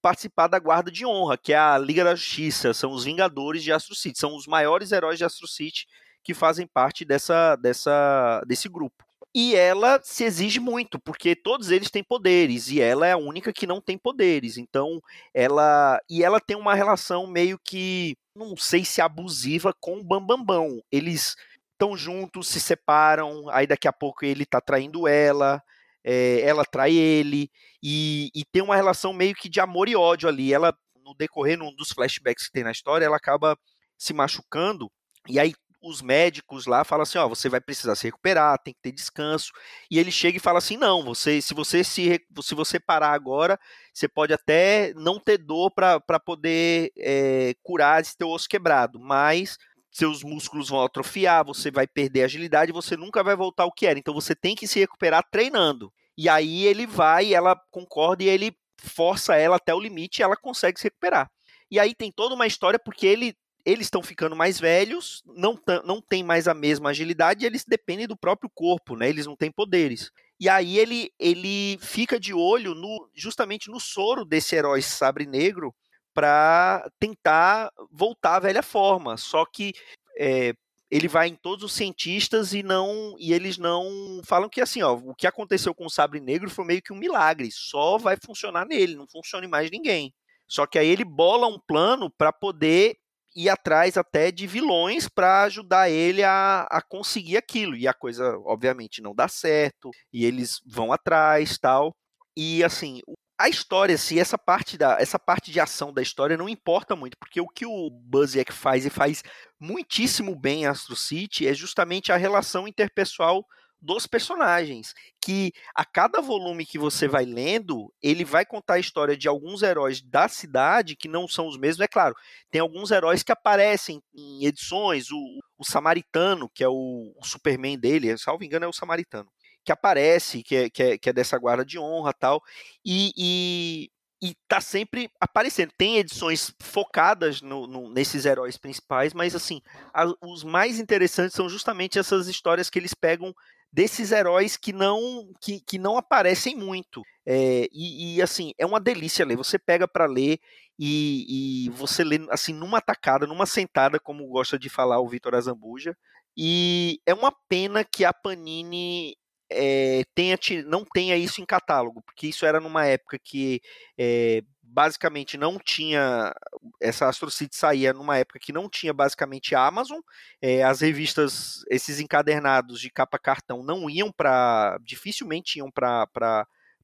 participar 0.00 0.48
da 0.48 0.58
Guarda 0.58 0.90
de 0.90 1.04
Honra, 1.04 1.36
que 1.36 1.52
é 1.52 1.56
a 1.56 1.76
Liga 1.76 2.02
da 2.02 2.14
Justiça, 2.14 2.72
são 2.72 2.92
os 2.92 3.04
Vingadores 3.04 3.62
de 3.62 3.70
Astro 3.70 3.94
City, 3.94 4.18
são 4.18 4.34
os 4.34 4.46
maiores 4.46 4.90
heróis 4.90 5.18
de 5.18 5.24
Astro 5.24 5.46
City 5.46 5.86
que 6.22 6.32
fazem 6.32 6.66
parte 6.66 7.04
dessa, 7.04 7.56
dessa, 7.56 8.42
desse 8.46 8.68
grupo. 8.68 9.04
E 9.34 9.54
ela 9.54 10.00
se 10.02 10.24
exige 10.24 10.60
muito, 10.60 10.98
porque 10.98 11.36
todos 11.36 11.70
eles 11.70 11.90
têm 11.90 12.02
poderes 12.02 12.68
e 12.70 12.80
ela 12.80 13.06
é 13.06 13.12
a 13.12 13.18
única 13.18 13.52
que 13.52 13.66
não 13.66 13.80
tem 13.80 13.98
poderes. 13.98 14.56
Então, 14.56 15.00
ela 15.34 16.00
e 16.08 16.22
ela 16.24 16.40
tem 16.40 16.56
uma 16.56 16.74
relação 16.74 17.26
meio 17.26 17.58
que 17.62 18.16
não 18.34 18.56
sei 18.56 18.84
se 18.84 19.00
abusiva 19.00 19.72
com 19.80 19.98
o 19.98 20.04
Bambambão. 20.04 20.68
Bam, 20.68 20.76
Bam. 20.76 20.82
Eles 20.90 21.36
estão 21.72 21.96
juntos, 21.96 22.48
se 22.48 22.60
separam, 22.60 23.48
aí 23.50 23.66
daqui 23.66 23.86
a 23.86 23.92
pouco 23.92 24.24
ele 24.24 24.46
tá 24.46 24.60
traindo 24.60 25.06
ela, 25.06 25.62
é, 26.02 26.40
ela 26.40 26.64
trai 26.64 26.92
ele, 26.94 27.50
e, 27.82 28.30
e, 28.34 28.44
tem 28.44 28.62
uma 28.62 28.76
relação 28.76 29.12
meio 29.12 29.34
que 29.34 29.48
de 29.48 29.60
amor 29.60 29.88
e 29.88 29.96
ódio 29.96 30.28
ali. 30.28 30.52
Ela, 30.52 30.76
no 31.02 31.14
decorrer 31.14 31.58
num 31.58 31.74
dos 31.74 31.90
flashbacks 31.90 32.46
que 32.46 32.52
tem 32.52 32.64
na 32.64 32.72
história, 32.72 33.04
ela 33.04 33.16
acaba 33.16 33.58
se 33.98 34.12
machucando, 34.12 34.90
e 35.28 35.38
aí 35.38 35.54
os 35.84 36.00
médicos 36.00 36.66
lá 36.66 36.82
falam 36.82 37.02
assim, 37.02 37.18
ó, 37.18 37.28
você 37.28 37.48
vai 37.48 37.60
precisar 37.60 37.94
se 37.94 38.06
recuperar, 38.06 38.58
tem 38.58 38.72
que 38.72 38.80
ter 38.80 38.92
descanso. 38.92 39.52
E 39.90 39.98
ele 39.98 40.10
chega 40.10 40.38
e 40.38 40.40
fala 40.40 40.58
assim, 40.58 40.76
não, 40.76 41.04
você, 41.04 41.40
se 41.42 41.52
você 41.52 41.84
se, 41.84 42.20
se 42.42 42.54
você 42.54 42.80
parar 42.80 43.12
agora, 43.12 43.58
você 43.92 44.08
pode 44.08 44.32
até 44.32 44.92
não 44.94 45.20
ter 45.20 45.38
dor 45.38 45.70
para 45.70 46.20
poder 46.20 46.90
é, 46.96 47.54
curar 47.62 48.00
esse 48.00 48.16
teu 48.16 48.28
osso 48.28 48.48
quebrado, 48.48 48.98
mas 48.98 49.58
seus 49.90 50.24
músculos 50.24 50.68
vão 50.68 50.82
atrofiar, 50.82 51.44
você 51.44 51.70
vai 51.70 51.86
perder 51.86 52.24
agilidade, 52.24 52.72
você 52.72 52.96
nunca 52.96 53.22
vai 53.22 53.36
voltar 53.36 53.62
ao 53.62 53.72
que 53.72 53.86
era. 53.86 53.98
Então 53.98 54.12
você 54.12 54.34
tem 54.34 54.56
que 54.56 54.66
se 54.66 54.80
recuperar 54.80 55.24
treinando. 55.30 55.92
E 56.16 56.28
aí 56.28 56.64
ele 56.64 56.86
vai, 56.86 57.32
ela 57.32 57.56
concorda 57.70 58.24
e 58.24 58.28
ele 58.28 58.56
força 58.78 59.36
ela 59.36 59.56
até 59.56 59.74
o 59.74 59.80
limite 59.80 60.18
e 60.18 60.22
ela 60.22 60.36
consegue 60.36 60.80
se 60.80 60.86
recuperar. 60.86 61.30
E 61.70 61.78
aí 61.78 61.94
tem 61.94 62.10
toda 62.10 62.34
uma 62.34 62.46
história 62.46 62.78
porque 62.78 63.06
ele, 63.06 63.36
eles 63.64 63.86
estão 63.86 64.02
ficando 64.02 64.36
mais 64.36 64.60
velhos, 64.60 65.22
não, 65.24 65.58
não 65.84 66.00
tem 66.00 66.22
mais 66.22 66.46
a 66.46 66.54
mesma 66.54 66.90
agilidade, 66.90 67.46
eles 67.46 67.64
dependem 67.64 68.06
do 68.06 68.16
próprio 68.16 68.50
corpo, 68.54 68.94
né? 68.94 69.08
Eles 69.08 69.26
não 69.26 69.34
têm 69.34 69.50
poderes. 69.50 70.10
E 70.38 70.48
aí 70.48 70.78
ele, 70.78 71.10
ele 71.18 71.78
fica 71.80 72.20
de 72.20 72.34
olho 72.34 72.74
no, 72.74 73.08
justamente 73.14 73.70
no 73.70 73.80
soro 73.80 74.24
desse 74.24 74.54
herói 74.54 74.82
sabre 74.82 75.24
negro 75.24 75.74
para 76.12 76.88
tentar 76.98 77.70
voltar 77.90 78.36
à 78.36 78.40
velha 78.40 78.62
forma. 78.62 79.16
Só 79.16 79.46
que 79.46 79.72
é, 80.18 80.54
ele 80.90 81.08
vai 81.08 81.28
em 81.28 81.34
todos 81.34 81.64
os 81.64 81.72
cientistas 81.72 82.52
e 82.52 82.62
não 82.62 83.16
e 83.18 83.32
eles 83.32 83.56
não 83.56 84.20
falam 84.24 84.48
que 84.48 84.60
assim, 84.60 84.82
ó, 84.82 84.92
o 84.92 85.14
que 85.14 85.26
aconteceu 85.26 85.74
com 85.74 85.86
o 85.86 85.90
sabre 85.90 86.20
negro 86.20 86.50
foi 86.50 86.64
meio 86.64 86.82
que 86.82 86.92
um 86.92 86.96
milagre, 86.96 87.50
só 87.50 87.96
vai 87.96 88.16
funcionar 88.22 88.66
nele, 88.66 88.94
não 88.94 89.06
funciona 89.08 89.46
em 89.46 89.48
mais 89.48 89.70
ninguém. 89.70 90.14
Só 90.46 90.66
que 90.66 90.78
aí 90.78 90.86
ele 90.86 91.04
bola 91.04 91.46
um 91.46 91.58
plano 91.58 92.10
para 92.10 92.32
poder 92.32 92.96
ir 93.34 93.48
atrás 93.48 93.96
até 93.96 94.30
de 94.30 94.46
vilões 94.46 95.08
para 95.08 95.42
ajudar 95.42 95.90
ele 95.90 96.22
a, 96.22 96.62
a 96.70 96.80
conseguir 96.82 97.36
aquilo. 97.36 97.76
E 97.76 97.88
a 97.88 97.94
coisa, 97.94 98.36
obviamente, 98.44 99.02
não 99.02 99.14
dá 99.14 99.28
certo. 99.28 99.90
E 100.12 100.24
eles 100.24 100.60
vão 100.66 100.92
atrás 100.92 101.58
tal. 101.58 101.94
E 102.36 102.62
assim, 102.64 103.00
a 103.38 103.48
história, 103.48 103.96
se 103.98 104.14
assim, 104.14 104.20
essa 104.20 104.38
parte 104.38 104.78
da 104.78 104.96
essa 105.00 105.18
parte 105.18 105.50
de 105.50 105.60
ação 105.60 105.92
da 105.92 106.02
história 106.02 106.36
não 106.36 106.48
importa 106.48 106.94
muito, 106.94 107.16
porque 107.18 107.40
o 107.40 107.48
que 107.48 107.66
o 107.66 107.90
Buzzek 107.90 108.52
faz 108.52 108.86
e 108.86 108.90
faz 108.90 109.22
muitíssimo 109.60 110.38
bem 110.38 110.62
em 110.62 110.66
Astro 110.66 110.96
City 110.96 111.46
é 111.46 111.54
justamente 111.54 112.12
a 112.12 112.16
relação 112.16 112.68
interpessoal 112.68 113.44
dos 113.84 114.06
personagens, 114.06 114.94
que 115.20 115.52
a 115.74 115.84
cada 115.84 116.20
volume 116.20 116.64
que 116.64 116.78
você 116.78 117.06
vai 117.06 117.24
lendo, 117.24 117.92
ele 118.02 118.24
vai 118.24 118.44
contar 118.46 118.74
a 118.74 118.78
história 118.78 119.16
de 119.16 119.28
alguns 119.28 119.62
heróis 119.62 120.00
da 120.00 120.26
cidade 120.26 120.96
que 120.96 121.06
não 121.06 121.28
são 121.28 121.46
os 121.46 121.58
mesmos, 121.58 121.84
é 121.84 121.88
claro. 121.88 122.14
Tem 122.50 122.60
alguns 122.60 122.90
heróis 122.90 123.22
que 123.22 123.32
aparecem 123.32 124.00
em 124.14 124.46
edições, 124.46 125.10
o, 125.10 125.18
o 125.58 125.64
Samaritano, 125.64 126.48
que 126.48 126.64
é 126.64 126.68
o, 126.68 127.12
o 127.16 127.24
Superman 127.26 127.78
dele, 127.78 128.16
salvo 128.16 128.44
engano 128.44 128.64
é 128.64 128.68
o 128.68 128.72
Samaritano, 128.72 129.28
que 129.64 129.72
aparece, 129.72 130.42
que 130.42 130.56
é, 130.56 130.70
que 130.70 130.82
é, 130.82 130.98
que 130.98 131.10
é 131.10 131.12
dessa 131.12 131.38
guarda 131.38 131.64
de 131.64 131.78
honra 131.78 132.12
tal, 132.12 132.42
e, 132.84 133.12
e 133.16 133.90
e 134.24 134.34
tá 134.48 134.58
sempre 134.58 135.10
aparecendo. 135.20 135.70
Tem 135.76 135.98
edições 135.98 136.50
focadas 136.58 137.42
no, 137.42 137.66
no, 137.66 137.90
nesses 137.90 138.24
heróis 138.24 138.56
principais, 138.56 139.12
mas 139.12 139.34
assim, 139.34 139.60
a, 139.92 140.06
os 140.22 140.42
mais 140.42 140.78
interessantes 140.80 141.36
são 141.36 141.46
justamente 141.46 141.98
essas 141.98 142.26
histórias 142.26 142.70
que 142.70 142.78
eles 142.78 142.94
pegam 142.94 143.34
desses 143.74 144.12
heróis 144.12 144.56
que 144.56 144.72
não 144.72 145.28
que, 145.40 145.58
que 145.58 145.78
não 145.78 145.98
aparecem 145.98 146.54
muito. 146.54 147.02
É, 147.26 147.66
e, 147.72 148.16
e, 148.16 148.22
assim, 148.22 148.52
é 148.56 148.64
uma 148.64 148.78
delícia 148.78 149.26
ler. 149.26 149.36
Você 149.36 149.58
pega 149.58 149.88
para 149.88 150.06
ler 150.06 150.38
e, 150.78 151.66
e, 151.66 151.70
você 151.70 152.04
lê 152.04 152.24
assim 152.30 152.52
numa 152.52 152.80
tacada, 152.80 153.26
numa 153.26 153.46
sentada, 153.46 153.98
como 153.98 154.28
gosta 154.28 154.56
de 154.56 154.68
falar 154.68 155.00
o 155.00 155.08
Vitor 155.08 155.34
Azambuja. 155.34 155.96
E 156.36 157.00
é 157.04 157.12
uma 157.12 157.32
pena 157.48 157.82
que 157.84 158.04
a 158.04 158.12
Panini 158.12 159.16
é, 159.54 160.04
tenha, 160.14 160.38
não 160.66 160.84
tenha 160.84 161.16
isso 161.16 161.40
em 161.40 161.46
catálogo, 161.46 162.02
porque 162.02 162.26
isso 162.26 162.44
era 162.44 162.60
numa 162.60 162.86
época 162.86 163.18
que 163.22 163.60
é, 163.98 164.42
basicamente 164.62 165.36
não 165.36 165.58
tinha. 165.58 166.34
Essa 166.80 167.08
Astro 167.08 167.30
City 167.30 167.54
saía 167.56 167.92
numa 167.92 168.18
época 168.18 168.40
que 168.40 168.52
não 168.52 168.68
tinha 168.68 168.92
basicamente 168.92 169.54
a 169.54 169.66
Amazon. 169.66 170.00
É, 170.42 170.62
as 170.64 170.80
revistas, 170.80 171.62
esses 171.70 172.00
encadernados 172.00 172.80
de 172.80 172.90
capa 172.90 173.18
cartão 173.18 173.62
não 173.62 173.88
iam 173.88 174.10
para. 174.10 174.78
dificilmente 174.82 175.58
iam 175.58 175.70
para 175.70 176.06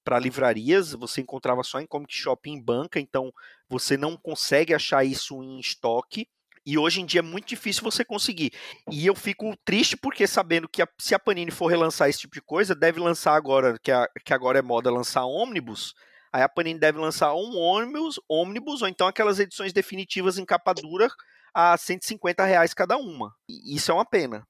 para 0.02 0.18
livrarias, 0.18 0.92
você 0.92 1.20
encontrava 1.20 1.62
só 1.62 1.78
em 1.78 1.86
Comic 1.86 2.14
Shop 2.14 2.48
em 2.48 2.60
banca, 2.60 2.98
então 2.98 3.30
você 3.68 3.96
não 3.96 4.16
consegue 4.16 4.74
achar 4.74 5.04
isso 5.04 5.42
em 5.42 5.60
estoque. 5.60 6.26
E 6.70 6.78
hoje 6.78 7.00
em 7.00 7.04
dia 7.04 7.18
é 7.18 7.22
muito 7.22 7.48
difícil 7.48 7.82
você 7.82 8.04
conseguir. 8.04 8.52
E 8.88 9.04
eu 9.04 9.16
fico 9.16 9.56
triste 9.64 9.96
porque 9.96 10.24
sabendo 10.24 10.68
que 10.68 10.80
a, 10.80 10.86
se 11.00 11.16
a 11.16 11.18
Panini 11.18 11.50
for 11.50 11.66
relançar 11.66 12.08
esse 12.08 12.20
tipo 12.20 12.34
de 12.34 12.40
coisa, 12.40 12.76
deve 12.76 13.00
lançar 13.00 13.34
agora, 13.34 13.76
que, 13.82 13.90
a, 13.90 14.08
que 14.24 14.32
agora 14.32 14.60
é 14.60 14.62
moda 14.62 14.88
lançar 14.88 15.24
ônibus. 15.24 15.94
Aí 16.32 16.44
a 16.44 16.48
Panini 16.48 16.78
deve 16.78 16.96
lançar 16.96 17.34
um 17.34 17.58
ônibus, 17.58 18.20
ônibus 18.28 18.82
ou 18.82 18.88
então 18.88 19.08
aquelas 19.08 19.40
edições 19.40 19.72
definitivas 19.72 20.38
em 20.38 20.44
capa 20.44 20.72
dura 20.72 21.08
a 21.52 21.76
150 21.76 22.44
reais 22.44 22.72
cada 22.72 22.96
uma. 22.96 23.34
E 23.48 23.74
isso 23.74 23.90
é 23.90 23.94
uma 23.94 24.04
pena. 24.04 24.46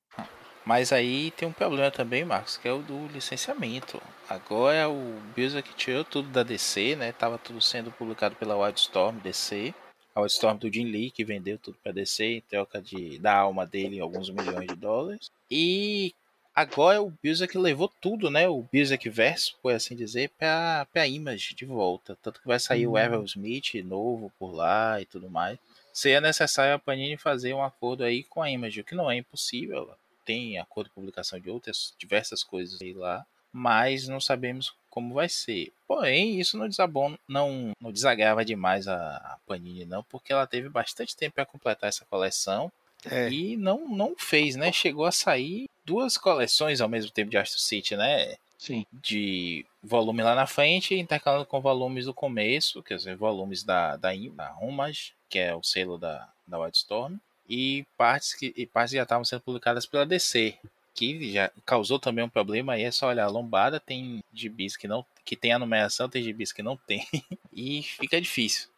Mas 0.63 0.93
aí 0.93 1.31
tem 1.31 1.49
um 1.49 1.53
problema 1.53 1.91
também, 1.91 2.23
Marcos, 2.23 2.59
que 2.59 2.69
é 2.69 2.73
o 2.73 2.83
do 2.83 3.07
licenciamento. 3.07 3.99
Agora 4.29 4.91
o 4.91 5.19
Bizarre 5.35 5.65
tirou 5.75 6.05
tudo 6.05 6.29
da 6.29 6.43
DC, 6.43 6.97
né? 6.97 7.13
Tava 7.13 7.39
tudo 7.39 7.63
sendo 7.63 7.91
publicado 7.91 8.37
pela 8.37 8.59
Wildstorm 8.59 9.17
DC. 9.21 9.75
A 10.21 10.23
Wildstorm 10.23 10.59
do 10.59 10.73
Jim 10.73 10.85
Lee, 10.85 11.11
que 11.11 11.25
vendeu 11.25 11.59
tudo 11.59 11.79
pra 11.83 11.93
DC 11.93 12.25
em 12.25 12.41
troca 12.43 12.81
de, 12.81 13.19
da 13.19 13.35
alma 13.35 13.67
dele 13.67 13.97
em 13.97 14.01
alguns 14.01 14.31
milhões 14.31 14.69
de 14.69 14.77
dólares. 14.77 15.31
E 15.51 16.15
agora 16.55 17.03
o 17.03 17.13
Bizarre 17.23 17.59
levou 17.59 17.89
tudo, 18.01 18.31
né? 18.31 18.49
O 18.49 18.63
Bizarre 18.71 19.09
verso, 19.11 19.57
por 19.63 19.73
assim 19.73 19.97
dizer, 19.97 20.31
pra, 20.39 20.87
pra 20.93 21.07
Image 21.07 21.55
de 21.55 21.65
volta. 21.65 22.17
Tanto 22.23 22.41
que 22.41 22.47
vai 22.47 22.59
sair 22.59 22.87
o 22.87 22.99
Evan 22.99 23.25
Smith 23.25 23.75
novo 23.85 24.33
por 24.39 24.53
lá 24.53 25.01
e 25.01 25.07
tudo 25.07 25.31
mais. 25.31 25.59
Seria 25.93 26.21
necessário 26.21 26.75
a 26.75 26.79
Panini 26.79 27.17
fazer 27.17 27.53
um 27.53 27.65
acordo 27.65 28.05
aí 28.05 28.23
com 28.23 28.41
a 28.41 28.51
Image, 28.51 28.81
o 28.81 28.85
que 28.85 28.95
não 28.95 29.11
é 29.11 29.17
impossível 29.17 29.97
tem 30.31 30.59
acordo 30.59 30.87
de 30.87 30.95
publicação 30.95 31.41
de 31.41 31.51
outras 31.51 31.93
diversas 31.99 32.45
coisas 32.45 32.81
aí 32.81 32.93
lá, 32.93 33.27
mas 33.53 34.07
não 34.07 34.21
sabemos 34.21 34.73
como 34.91 35.15
vai 35.15 35.29
ser. 35.29 35.73
Porém, 35.87 36.41
isso 36.41 36.59
não 36.59 36.69
desabona, 36.69 37.19
não, 37.27 37.73
não 37.81 37.93
desagrava 37.93 38.45
demais 38.45 38.87
a, 38.89 39.17
a 39.17 39.39
Panini 39.47 39.85
não, 39.85 40.03
porque 40.05 40.33
ela 40.33 40.47
teve 40.47 40.69
bastante 40.69 41.17
tempo 41.17 41.37
para 41.37 41.47
completar 41.47 41.89
essa 41.89 42.05
coleção 42.05 42.71
é. 43.09 43.31
e 43.31 43.57
não 43.57 43.89
não 43.89 44.15
fez, 44.19 44.57
né? 44.57 44.73
Chegou 44.73 45.05
a 45.05 45.13
sair 45.13 45.69
duas 45.85 46.19
coleções 46.19 46.81
ao 46.81 46.89
mesmo 46.89 47.11
tempo 47.11 47.31
de 47.31 47.39
Astro 47.39 47.61
City, 47.61 47.97
né? 47.97 48.35
Sim. 48.59 48.85
De 48.93 49.65
volume 49.83 50.23
lá 50.23 50.35
na 50.35 50.47
frente, 50.47 50.95
intercalando 50.95 51.47
com 51.47 51.61
volumes 51.61 52.05
do 52.05 52.13
começo, 52.13 52.83
quer 52.83 52.97
dizer, 52.97 53.17
volumes 53.17 53.63
da, 53.63 53.97
da, 53.97 54.11
da 54.35 54.55
Homage, 54.61 55.15
que 55.31 55.39
é 55.39 55.55
o 55.55 55.63
selo 55.63 55.97
da, 55.97 56.29
da 56.47 56.59
Wildstorm, 56.59 57.17
e 57.49 57.87
partes 57.97 58.35
que, 58.35 58.53
e 58.55 58.67
partes 58.67 58.93
já 58.93 59.03
estavam 59.03 59.25
sendo 59.25 59.41
publicadas 59.41 59.87
pela 59.87 60.05
DC, 60.05 60.59
que 60.95 61.33
já 61.33 61.51
causou 61.65 61.99
também 61.99 62.25
um 62.25 62.29
problema 62.29 62.75
aí, 62.75 62.83
é 62.85 62.91
só 62.91 63.09
olhar, 63.09 63.25
a 63.25 63.31
lombada 63.31 63.81
tem 63.81 64.23
gibis 64.33 64.77
que 64.77 64.89
não 64.89 65.05
que 65.25 65.37
tem 65.37 65.53
a 65.53 65.59
numeração, 65.59 66.09
tem 66.09 66.23
gibis 66.23 66.53
que 66.53 66.63
não 66.63 66.77
tem, 66.77 67.07
e 67.53 67.83
fica 67.83 68.21
difícil. 68.21 68.69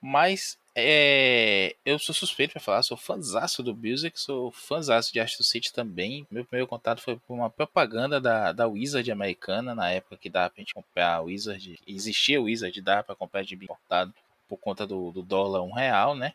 Mas 0.00 0.58
é, 0.76 1.76
eu 1.86 1.98
sou 1.98 2.14
suspeito 2.14 2.52
para 2.52 2.60
falar, 2.60 2.82
sou 2.82 2.96
fãzaço 2.96 3.62
do 3.62 3.74
Music, 3.74 4.18
sou 4.20 4.50
fãzaço 4.50 5.12
de 5.12 5.20
Astro 5.20 5.44
City 5.44 5.72
também. 5.72 6.26
Meu 6.30 6.44
primeiro 6.44 6.66
contato 6.66 7.00
foi 7.00 7.16
por 7.16 7.34
uma 7.34 7.48
propaganda 7.48 8.20
da, 8.20 8.52
da 8.52 8.66
Wizard 8.66 9.10
americana, 9.10 9.74
na 9.74 9.90
época 9.90 10.16
que 10.16 10.28
dava 10.28 10.50
pra 10.50 10.60
gente 10.60 10.74
comprar 10.74 11.14
a 11.14 11.20
Wizard, 11.20 11.78
existia 11.86 12.40
o 12.40 12.44
Wizard, 12.44 12.80
dava 12.82 13.04
para 13.04 13.14
comprar 13.14 13.44
de 13.44 13.54
importado 13.54 14.12
por 14.48 14.56
conta 14.58 14.86
do, 14.86 15.12
do 15.12 15.22
dólar 15.22 15.62
um 15.62 15.72
real, 15.72 16.16
né? 16.16 16.34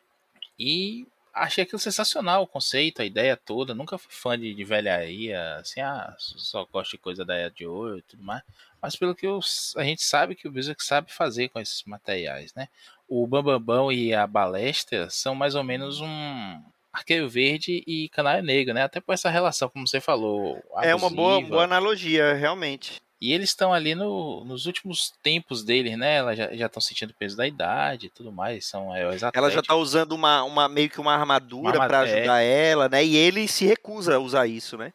E 0.57 1.05
achei 1.43 1.63
aquilo 1.63 1.79
sensacional, 1.79 2.43
o 2.43 2.47
conceito, 2.47 3.01
a 3.01 3.05
ideia 3.05 3.35
toda. 3.35 3.73
Nunca 3.73 3.97
fui 3.97 4.11
fã 4.11 4.37
de, 4.37 4.53
de 4.53 4.63
velharia, 4.63 5.55
assim, 5.55 5.81
ah, 5.81 6.13
só 6.17 6.65
gosto 6.65 6.91
de 6.91 6.97
coisa 6.97 7.25
da 7.25 7.35
Era 7.35 7.51
de 7.51 7.65
Ouro 7.65 7.97
e 7.97 8.01
tudo 8.01 8.23
mais. 8.23 8.43
Mas 8.81 8.95
pelo 8.95 9.15
que 9.15 9.27
eu, 9.27 9.39
a 9.75 9.83
gente 9.83 10.03
sabe 10.03 10.35
que 10.35 10.47
o 10.47 10.51
Blizzard 10.51 10.81
sabe 10.83 11.11
fazer 11.11 11.49
com 11.49 11.59
esses 11.59 11.83
materiais, 11.83 12.53
né? 12.53 12.67
O 13.07 13.25
Bambambão 13.27 13.91
e 13.91 14.13
a 14.13 14.25
Balestra 14.25 15.09
são 15.09 15.35
mais 15.35 15.55
ou 15.55 15.63
menos 15.63 15.99
um 15.99 16.63
Arqueiro 16.93 17.29
Verde 17.29 17.83
e 17.85 18.09
Canário 18.09 18.43
Negro, 18.43 18.73
né? 18.73 18.83
Até 18.83 18.99
por 18.99 19.13
essa 19.13 19.29
relação, 19.29 19.69
como 19.69 19.87
você 19.87 19.99
falou. 19.99 20.57
Abusiva. 20.73 20.85
É 20.85 20.95
uma 20.95 21.09
boa, 21.09 21.41
boa 21.41 21.63
analogia, 21.63 22.33
realmente. 22.33 23.01
E 23.21 23.33
eles 23.33 23.49
estão 23.49 23.73
ali 23.73 23.95
no, 23.95 24.45
nos 24.45 24.65
últimos 24.65 25.11
tempos 25.21 25.63
deles, 25.63 25.97
né? 25.97 26.17
Elas 26.17 26.37
já 26.37 26.65
estão 26.65 26.81
sentindo 26.81 27.09
o 27.09 27.13
peso 27.13 27.35
da 27.35 27.45
idade 27.45 28.07
e 28.07 28.09
tudo 28.09 28.31
mais. 28.31 28.65
São 28.65 28.91
atléticos. 28.93 29.31
Ela 29.33 29.51
já 29.51 29.59
está 29.59 29.75
usando 29.75 30.13
uma, 30.13 30.43
uma, 30.43 30.69
meio 30.69 30.89
que 30.89 31.01
uma 31.01 31.13
armadura 31.13 31.73
para 31.73 31.99
ajudar 32.01 32.41
é. 32.41 32.69
ela, 32.69 32.87
né? 32.87 33.03
E 33.03 33.17
ele 33.17 33.47
se 33.47 33.65
recusa 33.65 34.15
a 34.15 34.19
usar 34.19 34.47
isso, 34.47 34.77
né? 34.77 34.93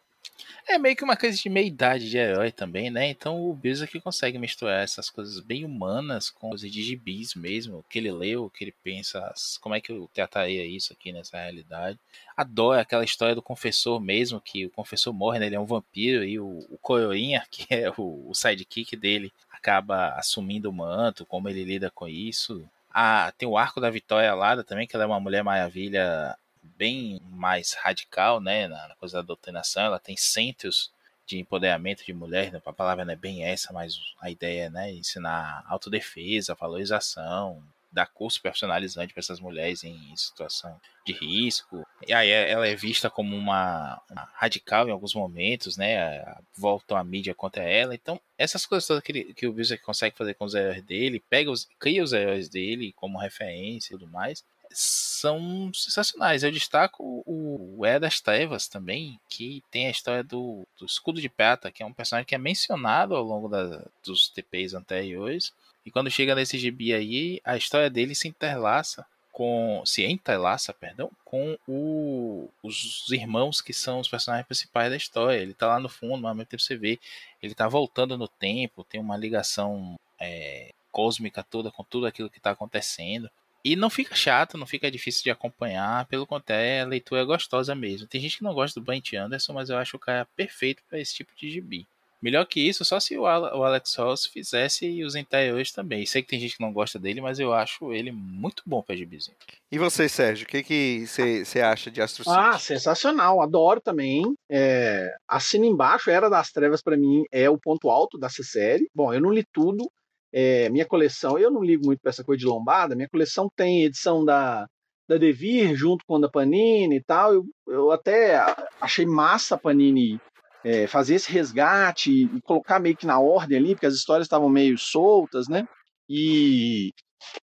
É 0.67 0.79
meio 0.79 0.97
que 0.97 1.05
uma 1.05 1.17
coisa 1.17 1.37
de 1.37 1.49
meia 1.51 1.67
idade 1.67 2.09
de 2.09 2.17
herói 2.17 2.51
também, 2.51 2.91
né? 2.91 3.09
Então 3.09 3.39
o 3.39 3.55
Bills 3.55 3.85
aqui 3.85 4.01
consegue 4.01 4.39
misturar 4.39 4.83
essas 4.83 5.11
coisas 5.11 5.39
bem 5.39 5.65
humanas 5.65 6.31
com 6.31 6.51
os 6.51 6.62
de 6.62 6.83
gibis 6.83 7.35
mesmo, 7.35 7.79
o 7.79 7.83
que 7.83 7.99
ele 7.99 8.11
leu, 8.11 8.45
o 8.45 8.51
que 8.51 8.65
ele 8.65 8.75
pensa, 8.83 9.33
como 9.61 9.75
é 9.75 9.81
que 9.81 9.93
eu 9.93 10.09
trataria 10.12 10.65
isso 10.65 10.93
aqui 10.93 11.12
nessa 11.12 11.39
realidade. 11.39 11.99
Adoro 12.35 12.81
aquela 12.81 13.05
história 13.05 13.35
do 13.35 13.43
confessor 13.43 14.01
mesmo, 14.01 14.41
que 14.41 14.65
o 14.65 14.71
confessor 14.71 15.12
morre, 15.12 15.39
né? 15.39 15.47
Ele 15.47 15.57
é 15.57 15.61
um 15.61 15.67
vampiro 15.67 16.25
e 16.25 16.41
o, 16.41 16.67
o 16.71 16.79
Coroinha, 16.81 17.45
que 17.51 17.67
é 17.69 17.91
o, 17.91 18.31
o 18.31 18.35
sidekick 18.35 18.97
dele, 18.97 19.31
acaba 19.51 20.15
assumindo 20.15 20.71
o 20.71 20.73
manto, 20.73 21.27
como 21.27 21.49
ele 21.49 21.62
lida 21.62 21.91
com 21.91 22.09
isso. 22.09 22.67
Ah, 22.93 23.33
tem 23.37 23.49
o 23.49 23.59
arco 23.59 23.81
da 23.81 23.91
Vitória 23.91 24.31
Alada 24.31 24.65
também, 24.65 24.87
que 24.87 24.97
ela 24.97 25.05
é 25.05 25.07
uma 25.07 25.21
mulher 25.21 25.45
maravilha 25.45 26.37
bem 26.77 27.20
mais 27.31 27.75
radical, 27.75 28.41
né, 28.41 28.68
na 28.68 28.95
coisa 28.97 29.18
da 29.18 29.22
doutrinação, 29.22 29.85
ela 29.85 29.99
tem 29.99 30.16
centros 30.16 30.93
de 31.27 31.39
empoderamento 31.39 32.05
de 32.05 32.12
mulher, 32.12 32.53
né? 32.53 32.61
a 32.64 32.72
palavra 32.72 33.05
não 33.05 33.12
é 33.12 33.16
bem 33.16 33.45
essa, 33.45 33.72
mas 33.72 33.99
a 34.20 34.31
ideia 34.31 34.64
é 34.64 34.70
né, 34.70 34.93
ensinar 34.93 35.64
autodefesa, 35.66 36.55
valorização, 36.55 37.62
dar 37.95 38.07
curso 38.07 38.43
personalizante 38.43 39.14
para 39.14 39.20
essas 39.20 39.39
mulheres 39.39 39.85
em 39.85 39.97
situação 40.16 40.79
de 41.07 41.12
risco. 41.12 41.87
E 42.07 42.12
aí 42.12 42.29
é, 42.29 42.51
ela 42.51 42.66
é 42.66 42.75
vista 42.75 43.09
como 43.09 43.37
uma, 43.37 44.03
uma 44.11 44.29
radical 44.35 44.89
em 44.89 44.91
alguns 44.91 45.14
momentos, 45.14 45.77
né? 45.77 46.25
Voltam 46.57 46.97
a 46.97 47.05
mídia 47.05 47.35
contra 47.35 47.62
ela. 47.62 47.95
Então, 47.95 48.20
essas 48.37 48.66
coisas 48.66 48.87
todas 48.87 49.03
que, 49.03 49.12
ele, 49.12 49.35
que 49.35 49.47
o 49.47 49.53
Bills 49.53 49.79
consegue 49.79 50.16
fazer 50.16 50.35
com 50.35 50.45
os 50.45 50.55
heróis 50.55 50.83
dele, 50.83 51.22
pega 51.31 51.51
os, 51.51 51.68
cria 51.79 52.03
os 52.03 52.12
heróis 52.12 52.49
dele 52.49 52.93
como 52.97 53.16
referência 53.16 53.95
e 53.95 53.99
tudo 53.99 54.11
mais, 54.11 54.45
são 54.75 55.70
sensacionais. 55.72 56.43
Eu 56.43 56.51
destaco 56.51 57.22
o, 57.27 57.77
o 57.79 57.87
É 57.87 57.99
das 57.99 58.20
Trevas 58.20 58.68
também, 58.68 59.18
que 59.29 59.62
tem 59.70 59.87
a 59.87 59.91
história 59.91 60.22
do, 60.22 60.66
do 60.79 60.85
Escudo 60.85 61.20
de 61.20 61.29
Prata, 61.29 61.70
que 61.70 61.83
é 61.83 61.87
um 61.87 61.93
personagem 61.93 62.27
que 62.27 62.35
é 62.35 62.39
mencionado 62.39 63.14
ao 63.14 63.22
longo 63.22 63.49
da, 63.49 63.85
dos 64.05 64.29
TPs 64.29 64.75
anteriores 64.75 65.53
e 65.85 65.91
quando 65.91 66.11
chega 66.11 66.35
nesse 66.35 66.59
gibi 66.59 66.95
aí, 66.95 67.41
a 67.45 67.57
história 67.57 67.91
dele 67.91 68.14
se 68.14 68.27
interlaça 68.27 69.05
com. 69.31 69.83
se 69.85 70.05
entrelaça, 70.05 70.72
perdão, 70.72 71.11
com 71.25 71.59
o, 71.68 72.49
os 72.62 73.11
irmãos 73.11 73.61
que 73.61 73.72
são 73.72 74.01
os 74.01 74.09
personagens 74.09 74.47
principais 74.47 74.91
da 74.91 74.97
história. 74.97 75.39
Ele 75.39 75.53
tá 75.53 75.66
lá 75.66 75.79
no 75.79 75.89
fundo, 75.89 76.22
mas 76.22 76.31
ao 76.31 76.35
mesmo 76.35 76.49
tempo 76.49 76.62
você 76.62 76.77
vê, 76.77 76.99
ele 77.43 77.55
tá 77.55 77.68
voltando 77.68 78.16
no 78.16 78.29
tempo, 78.29 78.85
tem 78.85 79.01
uma 79.01 79.16
ligação 79.16 79.99
é, 80.18 80.72
cósmica 80.91 81.43
toda 81.43 81.70
com 81.70 81.85
tudo 81.85 82.07
aquilo 82.07 82.31
que 82.31 82.41
tá 82.41 82.53
acontecendo. 82.53 83.31
E 83.65 83.75
não 83.75 83.89
fica 83.89 84.15
chato, 84.15 84.59
não 84.59 84.67
fica 84.67 84.91
difícil 84.91 85.23
de 85.23 85.31
acompanhar, 85.31 86.07
pelo 86.07 86.27
contrário, 86.27 86.83
a 86.83 86.87
leitura 86.87 87.23
é 87.23 87.25
gostosa 87.25 87.75
mesmo. 87.75 88.07
Tem 88.07 88.21
gente 88.21 88.39
que 88.39 88.45
não 88.45 88.53
gosta 88.53 88.79
do 88.79 88.85
Brent 88.85 89.15
Anderson, 89.15 89.55
mas 89.55 89.71
eu 89.71 89.79
acho 89.79 89.97
o 89.97 90.01
cara 90.01 90.27
perfeito 90.37 90.83
para 90.89 91.01
esse 91.01 91.15
tipo 91.15 91.33
de 91.35 91.51
gibi. 91.51 91.87
Melhor 92.25 92.47
que 92.47 92.59
isso, 92.59 92.87
só 92.87 92.99
se 92.99 93.19
o, 93.19 93.27
Alex 93.27 93.97
Ross 93.97 94.25
fizesse 94.25 95.05
os 95.05 95.15
interiores 95.15 95.73
também. 95.73 96.07
Sei 96.07 96.23
que 96.23 96.29
tem 96.29 96.41
gente 96.41 96.57
que 96.57 96.62
não 96.62 96.73
gosta 96.73 96.99
dele, 96.99 97.21
mas 97.21 97.39
eu 97.39 97.53
acho 97.53 97.93
ele 97.93 98.11
muito 98.11 98.62
bom 98.65 98.81
para 98.81 98.97
gibizinho. 98.97 99.37
E 99.71 99.79
você, 99.79 100.09
Sérgio, 100.09 100.47
o 100.47 100.49
que 100.49 101.07
você 101.07 101.61
acha 101.61 101.91
de 101.91 102.01
Astro 102.01 102.25
City? 102.25 102.35
Ah, 102.35 102.59
sensacional, 102.59 103.43
adoro 103.43 103.79
também. 103.79 104.23
É, 104.49 105.15
assina 105.29 105.67
embaixo, 105.67 106.09
Era 106.09 106.31
das 106.31 106.51
Trevas 106.51 106.81
para 106.81 106.97
mim 106.97 107.25
é 107.31 107.51
o 107.51 107.59
ponto 107.59 107.91
alto 107.91 108.17
dessa 108.17 108.43
série. 108.43 108.89
Bom, 108.95 109.12
eu 109.12 109.21
não 109.21 109.31
li 109.31 109.45
tudo, 109.53 109.91
é, 110.37 110.68
minha 110.68 110.85
coleção, 110.85 111.39
eu 111.39 111.49
não 111.49 111.62
ligo 111.62 111.87
muito 111.87 112.01
para 112.01 112.11
essa 112.11 112.24
coisa 112.24 112.41
de 112.41 112.47
lombada, 112.47 112.97
minha 112.97 113.09
coleção 113.09 113.49
tem 113.55 113.85
edição 113.85 114.24
da, 114.24 114.66
da 115.09 115.16
Devir 115.16 115.76
junto 115.76 116.05
com 116.05 116.16
a 116.16 116.20
da 116.22 116.28
Panini 116.28 116.97
e 116.97 117.03
tal. 117.05 117.32
Eu, 117.32 117.45
eu 117.68 117.93
até 117.93 118.37
achei 118.80 119.07
massa 119.07 119.55
a 119.55 119.59
Panini 119.59 120.20
é, 120.64 120.89
fazer 120.89 121.14
esse 121.14 121.30
resgate 121.30 122.11
e 122.11 122.41
colocar 122.43 122.80
meio 122.80 122.97
que 122.97 123.07
na 123.07 123.20
ordem 123.20 123.59
ali, 123.59 123.74
porque 123.76 123.87
as 123.87 123.95
histórias 123.95 124.26
estavam 124.26 124.49
meio 124.49 124.76
soltas, 124.76 125.47
né? 125.47 125.68
E 126.09 126.91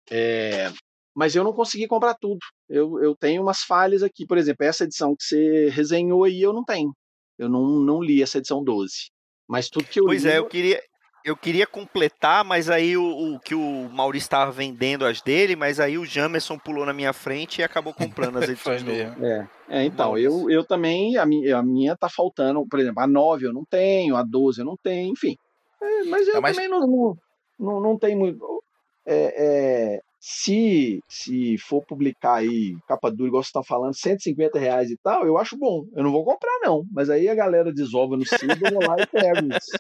é, 0.10 0.72
mas 1.16 1.36
eu 1.36 1.44
não 1.44 1.54
consegui 1.54 1.88
comprar 1.88 2.16
tudo. 2.16 2.40
Eu, 2.68 3.00
eu 3.00 3.16
tenho 3.16 3.44
umas 3.44 3.62
falhas 3.62 4.02
aqui, 4.02 4.26
por 4.26 4.40
exemplo, 4.40 4.66
essa 4.66 4.86
edição 4.86 5.16
que 5.16 5.24
você 5.24 5.70
resenhou 5.70 6.24
aí 6.24 6.42
eu 6.42 6.52
não 6.52 6.64
tenho. 6.64 6.92
Eu 7.38 7.48
não, 7.48 7.80
não 7.80 8.02
li 8.02 8.24
essa 8.24 8.40
edição 8.40 8.64
12. 8.64 9.12
Mas 9.48 9.70
tudo 9.70 9.86
que 9.86 10.00
eu 10.00 10.06
pois 10.06 10.24
li. 10.24 10.30
Pois 10.30 10.36
é, 10.36 10.40
eu 10.40 10.48
queria, 10.48 10.82
eu 11.24 11.38
queria 11.38 11.68
completar, 11.68 12.44
mas 12.44 12.70
aí 12.70 12.98
o, 12.98 13.36
o 13.36 13.40
que 13.40 13.54
o 13.54 13.90
Maurício 13.90 14.26
estava 14.26 14.52
vendendo 14.52 15.06
as 15.06 15.22
dele, 15.22 15.56
mas 15.56 15.80
aí 15.80 15.98
o 15.98 16.06
Jamerson 16.06 16.58
pulou 16.58 16.86
na 16.86 16.94
minha 16.94 17.14
frente 17.14 17.60
e 17.60 17.64
acabou 17.64 17.94
comprando 17.94 18.38
as 18.38 18.50
edições 18.50 18.84
mesmo. 18.84 19.24
É, 19.26 19.48
é, 19.70 19.84
então, 19.84 20.18
eu, 20.18 20.50
eu 20.50 20.66
também, 20.66 21.18
a 21.18 21.26
minha, 21.26 21.58
a 21.58 21.64
minha 21.64 21.96
tá 21.96 22.10
faltando, 22.10 22.66
por 22.68 22.80
exemplo, 22.80 23.02
a 23.02 23.08
9 23.08 23.46
eu 23.46 23.54
não 23.54 23.64
tenho, 23.64 24.16
a 24.16 24.24
12 24.24 24.62
eu 24.62 24.66
não 24.66 24.76
tenho, 24.82 25.12
enfim. 25.12 25.36
É, 25.82 26.04
mas 26.06 26.28
eu 26.28 26.42
também 26.42 26.68
não, 26.68 27.16
não, 27.60 27.80
não 27.80 27.98
tenho 27.98 28.18
muito. 28.18 28.64
É, 29.06 29.96
é, 29.96 30.00
se, 30.20 31.00
se 31.10 31.58
for 31.58 31.84
publicar 31.86 32.36
aí 32.36 32.76
capa 32.88 33.10
dura, 33.10 33.28
igual 33.28 33.44
você 33.44 33.50
está 33.50 33.64
falando, 33.64 33.96
150 33.96 34.60
reais 34.60 34.92
e 34.92 34.98
tal, 35.04 35.26
eu 35.26 35.38
acho 35.38 35.58
bom. 35.58 35.86
Eu 35.96 36.04
não 36.04 36.12
vou 36.12 36.24
comprar, 36.24 36.60
não. 36.62 36.84
Mas 36.92 37.10
aí 37.10 37.28
a 37.28 37.36
galera 37.36 37.74
desova 37.74 38.16
no 38.16 38.26
CID, 38.26 38.60
eu 38.64 38.72
vou 38.72 38.88
lá 38.88 38.96
e 39.00 39.08
pego 39.08 39.48
isso 39.56 39.72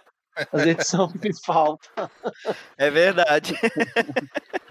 as 0.51 0.65
edições 0.65 1.13
que 1.13 1.31
falta. 1.45 2.11
É 2.77 2.89
verdade. 2.89 3.53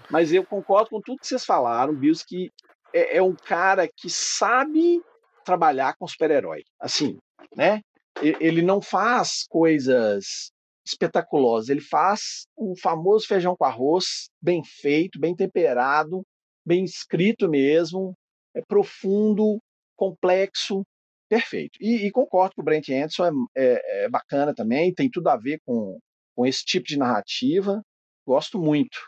Mas 0.09 0.31
eu 0.31 0.45
concordo 0.45 0.89
com 0.89 1.01
tudo 1.01 1.19
que 1.19 1.27
vocês 1.27 1.45
falaram, 1.45 1.95
Bills, 1.95 2.25
que 2.25 2.51
é, 2.93 3.17
é 3.17 3.21
um 3.21 3.35
cara 3.35 3.87
que 3.87 4.09
sabe 4.09 5.01
trabalhar 5.45 5.95
com 5.97 6.07
super-herói. 6.07 6.63
Assim, 6.79 7.17
né? 7.55 7.81
Ele 8.21 8.61
não 8.61 8.81
faz 8.81 9.45
coisas 9.49 10.51
espetaculosas, 10.85 11.69
ele 11.69 11.81
faz 11.81 12.45
o 12.57 12.75
famoso 12.81 13.25
feijão 13.27 13.55
com 13.55 13.63
arroz, 13.63 14.29
bem 14.41 14.61
feito, 14.63 15.19
bem 15.19 15.35
temperado, 15.35 16.23
bem 16.65 16.83
escrito 16.83 17.47
mesmo, 17.47 18.13
é 18.55 18.61
profundo, 18.67 19.59
complexo, 19.95 20.83
perfeito. 21.31 21.77
E, 21.79 22.05
e, 22.05 22.11
concordo 22.11 22.55
que 22.55 22.59
o 22.59 22.63
Brent 22.63 22.89
Anderson 22.89 23.31
é, 23.55 23.63
é, 23.63 24.03
é, 24.03 24.09
bacana 24.09 24.53
também, 24.53 24.93
tem 24.93 25.09
tudo 25.09 25.29
a 25.29 25.37
ver 25.37 25.61
com, 25.65 25.97
com 26.35 26.45
esse 26.45 26.65
tipo 26.65 26.85
de 26.85 26.97
narrativa. 26.97 27.81
Gosto 28.27 28.59
muito. 28.59 28.99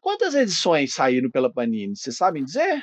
Quantas 0.00 0.34
edições 0.34 0.94
saíram 0.94 1.30
pela 1.30 1.52
Panini? 1.52 1.94
Vocês 1.94 2.16
sabem 2.16 2.42
dizer? 2.42 2.82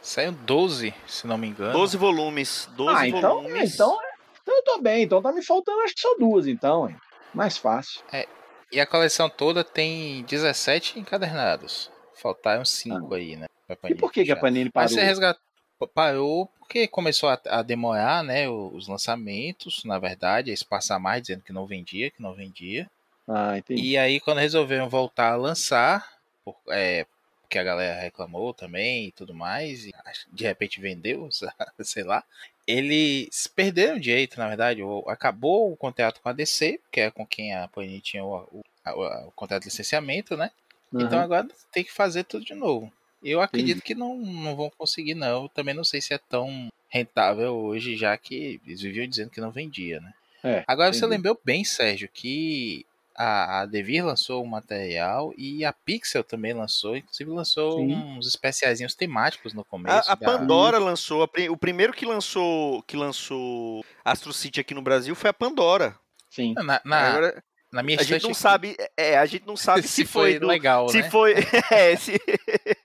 Saiu 0.00 0.32
12, 0.32 0.94
se 1.06 1.26
não 1.26 1.36
me 1.36 1.48
engano. 1.48 1.74
12 1.74 1.96
volumes. 1.98 2.70
12 2.74 2.96
ah, 2.96 3.06
então, 3.06 3.20
volumes. 3.20 3.74
Então, 3.74 3.98
então 4.40 4.56
eu 4.56 4.64
tô 4.64 4.80
bem. 4.80 5.04
Então 5.04 5.20
tá 5.20 5.30
me 5.30 5.44
faltando 5.44 5.82
acho 5.82 5.94
que 5.94 6.00
só 6.00 6.16
duas, 6.18 6.46
então. 6.46 6.88
Hein? 6.88 6.96
Mais 7.34 7.58
fácil. 7.58 8.00
É, 8.10 8.26
e 8.72 8.80
a 8.80 8.86
coleção 8.86 9.28
toda 9.28 9.62
tem 9.62 10.24
17 10.24 10.98
encadernados. 10.98 11.92
Faltaram 12.14 12.64
5 12.64 13.12
ah. 13.12 13.16
aí, 13.16 13.36
né? 13.36 13.46
E 13.84 13.94
por 13.94 14.10
que, 14.10 14.24
que 14.24 14.32
a 14.32 14.36
Panini 14.36 14.70
parou? 14.70 14.84
Mas 14.84 14.92
você 14.92 15.04
resgat 15.04 15.38
parou 15.86 16.48
porque 16.58 16.88
começou 16.88 17.28
a, 17.28 17.38
a, 17.46 17.62
demorar, 17.62 18.24
né, 18.24 18.48
os 18.48 18.88
lançamentos, 18.88 19.84
na 19.84 19.98
verdade, 19.98 20.50
a 20.50 20.54
espaçar 20.54 20.98
mais, 20.98 21.22
dizendo 21.22 21.42
que 21.42 21.52
não 21.52 21.66
vendia, 21.66 22.10
que 22.10 22.22
não 22.22 22.32
vendia. 22.32 22.90
Ah, 23.28 23.58
entendi. 23.58 23.82
E 23.82 23.98
aí, 23.98 24.18
quando 24.18 24.38
resolveram 24.38 24.88
voltar 24.88 25.32
a 25.32 25.36
lançar, 25.36 26.10
por, 26.42 26.56
é, 26.70 27.06
porque 27.42 27.58
a 27.58 27.62
galera 27.62 28.00
reclamou 28.00 28.54
também 28.54 29.08
e 29.08 29.12
tudo 29.12 29.34
mais, 29.34 29.84
e 29.84 29.92
de 30.32 30.44
repente 30.44 30.80
vendeu, 30.80 31.28
sei 31.84 32.04
lá, 32.04 32.24
eles 32.66 33.46
perderam 33.48 33.96
o 33.96 34.00
direito, 34.00 34.38
na 34.38 34.48
verdade, 34.48 34.82
ou 34.82 35.06
acabou 35.10 35.70
o 35.70 35.76
contrato 35.76 36.22
com 36.22 36.30
a 36.30 36.32
DC, 36.32 36.80
que 36.90 37.00
é 37.02 37.10
com 37.10 37.26
quem 37.26 37.54
a 37.54 37.68
Panini 37.68 38.00
tinha 38.00 38.24
o, 38.24 38.36
o, 38.36 38.62
o, 38.86 39.28
o 39.28 39.32
contrato 39.32 39.64
de 39.64 39.68
licenciamento, 39.68 40.38
né? 40.38 40.50
Uhum. 40.90 41.02
Então 41.02 41.18
agora 41.18 41.46
tem 41.70 41.84
que 41.84 41.92
fazer 41.92 42.24
tudo 42.24 42.46
de 42.46 42.54
novo. 42.54 42.90
Eu 43.22 43.40
acredito 43.40 43.78
Entendi. 43.78 43.82
que 43.82 43.94
não, 43.94 44.16
não 44.16 44.56
vão 44.56 44.70
conseguir, 44.70 45.14
não. 45.14 45.44
Eu 45.44 45.48
também 45.48 45.74
não 45.74 45.84
sei 45.84 46.00
se 46.00 46.12
é 46.12 46.18
tão 46.18 46.70
rentável 46.88 47.54
hoje, 47.54 47.96
já 47.96 48.16
que 48.16 48.60
eles 48.66 48.80
viviam 48.80 49.06
dizendo 49.06 49.30
que 49.30 49.40
não 49.40 49.50
vendia, 49.50 50.00
né? 50.00 50.12
É, 50.44 50.64
Agora 50.66 50.88
entendi. 50.88 51.00
você 51.00 51.06
lembrou 51.06 51.40
bem, 51.44 51.64
Sérgio, 51.64 52.08
que 52.12 52.84
a, 53.16 53.60
a 53.60 53.66
Devir 53.66 54.04
lançou 54.04 54.42
um 54.42 54.46
material 54.46 55.32
e 55.36 55.64
a 55.64 55.72
Pixel 55.72 56.24
também 56.24 56.52
lançou, 56.52 56.96
inclusive 56.96 57.30
lançou 57.30 57.78
Sim. 57.78 57.94
uns 57.94 58.26
especiaizinhos 58.26 58.94
temáticos 58.94 59.52
no 59.54 59.64
começo. 59.64 60.10
A, 60.10 60.12
a 60.12 60.16
Pandora 60.16 60.78
lançou, 60.78 61.22
a, 61.22 61.28
o 61.50 61.56
primeiro 61.56 61.92
que 61.92 62.04
lançou 62.04 62.82
que 62.82 62.96
lançou 62.96 63.84
Astro 64.04 64.32
City 64.32 64.60
aqui 64.60 64.74
no 64.74 64.82
Brasil 64.82 65.14
foi 65.14 65.30
a 65.30 65.34
Pandora. 65.34 65.96
Sim. 66.28 66.54
Na, 66.54 66.80
na, 66.84 66.98
Agora, 66.98 67.44
na 67.70 67.82
minha 67.82 68.00
a 68.00 68.02
gente 68.02 68.22
não 68.22 68.34
sabe, 68.34 68.76
é, 68.96 69.16
a 69.16 69.26
gente 69.26 69.46
não 69.46 69.56
sabe 69.56 69.82
se, 69.82 69.88
se 69.88 70.04
foi, 70.04 70.32
foi 70.32 70.40
do, 70.40 70.46
legal, 70.46 70.88
se 70.88 71.02
né? 71.02 71.10
foi, 71.10 71.34
é, 71.70 71.96
se, 71.96 72.20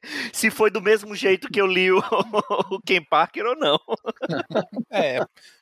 se 0.34 0.50
foi 0.50 0.70
do 0.70 0.82
mesmo 0.82 1.16
jeito 1.16 1.50
que 1.50 1.60
eu 1.60 1.68
li 1.68 1.92
o, 1.92 2.00
o 2.72 2.82
Ken 2.82 3.02
Parker 3.02 3.46
ou 3.46 3.56
não. 3.56 3.80
É, 4.90 5.20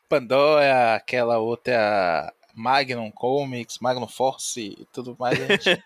Pandora, 0.07 0.95
aquela 0.95 1.39
outra 1.39 2.31
Magnum 2.53 3.11
Comics, 3.11 3.79
Magnum 3.79 4.07
Force 4.07 4.61
e 4.61 4.87
tudo 4.93 5.15
mais. 5.19 5.39
A 5.41 5.47
gente... 5.47 5.83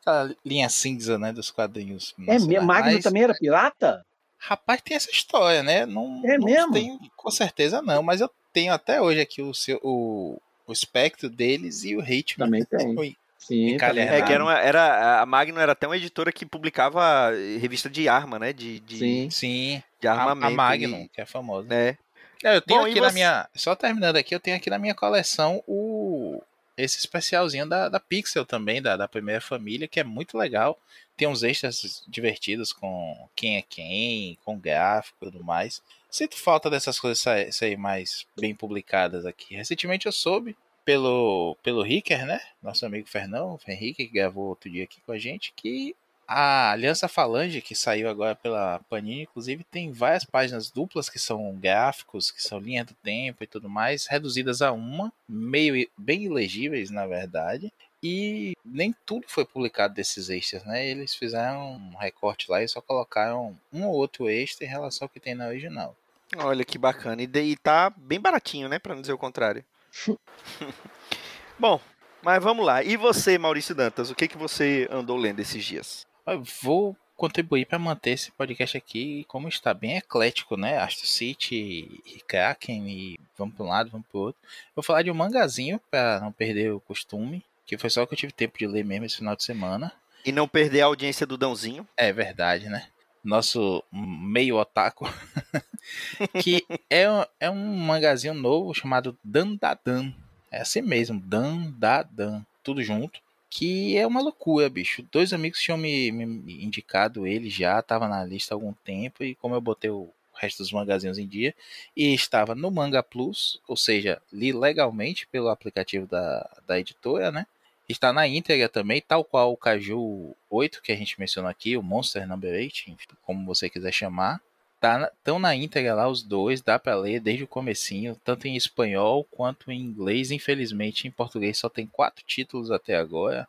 Aquela 0.00 0.34
linha 0.44 0.68
cinza, 0.68 1.18
né, 1.18 1.32
dos 1.32 1.50
quadrinhos. 1.50 2.14
É 2.18 2.32
mesmo? 2.32 2.62
Magnum 2.62 2.94
mas... 2.94 3.02
também 3.02 3.22
era 3.22 3.34
pirata? 3.34 4.04
Rapaz, 4.38 4.80
tem 4.80 4.96
essa 4.96 5.10
história, 5.10 5.62
né? 5.62 5.84
Não, 5.84 6.22
é 6.24 6.38
não 6.38 6.46
mesmo? 6.46 6.72
Tenho, 6.72 6.98
com 7.16 7.30
certeza 7.30 7.82
não, 7.82 8.02
mas 8.02 8.20
eu 8.20 8.30
tenho 8.52 8.72
até 8.72 9.00
hoje 9.00 9.20
aqui 9.20 9.42
o, 9.42 9.52
seu, 9.52 9.78
o, 9.82 10.40
o 10.66 10.72
espectro 10.72 11.28
deles 11.28 11.84
e 11.84 11.94
o 11.94 12.00
ritmo. 12.00 12.44
Também 12.44 12.64
tem. 12.64 13.16
Sim, 13.40 13.74
é 13.74 14.22
que 14.22 14.32
era, 14.32 14.44
uma, 14.44 14.58
era 14.58 15.22
a 15.22 15.26
Magnum 15.26 15.58
era 15.58 15.72
até 15.72 15.86
uma 15.86 15.96
editora 15.96 16.30
que 16.30 16.44
publicava 16.44 17.30
revista 17.58 17.88
de 17.88 18.06
arma, 18.06 18.38
né? 18.38 18.52
De, 18.52 18.78
de 18.80 18.98
sim, 18.98 19.30
sim. 19.30 19.82
De 19.98 20.06
armamento. 20.06 20.44
A, 20.44 20.48
a 20.48 20.50
Magnum, 20.50 21.02
e... 21.04 21.08
que 21.08 21.20
é 21.22 21.26
famosa. 21.26 21.74
É. 21.74 21.96
é 22.44 22.56
eu 22.56 22.60
tenho 22.60 22.80
Bom, 22.80 22.86
aqui 22.86 23.00
na 23.00 23.08
você... 23.08 23.14
minha. 23.14 23.48
Só 23.54 23.74
terminando 23.74 24.16
aqui, 24.16 24.34
eu 24.34 24.40
tenho 24.40 24.58
aqui 24.58 24.68
na 24.68 24.78
minha 24.78 24.94
coleção 24.94 25.64
o 25.66 26.42
esse 26.76 26.98
especialzinho 26.98 27.66
da, 27.66 27.88
da 27.88 27.98
Pixel 28.00 28.44
também, 28.46 28.80
da, 28.80 28.96
da 28.96 29.08
primeira 29.08 29.40
família, 29.40 29.88
que 29.88 30.00
é 30.00 30.04
muito 30.04 30.36
legal. 30.36 30.78
Tem 31.16 31.26
uns 31.26 31.42
extras 31.42 32.02
divertidos 32.06 32.72
com 32.72 33.28
quem 33.34 33.56
é 33.56 33.62
quem, 33.62 34.38
com 34.44 34.58
gráfico 34.58 35.16
e 35.22 35.30
tudo 35.30 35.44
mais. 35.44 35.82
Sinto 36.10 36.36
falta 36.36 36.70
dessas 36.70 36.98
coisas 36.98 37.22
sair 37.54 37.76
mais 37.76 38.26
bem 38.38 38.54
publicadas 38.54 39.24
aqui. 39.24 39.54
Recentemente 39.54 40.06
eu 40.06 40.12
soube 40.12 40.56
pelo, 40.84 41.56
pelo 41.62 41.82
Ricker, 41.82 42.26
né? 42.26 42.40
Nosso 42.62 42.84
amigo 42.84 43.08
Fernão, 43.08 43.58
Henrique, 43.66 44.06
que 44.06 44.12
gravou 44.14 44.48
outro 44.48 44.70
dia 44.70 44.84
aqui 44.84 45.00
com 45.06 45.12
a 45.12 45.18
gente, 45.18 45.52
que 45.54 45.94
a 46.32 46.70
Aliança 46.70 47.08
Falange, 47.08 47.60
que 47.60 47.74
saiu 47.74 48.08
agora 48.08 48.36
pela 48.36 48.78
Panini, 48.88 49.22
inclusive, 49.22 49.64
tem 49.64 49.90
várias 49.90 50.24
páginas 50.24 50.70
duplas 50.70 51.10
que 51.10 51.18
são 51.18 51.56
gráficos, 51.56 52.30
que 52.30 52.40
são 52.40 52.60
linha 52.60 52.84
do 52.84 52.94
tempo 52.94 53.42
e 53.42 53.48
tudo 53.48 53.68
mais, 53.68 54.06
reduzidas 54.06 54.62
a 54.62 54.70
uma, 54.70 55.12
meio 55.28 55.88
bem 55.98 56.22
ilegíveis, 56.22 56.88
na 56.88 57.04
verdade. 57.04 57.72
E 58.00 58.56
nem 58.64 58.94
tudo 59.04 59.24
foi 59.26 59.44
publicado 59.44 59.92
desses 59.92 60.30
extras, 60.30 60.64
né? 60.64 60.86
Eles 60.86 61.16
fizeram 61.16 61.72
um 61.72 61.96
recorte 61.96 62.48
lá 62.48 62.62
e 62.62 62.68
só 62.68 62.80
colocaram 62.80 63.58
um 63.72 63.86
ou 63.86 63.94
outro 63.94 64.30
extra 64.30 64.64
em 64.64 64.70
relação 64.70 65.06
ao 65.06 65.08
que 65.08 65.18
tem 65.18 65.34
na 65.34 65.48
original. 65.48 65.96
Olha 66.36 66.64
que 66.64 66.78
bacana. 66.78 67.20
E, 67.22 67.26
daí 67.26 67.56
tá 67.56 67.90
bem 67.90 68.20
baratinho, 68.20 68.68
né? 68.68 68.78
Pra 68.78 68.94
não 68.94 69.00
dizer 69.00 69.12
o 69.12 69.18
contrário. 69.18 69.64
Bom, 71.58 71.80
mas 72.22 72.42
vamos 72.42 72.64
lá. 72.64 72.82
E 72.82 72.96
você, 72.96 73.38
Maurício 73.38 73.74
Dantas, 73.74 74.10
o 74.10 74.14
que, 74.14 74.28
que 74.28 74.36
você 74.36 74.88
andou 74.90 75.16
lendo 75.16 75.40
esses 75.40 75.64
dias? 75.64 76.06
Eu 76.26 76.42
vou 76.62 76.96
contribuir 77.16 77.66
para 77.66 77.78
manter 77.78 78.12
esse 78.12 78.30
podcast 78.32 78.78
aqui 78.78 79.24
como 79.28 79.46
está 79.46 79.74
bem 79.74 79.98
eclético, 79.98 80.56
né? 80.56 80.78
Astro 80.78 81.06
City 81.06 82.00
e 82.06 82.20
Kraken 82.26 82.88
e 82.88 83.20
vamos 83.36 83.54
para 83.54 83.64
um 83.64 83.68
lado, 83.68 83.90
vamos 83.90 84.06
para 84.06 84.18
o 84.18 84.22
outro. 84.22 84.40
Vou 84.74 84.82
falar 84.82 85.02
de 85.02 85.10
um 85.10 85.14
mangazinho 85.14 85.78
para 85.90 86.18
não 86.20 86.32
perder 86.32 86.72
o 86.72 86.80
costume, 86.80 87.44
que 87.66 87.76
foi 87.76 87.90
só 87.90 88.06
que 88.06 88.14
eu 88.14 88.18
tive 88.18 88.32
tempo 88.32 88.58
de 88.58 88.66
ler 88.66 88.84
mesmo 88.84 89.04
esse 89.04 89.18
final 89.18 89.36
de 89.36 89.44
semana. 89.44 89.92
E 90.24 90.32
não 90.32 90.48
perder 90.48 90.80
a 90.80 90.86
audiência 90.86 91.26
do 91.26 91.36
Dãozinho. 91.36 91.86
É 91.94 92.10
verdade, 92.10 92.70
né? 92.70 92.86
Nosso 93.22 93.82
meio 93.92 94.56
otaku. 94.56 95.06
que 96.42 96.64
é, 96.88 97.04
é 97.38 97.50
um 97.50 97.76
mangazinho 97.76 98.34
novo 98.34 98.74
chamado 98.74 99.16
Dandadan. 99.22 100.12
É 100.50 100.60
assim 100.60 100.82
mesmo, 100.82 101.20
Dandadan. 101.20 102.44
Tudo 102.62 102.82
junto 102.82 103.20
que 103.50 103.96
é 103.96 104.06
uma 104.06 104.22
loucura, 104.22 104.70
bicho. 104.70 105.04
Dois 105.10 105.32
amigos 105.32 105.60
tinham 105.60 105.76
me, 105.76 106.12
me, 106.12 106.64
indicado 106.64 107.26
ele 107.26 107.50
já, 107.50 107.82
tava 107.82 108.06
na 108.08 108.24
lista 108.24 108.54
há 108.54 108.56
algum 108.56 108.72
tempo, 108.72 109.24
e 109.24 109.34
como 109.34 109.56
eu 109.56 109.60
botei 109.60 109.90
o 109.90 110.08
resto 110.32 110.58
dos 110.58 110.72
magazinhos 110.72 111.18
em 111.18 111.26
dia, 111.26 111.54
e 111.96 112.14
estava 112.14 112.54
no 112.54 112.70
Manga 112.70 113.02
Plus, 113.02 113.60
ou 113.66 113.76
seja, 113.76 114.22
li 114.32 114.52
legalmente 114.52 115.26
pelo 115.26 115.48
aplicativo 115.48 116.06
da, 116.06 116.48
da 116.66 116.78
editora, 116.78 117.32
né? 117.32 117.46
Está 117.90 118.12
na 118.12 118.24
íntegra 118.24 118.68
também, 118.68 119.00
tal 119.00 119.24
qual 119.24 119.52
o 119.52 119.56
Caju 119.56 120.36
8 120.48 120.80
que 120.80 120.92
a 120.92 120.96
gente 120.96 121.18
mencionou 121.18 121.50
aqui, 121.50 121.76
o 121.76 121.82
Monster 121.82 122.24
Number 122.24 122.54
8, 122.54 122.96
como 123.22 123.44
você 123.44 123.68
quiser 123.68 123.90
chamar. 123.92 124.40
Tá, 124.78 125.10
tão 125.24 125.40
na 125.40 125.56
íntegra 125.56 125.92
lá 125.92 126.08
os 126.08 126.22
dois, 126.22 126.62
dá 126.62 126.78
para 126.78 126.94
ler 126.94 127.20
desde 127.20 127.42
o 127.42 127.48
comecinho, 127.48 128.16
tanto 128.24 128.46
em 128.46 128.56
espanhol 128.56 129.24
quanto 129.24 129.72
em 129.72 129.80
inglês. 129.80 130.30
Infelizmente, 130.30 131.08
em 131.08 131.10
português 131.10 131.58
só 131.58 131.68
tem 131.68 131.84
quatro 131.84 132.24
títulos 132.24 132.70
até 132.70 132.94
agora 132.94 133.48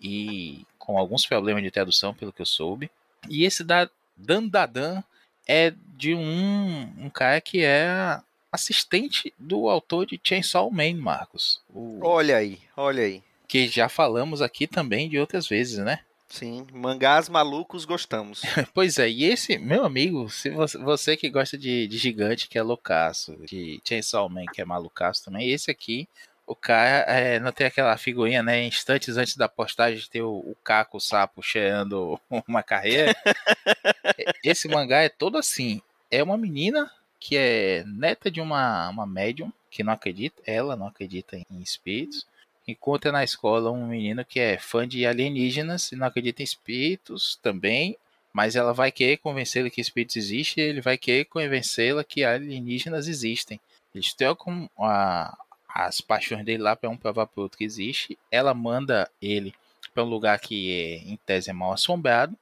e 0.00 0.66
com 0.76 0.98
alguns 0.98 1.24
problemas 1.24 1.62
de 1.62 1.70
tradução, 1.70 2.12
pelo 2.12 2.32
que 2.32 2.42
eu 2.42 2.46
soube. 2.46 2.90
E 3.30 3.44
esse 3.44 3.62
da 3.62 3.88
Dan 4.16 4.48
Dadan 4.48 5.04
é 5.46 5.72
de 5.96 6.16
um, 6.16 6.82
um 6.98 7.08
cara 7.08 7.40
que 7.40 7.64
é 7.64 8.20
assistente 8.50 9.32
do 9.38 9.68
autor 9.68 10.04
de 10.04 10.20
Chainsaw 10.22 10.68
Man, 10.68 10.96
Marcos. 10.96 11.60
O... 11.72 12.00
Olha 12.02 12.38
aí, 12.38 12.58
olha 12.76 13.04
aí. 13.04 13.22
Que 13.48 13.66
já 13.66 13.88
falamos 13.88 14.42
aqui 14.42 14.66
também 14.66 15.08
de 15.08 15.18
outras 15.18 15.48
vezes, 15.48 15.78
né? 15.78 16.00
Sim, 16.28 16.66
mangás 16.72 17.28
malucos 17.28 17.86
gostamos. 17.86 18.42
pois 18.74 18.98
é, 18.98 19.08
e 19.08 19.24
esse, 19.24 19.56
meu 19.56 19.84
amigo, 19.84 20.28
se 20.28 20.50
você, 20.50 20.76
você 20.76 21.16
que 21.16 21.30
gosta 21.30 21.56
de, 21.56 21.88
de 21.88 21.96
gigante, 21.96 22.48
que 22.48 22.58
é 22.58 22.62
loucaço, 22.62 23.34
de 23.46 23.80
Chainsaw 23.82 24.28
Man, 24.28 24.44
que 24.52 24.60
é 24.60 24.64
malucaço 24.64 25.24
também, 25.24 25.50
esse 25.50 25.70
aqui, 25.70 26.06
o 26.46 26.54
cara 26.54 27.10
é, 27.10 27.40
não 27.40 27.50
tem 27.50 27.66
aquela 27.66 27.96
figurinha, 27.96 28.42
né? 28.42 28.62
Instantes 28.64 29.16
antes 29.16 29.36
da 29.36 29.48
postagem 29.48 29.98
de 29.98 30.10
ter 30.10 30.22
o, 30.22 30.32
o 30.32 30.56
Caco 30.62 30.98
o 30.98 31.00
sapo 31.00 31.42
cheirando 31.42 32.20
uma 32.46 32.62
carreira. 32.62 33.16
esse 34.44 34.68
mangá 34.68 35.02
é 35.02 35.08
todo 35.08 35.38
assim. 35.38 35.80
É 36.10 36.22
uma 36.22 36.36
menina 36.36 36.90
que 37.18 37.36
é 37.36 37.84
neta 37.86 38.30
de 38.30 38.40
uma, 38.40 38.88
uma 38.90 39.06
médium 39.06 39.52
que 39.70 39.82
não 39.82 39.92
acredita, 39.92 40.40
ela 40.46 40.76
não 40.76 40.86
acredita 40.86 41.36
em 41.36 41.60
espíritos 41.60 42.26
encontra 42.68 43.10
na 43.10 43.24
escola 43.24 43.70
um 43.70 43.86
menino 43.86 44.24
que 44.24 44.38
é 44.38 44.58
fã 44.58 44.86
de 44.86 45.06
alienígenas 45.06 45.90
e 45.90 45.96
não 45.96 46.06
acredita 46.06 46.42
em 46.42 46.44
espíritos 46.44 47.38
também, 47.42 47.96
mas 48.32 48.54
ela 48.54 48.74
vai 48.74 48.92
querer 48.92 49.16
convencê-lo 49.16 49.70
que 49.70 49.80
espíritos 49.80 50.16
existem 50.16 50.62
e 50.62 50.66
ele 50.66 50.80
vai 50.82 50.98
querer 50.98 51.24
convencê-la 51.24 52.04
que 52.04 52.22
alienígenas 52.22 53.08
existem. 53.08 53.58
Eles 53.94 54.12
trocam 54.12 54.68
a, 54.78 55.36
as 55.66 56.02
paixões 56.02 56.44
dele 56.44 56.62
lá 56.62 56.76
para 56.76 56.90
um 56.90 56.96
provar 56.96 57.26
para 57.26 57.40
o 57.40 57.42
outro 57.44 57.56
que 57.56 57.64
existe. 57.64 58.18
Ela 58.30 58.52
manda 58.52 59.10
ele 59.20 59.54
para 59.94 60.04
um 60.04 60.08
lugar 60.08 60.38
que 60.38 60.70
é, 60.70 61.10
em 61.10 61.16
tese 61.24 61.48
é 61.48 61.54
mal 61.54 61.72
assombrado 61.72 62.36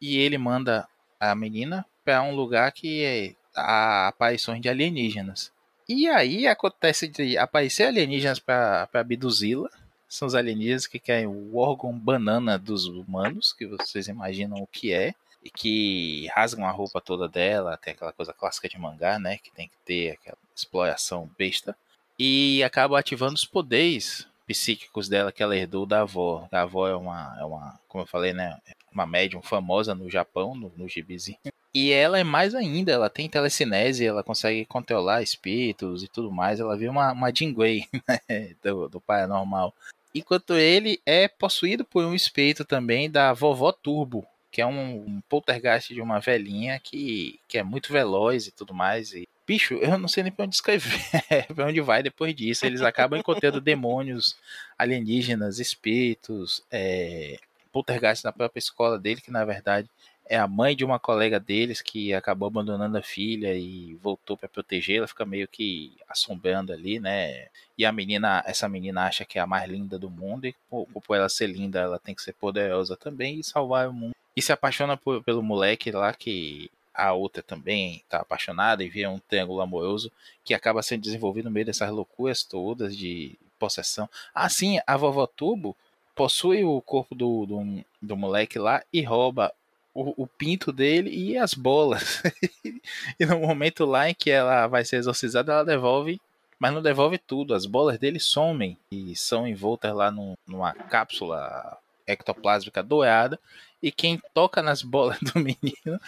e 0.00 0.16
ele 0.18 0.38
manda 0.38 0.88
a 1.20 1.34
menina 1.34 1.84
para 2.02 2.22
um 2.22 2.34
lugar 2.34 2.72
que 2.72 3.04
é 3.04 3.34
a 3.54 4.08
aparições 4.08 4.60
de 4.60 4.68
alienígenas. 4.70 5.52
E 5.88 6.08
aí 6.08 6.46
acontece 6.46 7.06
de 7.06 7.38
aparecer 7.38 7.84
alienígenas 7.84 8.40
para 8.40 8.88
abduzi-la. 8.92 9.70
São 10.08 10.26
os 10.26 10.34
alienígenas 10.34 10.86
que 10.86 10.98
querem 10.98 11.26
o 11.26 11.56
órgão 11.56 11.96
banana 11.96 12.58
dos 12.58 12.86
humanos, 12.86 13.52
que 13.52 13.66
vocês 13.66 14.08
imaginam 14.08 14.58
o 14.58 14.66
que 14.66 14.92
é. 14.92 15.14
E 15.44 15.50
que 15.50 16.26
rasgam 16.34 16.66
a 16.66 16.72
roupa 16.72 17.00
toda 17.00 17.28
dela, 17.28 17.76
tem 17.76 17.92
aquela 17.92 18.12
coisa 18.12 18.32
clássica 18.32 18.68
de 18.68 18.76
mangá, 18.78 19.16
né? 19.16 19.38
Que 19.38 19.52
tem 19.52 19.68
que 19.68 19.76
ter 19.84 20.10
aquela 20.12 20.38
exploração 20.54 21.30
besta. 21.38 21.76
E 22.18 22.64
acabam 22.64 22.98
ativando 22.98 23.34
os 23.34 23.44
poderes 23.44 24.26
psíquicos 24.44 25.08
dela 25.08 25.30
que 25.30 25.42
ela 25.42 25.56
herdou 25.56 25.86
da 25.86 26.00
avó. 26.00 26.48
A 26.50 26.62
avó 26.62 26.88
é 26.88 26.96
uma, 26.96 27.36
é 27.38 27.44
uma 27.44 27.78
como 27.86 28.02
eu 28.02 28.08
falei, 28.08 28.32
né? 28.32 28.58
Uma 28.92 29.06
médium 29.06 29.40
famosa 29.40 29.94
no 29.94 30.10
Japão, 30.10 30.54
no, 30.54 30.72
no 30.76 30.88
gibizinho. 30.88 31.38
E 31.78 31.92
ela 31.92 32.18
é 32.18 32.24
mais 32.24 32.54
ainda, 32.54 32.90
ela 32.90 33.10
tem 33.10 33.28
telecinese, 33.28 34.06
ela 34.06 34.22
consegue 34.22 34.64
controlar 34.64 35.20
espíritos 35.20 36.02
e 36.02 36.08
tudo 36.08 36.32
mais. 36.32 36.58
Ela 36.58 36.74
viu 36.74 36.90
uma, 36.90 37.12
uma 37.12 37.30
Jingwei 37.30 37.84
né, 38.08 38.56
do, 38.64 38.88
do 38.88 38.98
paranormal. 38.98 39.74
Enquanto 40.14 40.54
ele 40.54 40.98
é 41.04 41.28
possuído 41.28 41.84
por 41.84 42.02
um 42.02 42.14
espírito 42.14 42.64
também 42.64 43.10
da 43.10 43.34
vovó 43.34 43.72
Turbo, 43.72 44.26
que 44.50 44.62
é 44.62 44.66
um, 44.66 45.04
um 45.06 45.20
poltergeist 45.28 45.92
de 45.92 46.00
uma 46.00 46.18
velhinha 46.18 46.80
que, 46.82 47.38
que 47.46 47.58
é 47.58 47.62
muito 47.62 47.92
veloz 47.92 48.46
e 48.46 48.52
tudo 48.52 48.72
mais. 48.72 49.12
E, 49.12 49.28
bicho, 49.46 49.74
eu 49.74 49.98
não 49.98 50.08
sei 50.08 50.22
nem 50.22 50.32
pra 50.32 50.46
onde 50.46 50.54
escrever, 50.54 50.98
pra 51.54 51.66
onde 51.66 51.82
vai 51.82 52.02
depois 52.02 52.34
disso. 52.34 52.64
Eles 52.64 52.80
acabam 52.80 53.20
encontrando 53.20 53.60
demônios, 53.60 54.34
alienígenas, 54.78 55.58
espíritos, 55.58 56.64
é, 56.70 57.38
poltergeist 57.70 58.24
na 58.24 58.32
própria 58.32 58.60
escola 58.60 58.98
dele, 58.98 59.20
que 59.20 59.30
na 59.30 59.44
verdade 59.44 59.90
é 60.28 60.36
a 60.36 60.46
mãe 60.46 60.74
de 60.74 60.84
uma 60.84 60.98
colega 60.98 61.38
deles 61.38 61.80
que 61.80 62.12
acabou 62.12 62.48
abandonando 62.48 62.98
a 62.98 63.02
filha 63.02 63.54
e 63.54 63.94
voltou 63.94 64.36
para 64.36 64.48
protegê-la, 64.48 65.06
fica 65.06 65.24
meio 65.24 65.46
que 65.46 65.92
assombrando 66.08 66.72
ali, 66.72 66.98
né? 66.98 67.48
E 67.78 67.84
a 67.84 67.92
menina, 67.92 68.42
essa 68.46 68.68
menina 68.68 69.04
acha 69.04 69.24
que 69.24 69.38
é 69.38 69.42
a 69.42 69.46
mais 69.46 69.70
linda 69.70 69.98
do 69.98 70.10
mundo 70.10 70.46
e 70.46 70.54
por, 70.68 70.86
por 70.86 71.16
ela 71.16 71.28
ser 71.28 71.46
linda, 71.46 71.80
ela 71.80 71.98
tem 71.98 72.14
que 72.14 72.22
ser 72.22 72.32
poderosa 72.32 72.96
também 72.96 73.40
e 73.40 73.44
salvar 73.44 73.88
o 73.88 73.92
mundo. 73.92 74.14
E 74.36 74.42
se 74.42 74.52
apaixona 74.52 74.96
por, 74.96 75.22
pelo 75.22 75.42
moleque 75.42 75.90
lá 75.90 76.12
que 76.12 76.70
a 76.92 77.12
outra 77.12 77.42
também 77.42 77.96
está 77.96 78.18
apaixonada 78.18 78.82
e 78.82 78.88
vira 78.88 79.10
um 79.10 79.18
triângulo 79.18 79.60
amoroso 79.60 80.10
que 80.44 80.54
acaba 80.54 80.82
sendo 80.82 81.02
desenvolvido 81.02 81.44
no 81.44 81.50
meio 81.50 81.66
dessas 81.66 81.90
loucuras 81.90 82.42
todas 82.42 82.96
de 82.96 83.38
possessão. 83.58 84.08
Assim, 84.34 84.80
a 84.86 84.96
vovó 84.96 85.26
Tubo 85.26 85.76
possui 86.14 86.64
o 86.64 86.80
corpo 86.80 87.14
do, 87.14 87.44
do, 87.46 87.84
do 88.00 88.16
moleque 88.16 88.58
lá 88.58 88.82
e 88.90 89.02
rouba 89.02 89.52
o, 89.96 90.24
o, 90.24 90.26
pinto 90.26 90.72
dele 90.72 91.10
e 91.10 91.38
as 91.38 91.54
bolas. 91.54 92.22
e 93.18 93.24
no 93.24 93.38
momento 93.38 93.86
lá 93.86 94.10
em 94.10 94.14
que 94.14 94.30
ela 94.30 94.66
vai 94.66 94.84
ser 94.84 94.96
exorcizada, 94.96 95.52
ela 95.52 95.64
devolve, 95.64 96.20
mas 96.58 96.72
não 96.72 96.82
devolve 96.82 97.16
tudo. 97.16 97.54
As 97.54 97.64
bolas 97.64 97.98
dele 97.98 98.20
somem 98.20 98.76
e 98.90 99.16
são 99.16 99.48
envoltas 99.48 99.94
lá 99.94 100.10
num, 100.10 100.34
numa 100.46 100.72
cápsula 100.74 101.78
ectoplásmica 102.06 102.82
dourada. 102.82 103.40
E 103.82 103.90
quem 103.90 104.20
toca 104.34 104.62
nas 104.62 104.82
bolas 104.82 105.18
do 105.32 105.40
menino 105.40 105.98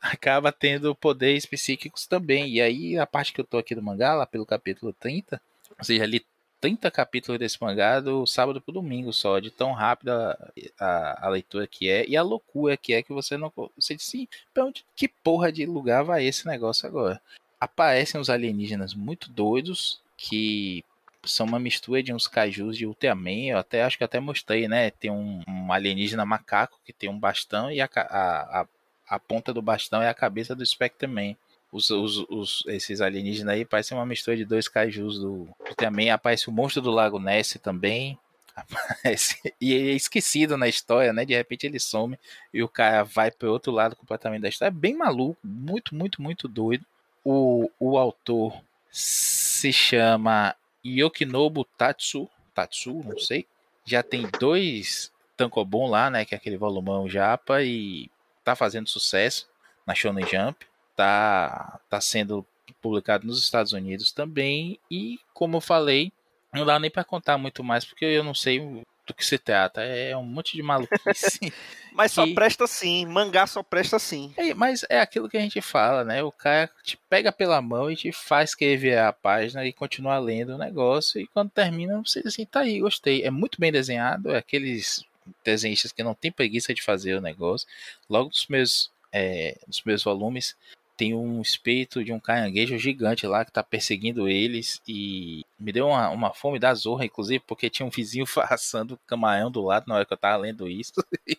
acaba 0.00 0.52
tendo 0.52 0.94
poderes 0.94 1.46
psíquicos 1.46 2.06
também. 2.06 2.48
E 2.50 2.60
aí, 2.60 2.98
a 2.98 3.06
parte 3.06 3.32
que 3.32 3.40
eu 3.40 3.46
tô 3.46 3.56
aqui 3.56 3.74
do 3.74 3.82
mangá, 3.82 4.14
lá 4.14 4.26
pelo 4.26 4.44
capítulo 4.44 4.92
30, 4.92 5.40
ou 5.78 5.84
seja, 5.84 6.04
ali 6.04 6.24
30 6.60 6.90
capítulos 6.90 7.38
desse 7.38 7.62
mangá 7.62 8.00
do 8.00 8.26
sábado 8.26 8.60
pro 8.60 8.72
domingo 8.72 9.12
só, 9.12 9.38
de 9.38 9.50
tão 9.50 9.72
rápida 9.72 10.36
a, 10.78 11.26
a, 11.26 11.28
leitura 11.28 11.66
que 11.66 11.88
é 11.88 12.06
e 12.08 12.16
a 12.16 12.22
loucura 12.22 12.76
que 12.76 12.92
é 12.92 13.02
que 13.02 13.12
você 13.12 13.36
não. 13.36 13.52
Você 13.76 13.94
diz 13.94 14.08
assim, 14.08 14.28
pra 14.52 14.64
onde, 14.64 14.84
que 14.96 15.08
porra 15.08 15.52
de 15.52 15.64
lugar 15.66 16.02
vai 16.04 16.24
esse 16.24 16.46
negócio 16.46 16.86
agora? 16.86 17.20
Aparecem 17.60 18.20
os 18.20 18.30
alienígenas 18.30 18.94
muito 18.94 19.30
doidos 19.30 20.00
que 20.16 20.84
são 21.24 21.46
uma 21.46 21.58
mistura 21.58 22.02
de 22.02 22.12
uns 22.12 22.26
cajus 22.26 22.76
de 22.76 22.86
Ultraman, 22.86 23.50
eu 23.50 23.58
até 23.58 23.82
acho 23.82 23.98
que 23.98 24.04
até 24.04 24.18
mostrei, 24.18 24.68
né? 24.68 24.90
Tem 24.90 25.10
um, 25.10 25.42
um 25.46 25.72
alienígena 25.72 26.24
macaco 26.24 26.80
que 26.84 26.92
tem 26.92 27.08
um 27.08 27.18
bastão 27.18 27.70
e 27.70 27.80
a, 27.80 27.88
a, 27.94 28.60
a, 28.60 28.66
a 29.08 29.18
ponta 29.18 29.52
do 29.52 29.62
bastão 29.62 30.02
é 30.02 30.08
a 30.08 30.14
cabeça 30.14 30.54
do 30.54 30.64
Spectre-Man. 30.64 31.34
Os, 31.70 31.90
os, 31.90 32.18
os, 32.30 32.64
esses 32.66 33.00
alienígenas 33.00 33.54
aí 33.54 33.64
parecem 33.64 33.96
uma 33.96 34.06
mistura 34.06 34.36
de 34.36 34.44
dois 34.44 34.68
cajus 34.68 35.18
do 35.18 35.48
Ultraman. 35.68 36.12
Aparece 36.12 36.48
o 36.48 36.52
monstro 36.52 36.80
do 36.80 36.90
Lago 36.90 37.18
Ness 37.18 37.58
também. 37.62 38.18
Aparece, 38.56 39.54
e 39.60 39.74
é 39.74 39.92
esquecido 39.92 40.56
na 40.56 40.66
história, 40.66 41.12
né? 41.12 41.24
De 41.24 41.34
repente 41.34 41.66
ele 41.66 41.78
some 41.78 42.18
e 42.52 42.62
o 42.62 42.68
cara 42.68 43.04
vai 43.04 43.30
para 43.30 43.50
outro 43.50 43.70
lado 43.70 43.94
completamente 43.94 44.42
da 44.42 44.48
história. 44.48 44.70
É 44.70 44.74
bem 44.74 44.96
maluco, 44.96 45.38
muito, 45.44 45.94
muito, 45.94 46.20
muito 46.20 46.48
doido. 46.48 46.84
O, 47.24 47.70
o 47.78 47.98
autor 47.98 48.60
se 48.90 49.72
chama 49.72 50.56
Yokinobu 50.84 51.64
Tatsu, 51.64 52.28
Tatsu, 52.54 53.02
não 53.04 53.18
sei. 53.18 53.46
Já 53.84 54.02
tem 54.02 54.26
dois 54.40 55.12
Tankobon 55.36 55.88
lá, 55.88 56.10
né, 56.10 56.24
que 56.24 56.34
é 56.34 56.38
aquele 56.38 56.56
volumão 56.56 57.08
japa 57.08 57.62
e 57.62 58.10
tá 58.42 58.56
fazendo 58.56 58.88
sucesso 58.88 59.48
na 59.86 59.94
Shonen 59.94 60.26
Jump. 60.26 60.66
Tá 60.98 61.78
tá 61.88 62.00
sendo 62.00 62.44
publicado 62.82 63.24
nos 63.24 63.40
Estados 63.40 63.72
Unidos 63.72 64.10
também 64.10 64.80
e 64.90 65.20
como 65.32 65.58
eu 65.58 65.60
falei, 65.60 66.12
não 66.52 66.66
dá 66.66 66.76
nem 66.76 66.90
para 66.90 67.04
contar 67.04 67.38
muito 67.38 67.62
mais 67.62 67.84
porque 67.84 68.04
eu 68.04 68.24
não 68.24 68.34
sei 68.34 68.58
do 69.06 69.14
que 69.14 69.24
se 69.24 69.38
trata. 69.38 69.80
É 69.80 70.16
um 70.16 70.24
monte 70.24 70.56
de 70.56 70.62
maluquice. 70.62 71.52
mas 71.94 72.10
só 72.10 72.26
presta 72.34 72.66
sim, 72.66 73.06
mangá 73.06 73.46
só 73.46 73.62
presta 73.62 73.96
sim. 74.00 74.34
É, 74.36 74.52
mas 74.54 74.84
é 74.88 75.00
aquilo 75.00 75.28
que 75.28 75.36
a 75.36 75.40
gente 75.40 75.60
fala, 75.60 76.02
né? 76.02 76.20
O 76.20 76.32
cara 76.32 76.68
te 76.82 76.98
pega 77.08 77.30
pela 77.30 77.62
mão 77.62 77.88
e 77.88 77.94
te 77.94 78.10
faz 78.10 78.50
escrever 78.50 78.98
a 78.98 79.12
página 79.12 79.64
e 79.64 79.72
continuar 79.72 80.18
lendo 80.18 80.56
o 80.56 80.58
negócio. 80.58 81.20
E 81.20 81.28
quando 81.28 81.50
termina, 81.50 81.96
você 82.04 82.22
diz 82.22 82.34
assim, 82.34 82.44
tá 82.44 82.60
aí, 82.60 82.80
gostei. 82.80 83.22
É 83.22 83.30
muito 83.30 83.60
bem 83.60 83.70
desenhado, 83.70 84.30
é 84.32 84.38
aqueles 84.38 85.04
desenhistas 85.44 85.92
que 85.92 86.02
não 86.02 86.14
tem 86.14 86.32
preguiça 86.32 86.74
de 86.74 86.82
fazer 86.82 87.14
o 87.14 87.20
negócio. 87.20 87.68
Logo 88.10 88.28
nos 88.28 88.46
meus, 88.48 88.90
é, 89.12 89.58
nos 89.66 89.82
meus 89.84 90.02
volumes, 90.02 90.56
tem 90.98 91.14
um 91.14 91.40
espírito 91.40 92.02
de 92.02 92.12
um 92.12 92.18
caranguejo 92.18 92.76
gigante 92.76 93.24
lá 93.24 93.44
que 93.44 93.52
tá 93.52 93.62
perseguindo 93.62 94.28
eles 94.28 94.82
e 94.86 95.46
me 95.56 95.70
deu 95.70 95.86
uma, 95.86 96.10
uma 96.10 96.34
fome 96.34 96.58
da 96.58 96.74
zorra, 96.74 97.04
inclusive, 97.04 97.38
porque 97.46 97.70
tinha 97.70 97.86
um 97.86 97.90
vizinho 97.90 98.26
assando 98.50 98.98
camarão 99.06 99.48
do 99.48 99.62
lado 99.62 99.86
na 99.86 99.94
hora 99.94 100.04
que 100.04 100.12
eu 100.12 100.16
tava 100.16 100.38
lendo 100.38 100.68
isso. 100.68 100.92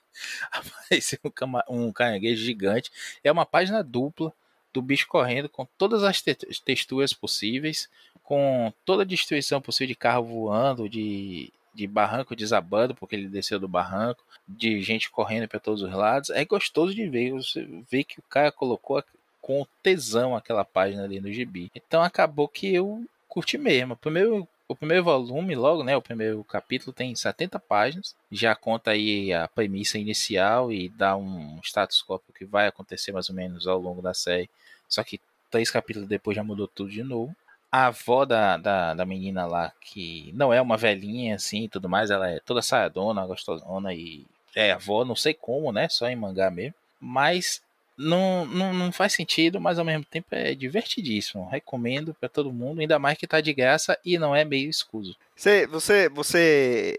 Apareceu 0.49 1.19
um, 1.25 1.29
cama, 1.29 1.61
um 1.67 1.91
caranguejo 1.91 2.41
gigante. 2.41 2.89
É 3.21 3.29
uma 3.29 3.45
página 3.45 3.83
dupla 3.83 4.31
do 4.71 4.81
bicho 4.81 5.05
correndo 5.09 5.49
com 5.49 5.67
todas 5.77 6.03
as 6.03 6.21
te 6.21 6.33
texturas 6.63 7.11
possíveis, 7.11 7.89
com 8.23 8.71
toda 8.85 9.03
a 9.03 9.05
destruição 9.05 9.59
possível 9.59 9.87
de 9.87 9.95
carro 9.95 10.23
voando, 10.23 10.87
de, 10.87 11.51
de 11.73 11.85
barranco 11.85 12.33
desabando, 12.33 12.95
porque 12.95 13.13
ele 13.13 13.27
desceu 13.27 13.59
do 13.59 13.67
barranco, 13.67 14.23
de 14.47 14.81
gente 14.81 15.11
correndo 15.11 15.49
para 15.49 15.59
todos 15.59 15.81
os 15.81 15.91
lados. 15.91 16.29
É 16.29 16.45
gostoso 16.45 16.95
de 16.95 17.09
ver, 17.09 17.33
você 17.33 17.67
vê 17.91 18.05
que 18.05 18.19
o 18.19 18.23
cara 18.29 18.53
colocou 18.53 19.03
com 19.41 19.65
tesão 19.81 20.35
aquela 20.35 20.65
página 20.65 21.03
ali 21.03 21.19
no 21.19 21.31
gibi. 21.31 21.71
Então 21.75 22.01
acabou 22.01 22.47
que 22.47 22.73
eu 22.73 23.05
curti 23.27 23.57
mesmo. 23.57 23.93
O 23.93 23.97
primeiro, 23.97 24.47
o 24.67 24.75
primeiro 24.75 25.03
volume, 25.03 25.55
logo, 25.55 25.83
né? 25.83 25.95
O 25.95 26.01
primeiro 26.01 26.43
capítulo 26.43 26.93
tem 26.93 27.15
70 27.15 27.59
páginas. 27.59 28.15
Já 28.31 28.55
conta 28.55 28.91
aí 28.91 29.33
a 29.33 29.47
premissa 29.47 29.97
inicial 29.97 30.71
e 30.71 30.89
dá 30.89 31.15
um 31.15 31.59
status 31.63 32.03
quo 32.03 32.21
que 32.37 32.45
vai 32.45 32.67
acontecer 32.67 33.11
mais 33.11 33.29
ou 33.29 33.35
menos 33.35 33.67
ao 33.67 33.79
longo 33.79 34.01
da 34.01 34.13
série. 34.13 34.49
Só 34.87 35.03
que 35.03 35.21
três 35.49 35.71
capítulos 35.71 36.07
depois 36.07 36.35
já 36.35 36.43
mudou 36.43 36.67
tudo 36.67 36.89
de 36.89 37.03
novo. 37.03 37.35
A 37.71 37.87
avó 37.87 38.25
da, 38.25 38.57
da, 38.57 38.93
da 38.95 39.05
menina 39.05 39.45
lá, 39.45 39.71
que 39.79 40.31
não 40.33 40.51
é 40.51 40.59
uma 40.59 40.75
velhinha 40.75 41.35
assim 41.35 41.65
e 41.65 41.69
tudo 41.69 41.87
mais, 41.87 42.09
ela 42.09 42.27
é 42.27 42.39
toda 42.39 42.63
saiadona, 42.63 43.27
gostosona 43.27 43.93
e 43.93 44.25
é 44.55 44.71
avó, 44.71 45.05
não 45.05 45.15
sei 45.15 45.35
como, 45.35 45.71
né? 45.71 45.87
Só 45.87 46.07
em 46.07 46.15
mangá 46.15 46.49
mesmo. 46.49 46.73
Mas 46.99 47.61
não, 47.99 48.45
não, 48.45 48.73
não 48.73 48.91
faz 48.93 49.11
sentido, 49.11 49.59
mas 49.59 49.77
ao 49.77 49.83
mesmo 49.83 50.05
tempo 50.05 50.27
é 50.31 50.55
divertidíssimo. 50.55 51.49
Recomendo 51.49 52.13
para 52.13 52.29
todo 52.29 52.53
mundo, 52.53 52.79
ainda 52.79 52.97
mais 52.97 53.17
que 53.17 53.27
tá 53.27 53.41
de 53.41 53.53
graça 53.53 53.99
e 54.05 54.17
não 54.17 54.33
é 54.33 54.45
meio 54.45 54.69
escuso. 54.69 55.17
Você, 55.35 55.67
você, 55.67 56.07
você 56.07 56.95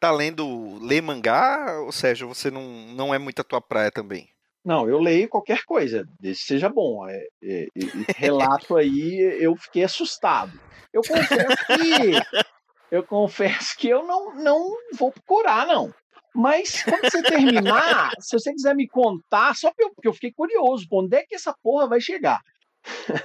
tá 0.00 0.10
lendo, 0.10 0.78
lê 0.80 1.02
mangá, 1.02 1.78
ou 1.80 1.92
seja, 1.92 2.24
você 2.24 2.50
não, 2.50 2.62
não 2.62 3.14
é 3.14 3.18
muito 3.18 3.40
a 3.40 3.44
tua 3.44 3.60
praia 3.60 3.90
também? 3.90 4.30
Não, 4.64 4.88
eu 4.88 4.98
leio 4.98 5.28
qualquer 5.28 5.64
coisa, 5.64 6.08
desde 6.18 6.42
que 6.42 6.48
seja 6.48 6.68
bom. 6.68 7.06
É, 7.06 7.26
é, 7.42 7.64
é, 7.64 7.68
relato 8.16 8.76
aí, 8.76 9.20
eu 9.38 9.54
fiquei 9.54 9.84
assustado. 9.84 10.58
Eu 10.92 11.02
confesso 11.02 11.56
que 11.66 12.38
eu 12.90 13.02
confesso 13.02 13.76
que 13.76 13.88
eu 13.88 14.06
não, 14.06 14.34
não 14.34 14.70
vou 14.94 15.12
procurar, 15.12 15.66
não. 15.66 15.92
Mas 16.38 16.84
quando 16.84 17.10
você 17.10 17.20
terminar, 17.20 18.12
se 18.20 18.38
você 18.38 18.52
quiser 18.52 18.72
me 18.72 18.86
contar, 18.86 19.56
só 19.56 19.72
porque 19.72 20.06
eu 20.06 20.14
fiquei 20.14 20.30
curioso, 20.30 20.86
onde 20.92 21.16
é 21.16 21.24
que 21.24 21.34
essa 21.34 21.52
porra 21.52 21.88
vai 21.88 22.00
chegar? 22.00 22.40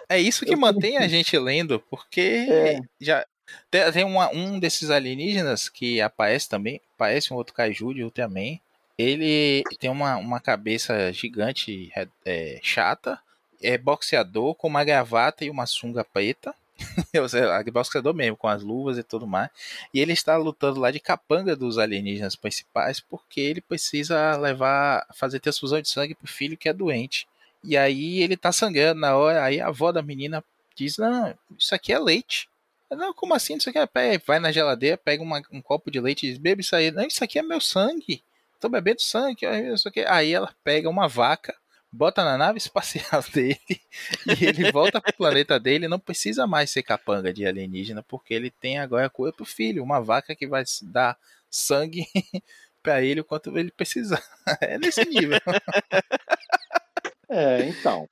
É 0.10 0.20
isso 0.20 0.44
que 0.44 0.56
mantém 0.56 0.98
a 0.98 1.08
gente 1.08 1.38
lendo, 1.38 1.80
porque 1.80 2.48
é. 2.50 2.80
já 3.00 3.24
tem, 3.70 4.04
uma, 4.04 4.32
um 4.32 4.60
desses 4.60 4.90
alienígenas 4.90 5.70
que 5.70 6.02
aparece 6.02 6.50
também, 6.50 6.82
parece 6.98 7.32
um 7.32 7.38
outro 7.38 7.54
kaiju 7.54 7.94
de 7.94 8.04
Ultraman. 8.04 8.58
Ele 8.98 9.62
tem 9.80 9.92
uma, 9.92 10.18
uma 10.18 10.40
cabeça 10.40 11.14
gigante, 11.14 11.92
é, 12.26 12.60
chata, 12.64 13.20
é 13.62 13.78
boxeador 13.78 14.56
com 14.56 14.68
uma 14.68 14.84
gravata 14.84 15.46
e 15.46 15.52
uma 15.52 15.68
sunga 15.68 16.04
preta. 16.04 16.56
boxeador 17.72 18.14
mesmo, 18.14 18.38
com 18.38 18.48
as 18.48 18.64
luvas 18.64 18.98
e 18.98 19.04
tudo 19.04 19.28
mais. 19.28 19.50
E 19.94 20.00
ele 20.00 20.14
está 20.14 20.38
lutando 20.38 20.80
lá 20.80 20.92
de 20.92 21.00
capanga 21.00 21.56
dos 21.56 21.78
alienígenas 21.78 22.36
principais, 22.36 23.00
porque 23.00 23.40
ele 23.40 23.62
precisa 23.62 24.36
levar, 24.38 25.06
fazer 25.14 25.40
transfusão 25.40 25.82
de 25.82 25.90
sangue 25.90 26.16
pro 26.16 26.28
filho 26.28 26.58
que 26.58 26.70
é 26.70 26.74
doente. 26.74 27.28
E 27.64 27.78
aí 27.78 28.22
ele 28.22 28.36
tá 28.36 28.52
sangrando 28.52 29.00
na 29.00 29.16
hora, 29.16 29.44
aí 29.44 29.62
a 29.62 29.68
avó 29.68 29.92
da 29.92 30.02
menina 30.02 30.44
diz, 30.76 30.98
não, 30.98 31.34
isso 31.58 31.74
aqui 31.74 31.94
é 31.94 32.00
leite. 32.00 32.50
Não, 32.92 33.14
como 33.14 33.34
assim? 33.34 33.56
Isso 33.56 33.70
aqui 33.70 33.80
é... 33.80 34.18
Vai 34.20 34.40
na 34.40 34.52
geladeira, 34.52 34.98
pega 34.98 35.24
uma, 35.24 35.42
um 35.52 35.62
copo 35.62 35.90
de 35.90 36.00
leite 36.00 36.26
e 36.26 36.30
diz, 36.30 36.38
bebe 36.38 36.62
isso 36.62 36.76
aí. 36.76 36.92
Não, 36.92 37.06
isso 37.06 37.24
aqui 37.24 37.40
é 37.40 37.44
meu 37.44 37.60
sangue. 37.60 38.24
Tô 38.60 38.70
bebendo 38.70 39.02
sangue. 39.02 39.46
Isso 39.74 39.88
aqui. 39.88 40.02
Aí 40.02 40.32
ela 40.32 40.54
pega 40.64 40.90
uma 40.90 41.08
vaca, 41.08 41.56
bota 41.94 42.24
na 42.24 42.38
nave 42.38 42.58
espacial 42.58 43.24
dele 43.32 43.60
e 44.40 44.46
ele 44.46 44.72
volta 44.72 45.00
pro 45.00 45.14
planeta 45.14 45.60
dele. 45.60 45.88
Não 45.88 46.00
precisa 46.00 46.48
mais 46.48 46.72
ser 46.72 46.82
capanga 46.82 47.32
de 47.32 47.46
alienígena, 47.46 48.02
porque 48.04 48.34
ele 48.34 48.50
tem 48.50 48.80
agora 48.80 49.06
a 49.06 49.10
cura 49.10 49.32
pro 49.32 49.46
filho, 49.46 49.84
uma 49.84 50.02
vaca 50.02 50.36
que 50.36 50.48
vai 50.48 50.64
dar 50.82 51.16
sangue 51.50 52.06
para 52.82 53.02
ele 53.04 53.22
o 53.22 53.24
quanto 53.24 53.56
ele 53.58 53.72
precisar. 53.72 54.22
É 54.60 54.78
nesse 54.78 55.06
nível. 55.06 55.40
É, 57.30 57.66
então. 57.66 58.08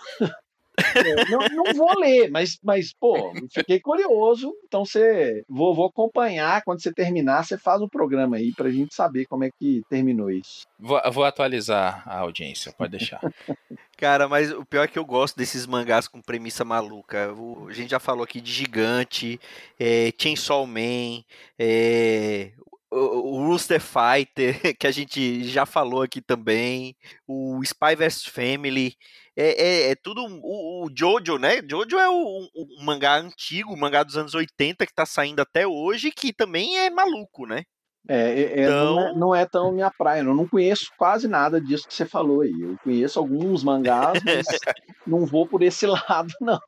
É, 0.96 1.30
não, 1.30 1.40
não, 1.64 1.74
vou 1.74 2.00
ler, 2.00 2.30
mas, 2.30 2.60
mas, 2.64 2.94
pô, 2.94 3.34
fiquei 3.54 3.80
curioso. 3.80 4.54
Então 4.66 4.86
você 4.86 5.44
vou, 5.48 5.74
vou 5.74 5.88
acompanhar. 5.88 6.64
Quando 6.64 6.82
você 6.82 6.94
terminar, 6.94 7.44
você 7.44 7.58
faz 7.58 7.82
o 7.82 7.86
um 7.86 7.90
programa 7.90 8.38
aí 8.38 8.54
pra 8.54 8.70
gente 8.70 8.94
saber 8.94 9.26
como 9.26 9.44
é 9.44 9.50
que 9.52 9.82
terminou 9.90 10.30
isso. 10.30 10.66
Vou, 10.80 11.00
vou 11.12 11.24
atualizar 11.24 12.04
a 12.06 12.20
audiência, 12.20 12.74
pode 12.78 12.98
deixar. 12.98 13.20
Cara, 13.98 14.28
mas 14.28 14.52
o 14.52 14.66
pior 14.66 14.84
é 14.84 14.88
que 14.88 14.98
eu 14.98 15.06
gosto 15.06 15.38
desses 15.38 15.68
mangás 15.68 16.08
com 16.08 16.22
premissa 16.22 16.66
maluca. 16.66 17.32
O, 17.34 17.68
a 17.70 17.74
gente 17.74 17.92
já 17.92 18.00
falou 18.00 18.24
aqui 18.24 18.42
de 18.42 18.52
Gigante, 18.52 19.40
é, 19.80 20.12
Chainsaw 20.18 20.66
Man, 20.66 21.24
é, 21.60 22.52
o 22.92 23.46
Rooster 23.48 23.82
Fighter, 23.82 24.54
que 24.78 24.86
a 24.86 24.92
gente 24.92 25.44
já 25.46 25.66
falou 25.66 26.02
aqui 26.02 26.22
também, 26.22 26.96
o 27.26 27.62
Spy 27.64 27.96
vs 27.96 28.26
Family, 28.26 28.96
é, 29.36 29.88
é, 29.88 29.92
é 29.92 29.96
tudo 29.96 30.22
o, 30.26 30.86
o, 30.86 30.90
Jojo, 30.96 31.38
né? 31.38 31.62
Jojo 31.70 31.98
é 31.98 32.10
um 32.10 32.48
mangá 32.84 33.18
antigo, 33.18 33.76
mangá 33.78 34.04
dos 34.04 34.18
anos 34.18 34.36
80 34.36 34.86
que 34.86 34.94
tá 34.94 35.06
saindo 35.06 35.40
até 35.42 35.66
hoje, 35.66 36.12
que 36.12 36.34
também 36.34 36.78
é 36.78 36.90
maluco, 36.90 37.46
né? 37.46 37.64
É, 38.08 38.42
é, 38.42 38.64
então... 38.64 38.96
não, 38.96 39.00
é, 39.00 39.14
não, 39.14 39.36
é, 39.36 39.46
tão 39.46 39.72
minha 39.72 39.92
praia. 39.92 40.22
Eu 40.22 40.36
não 40.36 40.48
conheço 40.48 40.92
quase 40.98 41.28
nada 41.28 41.62
disso 41.62 41.88
que 41.88 41.94
você 41.94 42.06
falou 42.06 42.42
aí. 42.42 42.54
Eu 42.60 42.76
conheço 42.84 43.20
alguns 43.20 43.64
mangás, 43.64 44.22
mas 44.24 44.46
não 45.06 45.26
vou 45.26 45.46
por 45.46 45.62
esse 45.62 45.86
lado, 45.88 46.34
não. 46.42 46.60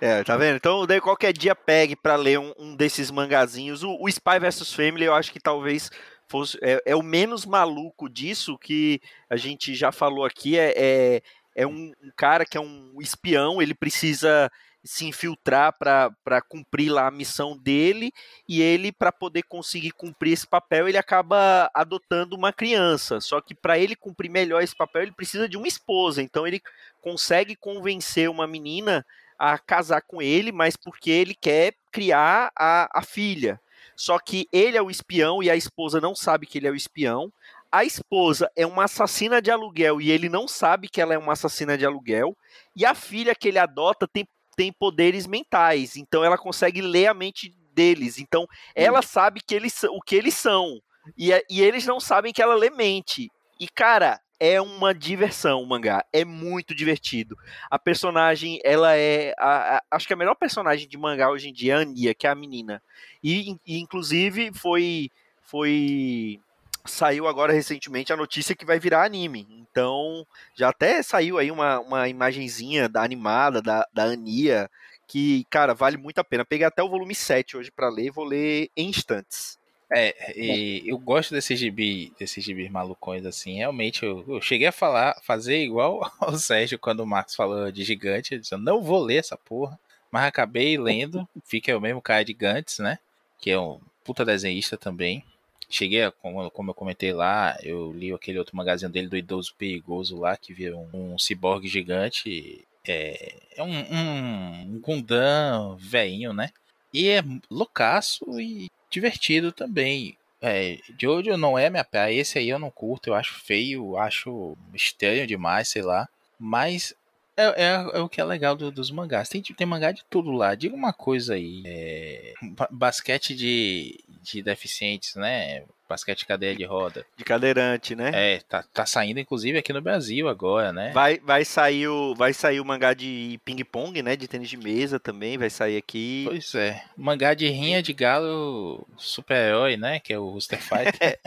É, 0.00 0.22
tá 0.24 0.36
vendo? 0.36 0.56
Então, 0.56 0.86
daí 0.86 1.00
qualquer 1.00 1.32
dia 1.32 1.54
pegue 1.54 1.94
para 1.94 2.16
ler 2.16 2.38
um, 2.38 2.52
um, 2.58 2.76
desses 2.76 3.10
mangazinhos. 3.10 3.82
O, 3.82 3.96
o, 4.00 4.08
Spy 4.08 4.38
vs 4.40 4.72
Family, 4.72 5.04
eu 5.04 5.14
acho 5.14 5.32
que 5.32 5.40
talvez 5.40 5.90
fosse. 6.28 6.58
É, 6.62 6.82
é, 6.84 6.96
o 6.96 7.02
menos 7.02 7.46
maluco 7.46 8.08
disso 8.08 8.58
que 8.58 9.00
a 9.30 9.36
gente 9.36 9.74
já 9.74 9.92
falou 9.92 10.24
aqui. 10.24 10.58
É, 10.58 10.72
é, 10.76 11.22
é 11.54 11.66
um, 11.66 11.92
um 12.02 12.10
cara 12.16 12.44
que 12.44 12.58
é 12.58 12.60
um 12.60 12.96
espião, 13.00 13.62
ele 13.62 13.74
precisa 13.74 14.50
se 14.84 15.06
infiltrar 15.06 15.76
para 15.78 16.40
cumprir 16.48 16.90
lá 16.90 17.06
a 17.08 17.10
missão 17.10 17.56
dele 17.56 18.12
e 18.48 18.62
ele 18.62 18.92
para 18.92 19.12
poder 19.12 19.42
conseguir 19.42 19.90
cumprir 19.90 20.32
esse 20.32 20.46
papel 20.46 20.88
ele 20.88 20.96
acaba 20.96 21.70
adotando 21.74 22.36
uma 22.36 22.52
criança 22.52 23.20
só 23.20 23.40
que 23.40 23.54
para 23.54 23.78
ele 23.78 23.96
cumprir 23.96 24.30
melhor 24.30 24.62
esse 24.62 24.76
papel 24.76 25.02
ele 25.02 25.12
precisa 25.12 25.48
de 25.48 25.56
uma 25.56 25.66
esposa 25.66 26.22
então 26.22 26.46
ele 26.46 26.62
consegue 27.02 27.56
convencer 27.56 28.30
uma 28.30 28.46
menina 28.46 29.04
a 29.38 29.56
casar 29.56 30.02
com 30.02 30.20
ele, 30.20 30.50
mas 30.50 30.76
porque 30.76 31.10
ele 31.10 31.34
quer 31.34 31.74
criar 31.92 32.50
a, 32.56 32.90
a 32.92 33.02
filha. 33.02 33.60
Só 33.94 34.18
que 34.18 34.48
ele 34.52 34.76
é 34.76 34.82
o 34.82 34.90
espião 34.90 35.42
e 35.42 35.48
a 35.48 35.56
esposa 35.56 36.00
não 36.00 36.14
sabe 36.14 36.46
que 36.46 36.58
ele 36.58 36.66
é 36.66 36.70
o 36.70 36.76
espião. 36.76 37.32
A 37.70 37.84
esposa 37.84 38.50
é 38.56 38.66
uma 38.66 38.84
assassina 38.84 39.40
de 39.40 39.50
aluguel 39.50 40.00
e 40.00 40.10
ele 40.10 40.28
não 40.28 40.48
sabe 40.48 40.88
que 40.88 41.00
ela 41.00 41.14
é 41.14 41.18
uma 41.18 41.34
assassina 41.34 41.78
de 41.78 41.84
aluguel. 41.84 42.36
E 42.74 42.84
a 42.84 42.94
filha 42.94 43.34
que 43.34 43.48
ele 43.48 43.58
adota 43.58 44.08
tem, 44.08 44.26
tem 44.58 44.72
poderes 44.72 45.24
mentais, 45.24 45.96
então 45.96 46.24
ela 46.24 46.36
consegue 46.36 46.82
ler 46.82 47.06
a 47.06 47.14
mente 47.14 47.54
deles. 47.72 48.18
Então 48.18 48.44
ela 48.74 49.02
sabe 49.02 49.40
que 49.40 49.54
eles, 49.54 49.84
o 49.84 50.00
que 50.00 50.16
eles 50.16 50.34
são. 50.34 50.82
E, 51.16 51.30
e 51.48 51.62
eles 51.62 51.86
não 51.86 52.00
sabem 52.00 52.32
que 52.32 52.42
ela 52.42 52.56
lê 52.56 52.68
mente. 52.68 53.30
E, 53.60 53.68
cara, 53.68 54.20
é 54.40 54.60
uma 54.60 54.92
diversão 54.92 55.62
o 55.62 55.66
mangá. 55.66 56.04
É 56.12 56.24
muito 56.24 56.74
divertido. 56.74 57.38
A 57.70 57.78
personagem, 57.78 58.58
ela 58.64 58.96
é. 58.96 59.32
A, 59.38 59.76
a, 59.76 59.82
acho 59.92 60.08
que 60.08 60.12
a 60.12 60.16
melhor 60.16 60.34
personagem 60.34 60.88
de 60.88 60.98
mangá 60.98 61.30
hoje 61.30 61.50
em 61.50 61.52
dia 61.52 61.74
é 61.74 61.76
a 61.76 61.80
Ania, 61.82 62.12
que 62.12 62.26
é 62.26 62.30
a 62.30 62.34
menina. 62.34 62.82
E, 63.22 63.56
e, 63.64 63.78
inclusive, 63.78 64.50
foi. 64.52 65.08
Foi. 65.40 66.40
Saiu 66.88 67.28
agora 67.28 67.52
recentemente 67.52 68.12
a 68.12 68.16
notícia 68.16 68.54
que 68.54 68.64
vai 68.64 68.78
virar 68.78 69.04
anime. 69.04 69.46
Então, 69.50 70.26
já 70.54 70.70
até 70.70 71.02
saiu 71.02 71.38
aí 71.38 71.50
uma, 71.50 71.78
uma 71.80 72.08
imagenzinha 72.08 72.88
da 72.88 73.02
animada, 73.02 73.60
da, 73.60 73.86
da 73.92 74.04
Ania, 74.04 74.70
que, 75.06 75.44
cara, 75.50 75.74
vale 75.74 75.96
muito 75.96 76.18
a 76.18 76.24
pena. 76.24 76.44
Peguei 76.44 76.66
até 76.66 76.82
o 76.82 76.88
volume 76.88 77.14
7 77.14 77.56
hoje 77.56 77.70
para 77.70 77.88
ler, 77.88 78.10
vou 78.10 78.24
ler 78.24 78.70
em 78.76 78.88
instantes. 78.88 79.58
É, 79.90 80.38
e 80.38 80.82
eu 80.86 80.98
gosto 80.98 81.32
desses 81.32 81.58
gibi, 81.58 82.12
desses 82.18 82.44
gibis 82.44 82.70
malucões 82.70 83.24
assim. 83.24 83.56
Realmente, 83.56 84.04
eu, 84.04 84.22
eu, 84.28 84.40
cheguei 84.40 84.66
a 84.66 84.72
falar, 84.72 85.18
fazer 85.22 85.62
igual 85.62 86.10
ao 86.20 86.36
Sérgio 86.36 86.78
quando 86.78 87.00
o 87.00 87.06
Marcos 87.06 87.34
falou 87.34 87.72
de 87.72 87.82
gigante. 87.84 88.34
Eu 88.34 88.40
disse, 88.40 88.54
eu 88.54 88.58
não 88.58 88.82
vou 88.82 89.02
ler 89.02 89.16
essa 89.16 89.36
porra. 89.36 89.78
Mas 90.10 90.24
acabei 90.24 90.78
lendo. 90.78 91.26
Fica 91.44 91.76
o 91.76 91.80
mesmo 91.80 92.02
cara 92.02 92.24
de 92.24 92.32
Gantz, 92.32 92.78
né? 92.78 92.98
Que 93.38 93.50
é 93.50 93.58
um 93.58 93.80
puta 94.04 94.24
desenhista 94.24 94.76
também. 94.76 95.24
Cheguei, 95.68 96.02
a, 96.02 96.10
como, 96.10 96.50
como 96.50 96.70
eu 96.70 96.74
comentei 96.74 97.12
lá, 97.12 97.58
eu 97.62 97.92
li 97.92 98.12
aquele 98.12 98.38
outro 98.38 98.56
magazine 98.56 98.90
dele 98.90 99.08
do 99.08 99.16
Idoso 99.16 99.54
Perigoso 99.56 100.18
lá, 100.18 100.36
que 100.36 100.54
vira 100.54 100.76
um, 100.76 100.88
um 100.92 101.18
ciborgue 101.18 101.68
gigante. 101.68 102.64
É, 102.86 103.34
é 103.56 103.62
um, 103.62 103.68
um, 103.70 104.60
um 104.62 104.80
Gundam 104.80 105.76
veinho, 105.76 106.32
né? 106.32 106.50
E 106.92 107.08
é 107.08 107.22
loucaço 107.50 108.40
e 108.40 108.70
divertido 108.90 109.52
também. 109.52 110.16
É, 110.40 110.78
Jojo 110.98 111.36
não 111.36 111.58
é 111.58 111.68
minha 111.68 111.84
praia, 111.84 112.14
esse 112.14 112.38
aí 112.38 112.48
eu 112.48 112.58
não 112.58 112.70
curto, 112.70 113.08
eu 113.08 113.14
acho 113.14 113.34
feio, 113.40 113.96
acho 113.96 114.56
estranho 114.72 115.26
demais, 115.26 115.68
sei 115.68 115.82
lá. 115.82 116.08
Mas 116.38 116.94
é, 117.38 117.64
é, 117.64 117.90
é 117.94 118.00
o 118.00 118.08
que 118.08 118.20
é 118.20 118.24
legal 118.24 118.56
do, 118.56 118.70
dos 118.70 118.90
mangás. 118.90 119.28
Tem, 119.28 119.40
tem 119.40 119.66
mangá 119.66 119.92
de 119.92 120.04
tudo 120.10 120.32
lá. 120.32 120.54
Diga 120.56 120.74
uma 120.74 120.92
coisa 120.92 121.34
aí: 121.34 121.62
é, 121.64 122.34
basquete 122.70 123.34
de, 123.34 124.04
de 124.22 124.42
deficientes, 124.42 125.14
né? 125.14 125.62
basquete 125.88 126.18
de 126.18 126.26
cadeia 126.26 126.54
de 126.54 126.64
roda. 126.64 127.06
De 127.16 127.24
cadeirante, 127.24 127.96
né? 127.96 128.10
É, 128.12 128.40
tá, 128.40 128.62
tá 128.62 128.84
saindo 128.84 129.18
inclusive 129.18 129.56
aqui 129.56 129.72
no 129.72 129.80
Brasil 129.80 130.28
agora, 130.28 130.72
né? 130.72 130.90
Vai, 130.92 131.18
vai, 131.18 131.44
sair, 131.44 131.88
o, 131.88 132.14
vai 132.14 132.34
sair 132.34 132.60
o 132.60 132.64
mangá 132.64 132.92
de 132.92 133.40
ping-pong, 133.44 134.02
né? 134.02 134.14
De 134.14 134.28
tênis 134.28 134.50
de 134.50 134.56
mesa 134.56 135.00
também, 135.00 135.38
vai 135.38 135.48
sair 135.48 135.78
aqui. 135.78 136.24
Pois 136.28 136.54
é. 136.54 136.84
Mangá 136.96 137.32
de 137.32 137.48
rinha 137.48 137.82
de 137.82 137.94
galo 137.94 138.86
super-herói, 138.98 139.76
né? 139.76 139.98
Que 139.98 140.12
é 140.12 140.18
o 140.18 140.28
Rooster 140.28 140.60
Fighter. 140.60 141.18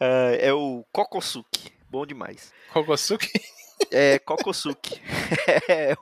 uh, 0.00 0.32
é 0.40 0.52
o 0.52 0.84
Kokosuki. 0.90 1.81
Bom 1.92 2.06
demais. 2.06 2.50
Kokosuki? 2.72 3.28
É, 3.90 4.18
Kokosuki. 4.20 5.02
É, 5.68 5.94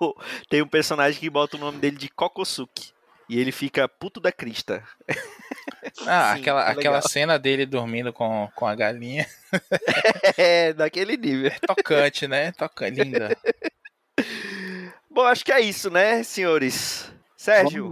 tem 0.51 0.61
um 0.61 0.69
personagem 0.69 1.19
que 1.19 1.31
bota 1.31 1.57
o 1.57 1.61
nome 1.61 1.79
dele 1.79 1.97
de 1.97 2.11
Kokosuki. 2.11 2.93
E 3.27 3.41
ele 3.41 3.51
fica 3.51 3.89
puto 3.89 4.21
da 4.21 4.31
crista. 4.31 4.85
Ah, 6.07 6.35
Sim, 6.35 6.41
aquela, 6.41 6.65
aquela 6.67 7.03
cena 7.03 7.39
dele 7.39 7.65
dormindo 7.65 8.13
com, 8.13 8.49
com 8.55 8.67
a 8.67 8.75
galinha. 8.75 9.27
é, 10.37 10.73
daquele 10.75 11.17
nível. 11.17 11.51
Tocante, 11.67 12.29
né? 12.29 12.53
Tocante, 12.53 13.03
linda. 13.03 13.37
Bom, 15.11 15.23
acho 15.23 15.45
que 15.45 15.51
é 15.51 15.61
isso, 15.61 15.91
né, 15.91 16.23
senhores? 16.23 17.11
Sérgio, 17.37 17.91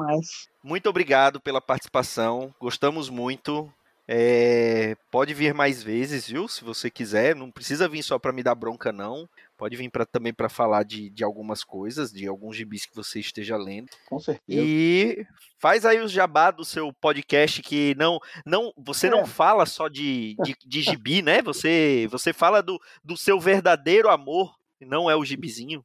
muito 0.63 0.89
obrigado 0.89 1.41
pela 1.41 1.63
participação. 1.63 2.55
Gostamos 2.61 3.09
muito. 3.09 3.73
É, 4.11 4.97
pode 5.11 5.35
vir 5.35 5.53
mais 5.53 5.83
vezes, 5.83 6.27
viu? 6.27 6.49
Se 6.49 6.65
você 6.65 6.91
quiser. 6.91 7.37
Não 7.37 7.51
precisa 7.51 7.87
vir 7.87 8.03
só 8.03 8.19
para 8.19 8.33
me 8.33 8.43
dar 8.43 8.55
bronca, 8.55 8.91
não. 8.91 9.29
Pode 9.57 9.77
vir 9.77 9.91
pra, 9.91 10.07
também 10.07 10.33
para 10.33 10.49
falar 10.49 10.83
de, 10.83 11.11
de 11.11 11.23
algumas 11.23 11.63
coisas, 11.63 12.11
de 12.11 12.27
alguns 12.27 12.57
gibis 12.57 12.87
que 12.87 12.97
você 12.97 13.21
esteja 13.21 13.59
lendo. 13.59 13.89
Com 14.09 14.19
certeza. 14.19 14.63
E 14.65 15.27
faz 15.59 15.85
aí 15.85 16.01
o 16.01 16.09
jabá 16.09 16.51
do 16.51 16.65
seu 16.65 16.91
podcast 16.93 17.61
que 17.61 17.95
não 17.97 18.19
não 18.47 18.73
você 18.79 19.09
é. 19.09 19.11
não 19.11 19.27
fala 19.27 19.67
só 19.67 19.89
de, 19.89 20.37
de, 20.43 20.57
de 20.65 20.81
gibi, 20.81 21.21
né? 21.21 21.43
Você 21.43 22.09
você 22.11 22.33
fala 22.33 22.63
do, 22.63 22.81
do 23.05 23.17
seu 23.17 23.39
verdadeiro 23.39 24.09
amor, 24.09 24.55
não 24.81 25.11
é 25.11 25.17
o 25.17 25.25
gibizinho. 25.25 25.85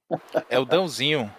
É 0.49 0.57
o 0.57 0.65
Dãozinho. 0.65 1.33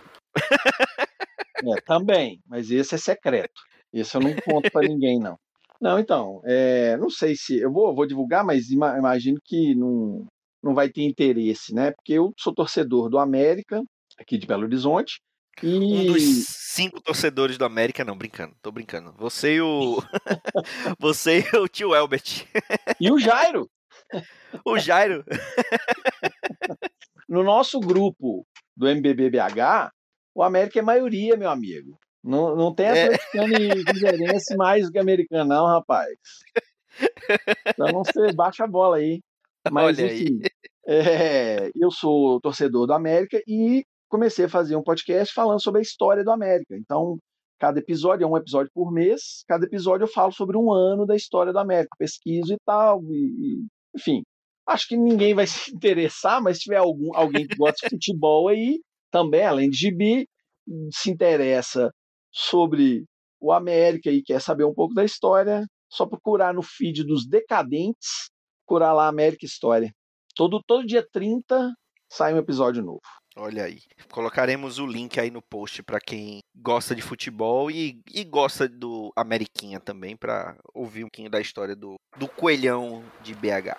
É, 1.65 1.81
também, 1.87 2.43
mas 2.47 2.71
esse 2.71 2.95
é 2.95 2.99
secreto. 2.99 3.63
Esse 3.93 4.17
eu 4.17 4.21
não 4.21 4.35
conto 4.35 4.71
para 4.71 4.87
ninguém, 4.87 5.19
não. 5.19 5.39
Não, 5.85 5.99
então, 5.99 6.41
é, 6.47 6.97
não 6.97 7.11
sei 7.11 7.37
se. 7.37 7.59
Eu 7.59 7.71
vou, 7.71 7.95
vou 7.95 8.07
divulgar, 8.07 8.43
mas 8.43 8.71
imagino 8.71 9.39
que 9.45 9.75
não, 9.75 10.27
não 10.63 10.75
vai 10.75 10.89
ter 10.89 11.03
interesse, 11.03 11.75
né? 11.75 11.91
Porque 11.91 12.15
eu 12.15 12.33
sou 12.39 12.55
torcedor 12.55 13.11
do 13.11 13.19
América, 13.19 13.83
aqui 14.19 14.39
de 14.39 14.47
Belo 14.47 14.63
Horizonte. 14.63 15.21
E... 15.63 15.77
Um 15.77 16.07
dos 16.07 16.47
cinco 16.49 17.03
torcedores 17.03 17.59
do 17.59 17.67
América, 17.67 18.03
não, 18.03 18.17
brincando, 18.17 18.57
tô 18.63 18.73
brincando. 18.73 19.13
Você 19.19 19.57
e 19.57 19.61
o. 19.61 19.99
Você 20.99 21.41
e 21.41 21.57
o 21.59 21.69
tio 21.69 21.95
Elbert. 21.95 22.47
E 22.99 23.13
o 23.13 23.19
Jairo. 23.19 23.69
o 24.65 24.79
Jairo. 24.79 25.23
no 27.29 27.43
nosso 27.43 27.79
grupo 27.79 28.47
do 28.75 28.89
MBBBH, 28.89 29.91
o 30.35 30.43
América 30.43 30.79
é 30.79 30.83
maioria, 30.83 31.37
meu 31.37 31.51
amigo. 31.51 31.99
Não, 32.25 32.57
não 32.57 32.75
tem 32.75 32.89
atleticano 32.89 33.55
é. 33.55 33.79
e 33.79 33.85
cruzeirense 33.85 34.57
mais 34.57 34.87
do 34.87 34.93
que 34.93 34.99
americano, 34.99 35.51
não, 35.51 35.67
rapaz. 35.67 36.09
Então 37.69 37.87
não 37.93 38.03
você 38.03 38.33
baixa 38.33 38.65
a 38.65 38.67
bola 38.67 38.97
aí. 38.97 39.21
Mas, 39.71 39.99
Olha 39.99 40.07
enfim, 40.07 40.41
é, 40.87 41.71
eu 41.75 41.91
sou 41.91 42.41
torcedor 42.41 42.87
do 42.87 42.95
América 42.95 43.43
e 43.47 43.85
comecei 44.09 44.47
a 44.47 44.49
fazer 44.49 44.75
um 44.75 44.83
podcast 44.83 45.35
falando 45.35 45.63
sobre 45.63 45.81
a 45.81 45.83
história 45.83 46.25
do 46.25 46.31
América. 46.31 46.75
Então, 46.77 47.19
cada 47.59 47.79
episódio 47.79 48.25
é 48.25 48.27
um 48.27 48.37
episódio 48.37 48.71
por 48.75 48.91
mês, 48.91 49.45
cada 49.47 49.67
episódio 49.67 50.05
eu 50.05 50.13
falo 50.13 50.33
sobre 50.33 50.57
um 50.57 50.73
ano 50.73 51.07
da 51.07 51.17
história 51.17 51.53
do 51.53 51.59
América, 51.59 51.97
pesquiso 51.99 52.55
e 52.55 52.59
tal, 52.65 53.03
e, 53.11 53.67
enfim. 53.95 54.23
Acho 54.67 54.89
que 54.89 54.97
ninguém 54.97 55.35
vai 55.35 55.47
se 55.49 55.75
interessar, 55.75 56.43
mas 56.43 56.57
se 56.57 56.65
tiver 56.65 56.79
algum, 56.79 57.15
alguém 57.15 57.47
que 57.47 57.57
gosta 57.57 57.87
de 57.87 57.97
futebol 57.97 58.49
aí, 58.49 58.81
também, 59.11 59.45
além 59.45 59.69
de 59.69 59.77
gibi, 59.77 60.27
se 60.91 61.11
interessa 61.11 61.91
sobre 62.35 63.05
o 63.41 63.53
América 63.53 64.11
e 64.11 64.23
quer 64.23 64.41
saber 64.41 64.65
um 64.65 64.75
pouco 64.75 64.95
da 64.95 65.05
história, 65.05 65.65
só 65.89 66.05
procurar 66.05 66.53
no 66.53 66.63
feed 66.63 67.05
dos 67.05 67.27
Decadentes 67.27 68.35
procurar 68.65 68.93
lá 68.93 69.07
América 69.07 69.45
História. 69.45 69.93
Todo, 70.35 70.63
todo 70.67 70.87
dia 70.87 71.07
30 71.13 71.73
sai 72.11 72.35
um 72.35 72.39
episódio 72.39 72.83
novo. 72.83 73.03
Olha 73.37 73.65
aí. 73.65 73.81
Colocaremos 74.11 74.79
o 74.79 74.87
link 74.87 75.19
aí 75.19 75.31
no 75.31 75.43
post 75.43 75.83
para 75.83 76.01
quem 76.01 76.39
gosta 76.55 76.95
de 76.95 77.03
futebol 77.03 77.71
e, 77.71 78.01
e 78.13 78.25
gosta 78.25 78.69
do 78.69 79.13
Ameriquinha 79.17 79.81
também, 79.81 80.17
para 80.17 80.57
ouvir 80.73 81.05
um 81.05 81.09
pouquinho 81.09 81.31
da 81.31 81.41
história 81.41 81.75
do, 81.75 81.97
do 82.17 82.29
coelhão 82.29 83.05
de 83.23 83.35
BH. 83.35 83.77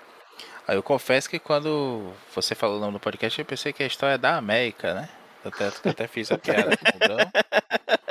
Eu 0.68 0.84
confesso 0.84 1.30
que 1.30 1.39
quando 1.39 2.12
você 2.34 2.53
falou 2.53 2.78
o 2.78 2.82
nome 2.82 2.93
do 2.93 2.99
podcast, 2.99 3.39
eu 3.39 3.45
pensei 3.45 3.72
que 3.72 3.84
a 3.84 3.88
história 3.88 4.16
é 4.16 4.18
da 4.18 4.36
América, 4.36 4.93
né? 4.93 5.10
Eu 5.43 5.49
até, 5.49 5.68
eu 5.68 5.91
até 5.91 6.08
fiz 6.08 6.32
a 6.32 6.38
piada 6.38 6.72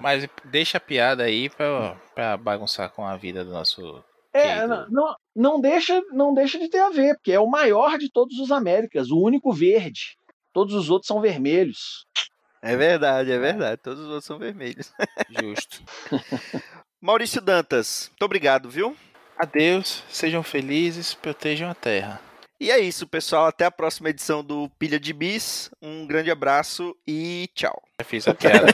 Mas 0.00 0.28
deixa 0.44 0.78
a 0.78 0.80
piada 0.80 1.24
aí 1.24 1.50
pra, 1.50 1.96
pra 2.14 2.36
bagunçar 2.36 2.90
com 2.90 3.04
a 3.04 3.16
vida 3.16 3.44
do 3.44 3.50
nosso 3.50 4.02
é, 4.32 4.66
não, 4.66 5.16
não, 5.34 5.60
deixa, 5.60 6.00
não 6.12 6.34
deixa 6.34 6.58
de 6.58 6.68
ter 6.68 6.78
a 6.78 6.90
ver, 6.90 7.14
porque 7.14 7.32
é 7.32 7.40
o 7.40 7.50
maior 7.50 7.98
de 7.98 8.10
todos 8.10 8.38
os 8.38 8.52
Américas, 8.52 9.10
o 9.10 9.18
único 9.18 9.52
verde. 9.52 10.16
Todos 10.52 10.74
os 10.74 10.90
outros 10.90 11.08
são 11.08 11.20
vermelhos. 11.20 12.06
É 12.62 12.76
verdade, 12.76 13.32
é 13.32 13.38
verdade. 13.38 13.80
Todos 13.82 14.00
os 14.00 14.06
outros 14.06 14.24
são 14.24 14.38
vermelhos. 14.38 14.92
Justo. 15.40 15.82
Maurício 17.00 17.40
Dantas, 17.40 18.08
muito 18.10 18.24
obrigado, 18.24 18.68
viu? 18.68 18.96
Adeus, 19.36 20.02
sejam 20.08 20.42
felizes, 20.42 21.14
protejam 21.14 21.70
a 21.70 21.74
terra. 21.74 22.20
E 22.60 22.72
é 22.72 22.78
isso, 22.80 23.06
pessoal. 23.06 23.46
Até 23.46 23.64
a 23.64 23.70
próxima 23.70 24.10
edição 24.10 24.42
do 24.42 24.68
Pilha 24.78 24.98
de 24.98 25.12
Bis. 25.12 25.70
Um 25.80 26.06
grande 26.06 26.30
abraço 26.30 26.96
e 27.06 27.48
tchau. 27.54 27.87
Eu 27.98 28.04
fiz 28.04 28.28
a 28.28 28.34
piada 28.34 28.66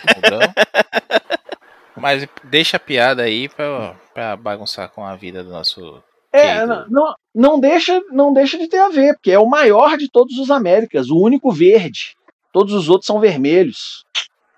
Mas 1.97 2.27
deixa 2.43 2.77
a 2.77 2.81
piada 2.81 3.23
aí 3.23 3.49
pra, 3.49 3.95
pra 4.13 4.37
bagunçar 4.37 4.91
com 4.91 5.03
a 5.05 5.17
vida 5.17 5.43
do 5.43 5.49
nosso. 5.51 6.03
É, 6.31 6.67
não, 6.67 6.87
não, 6.89 7.15
não, 7.35 7.59
deixa, 7.61 8.03
não 8.11 8.35
deixa 8.35 8.59
de 8.59 8.69
ter 8.69 8.81
a 8.81 8.91
ver, 8.91 9.15
porque 9.15 9.31
é 9.31 9.39
o 9.39 9.49
maior 9.49 9.97
de 9.97 10.11
todos 10.11 10.37
os 10.39 10.51
Américas, 10.51 11.09
o 11.09 11.19
único 11.19 11.51
verde. 11.51 12.15
Todos 12.53 12.75
os 12.75 12.91
outros 12.91 13.07
são 13.07 13.19
vermelhos. 13.19 14.05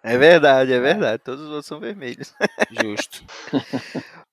É 0.03 0.19
verdade, 0.19 0.73
é 0.73 0.81
verdade. 0.81 1.23
Todos 1.23 1.43
os 1.43 1.49
outros 1.49 1.67
são 1.67 1.79
vermelhos. 1.79 2.35
Justo. 2.83 3.23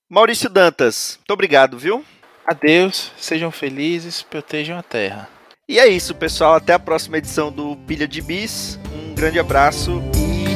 Maurício 0.09 0.49
Dantas, 0.49 1.17
muito 1.19 1.31
obrigado, 1.31 1.77
viu? 1.77 2.03
Adeus, 2.45 3.11
sejam 3.17 3.51
felizes, 3.51 4.23
protejam 4.23 4.77
a 4.77 4.83
terra. 4.83 5.29
E 5.67 5.79
é 5.79 5.87
isso, 5.87 6.13
pessoal. 6.15 6.55
Até 6.55 6.73
a 6.73 6.79
próxima 6.79 7.17
edição 7.17 7.51
do 7.51 7.75
Pilha 7.87 8.07
de 8.07 8.21
Bis. 8.21 8.77
Um 8.93 9.15
grande 9.15 9.39
abraço 9.39 10.01
e 10.17 10.22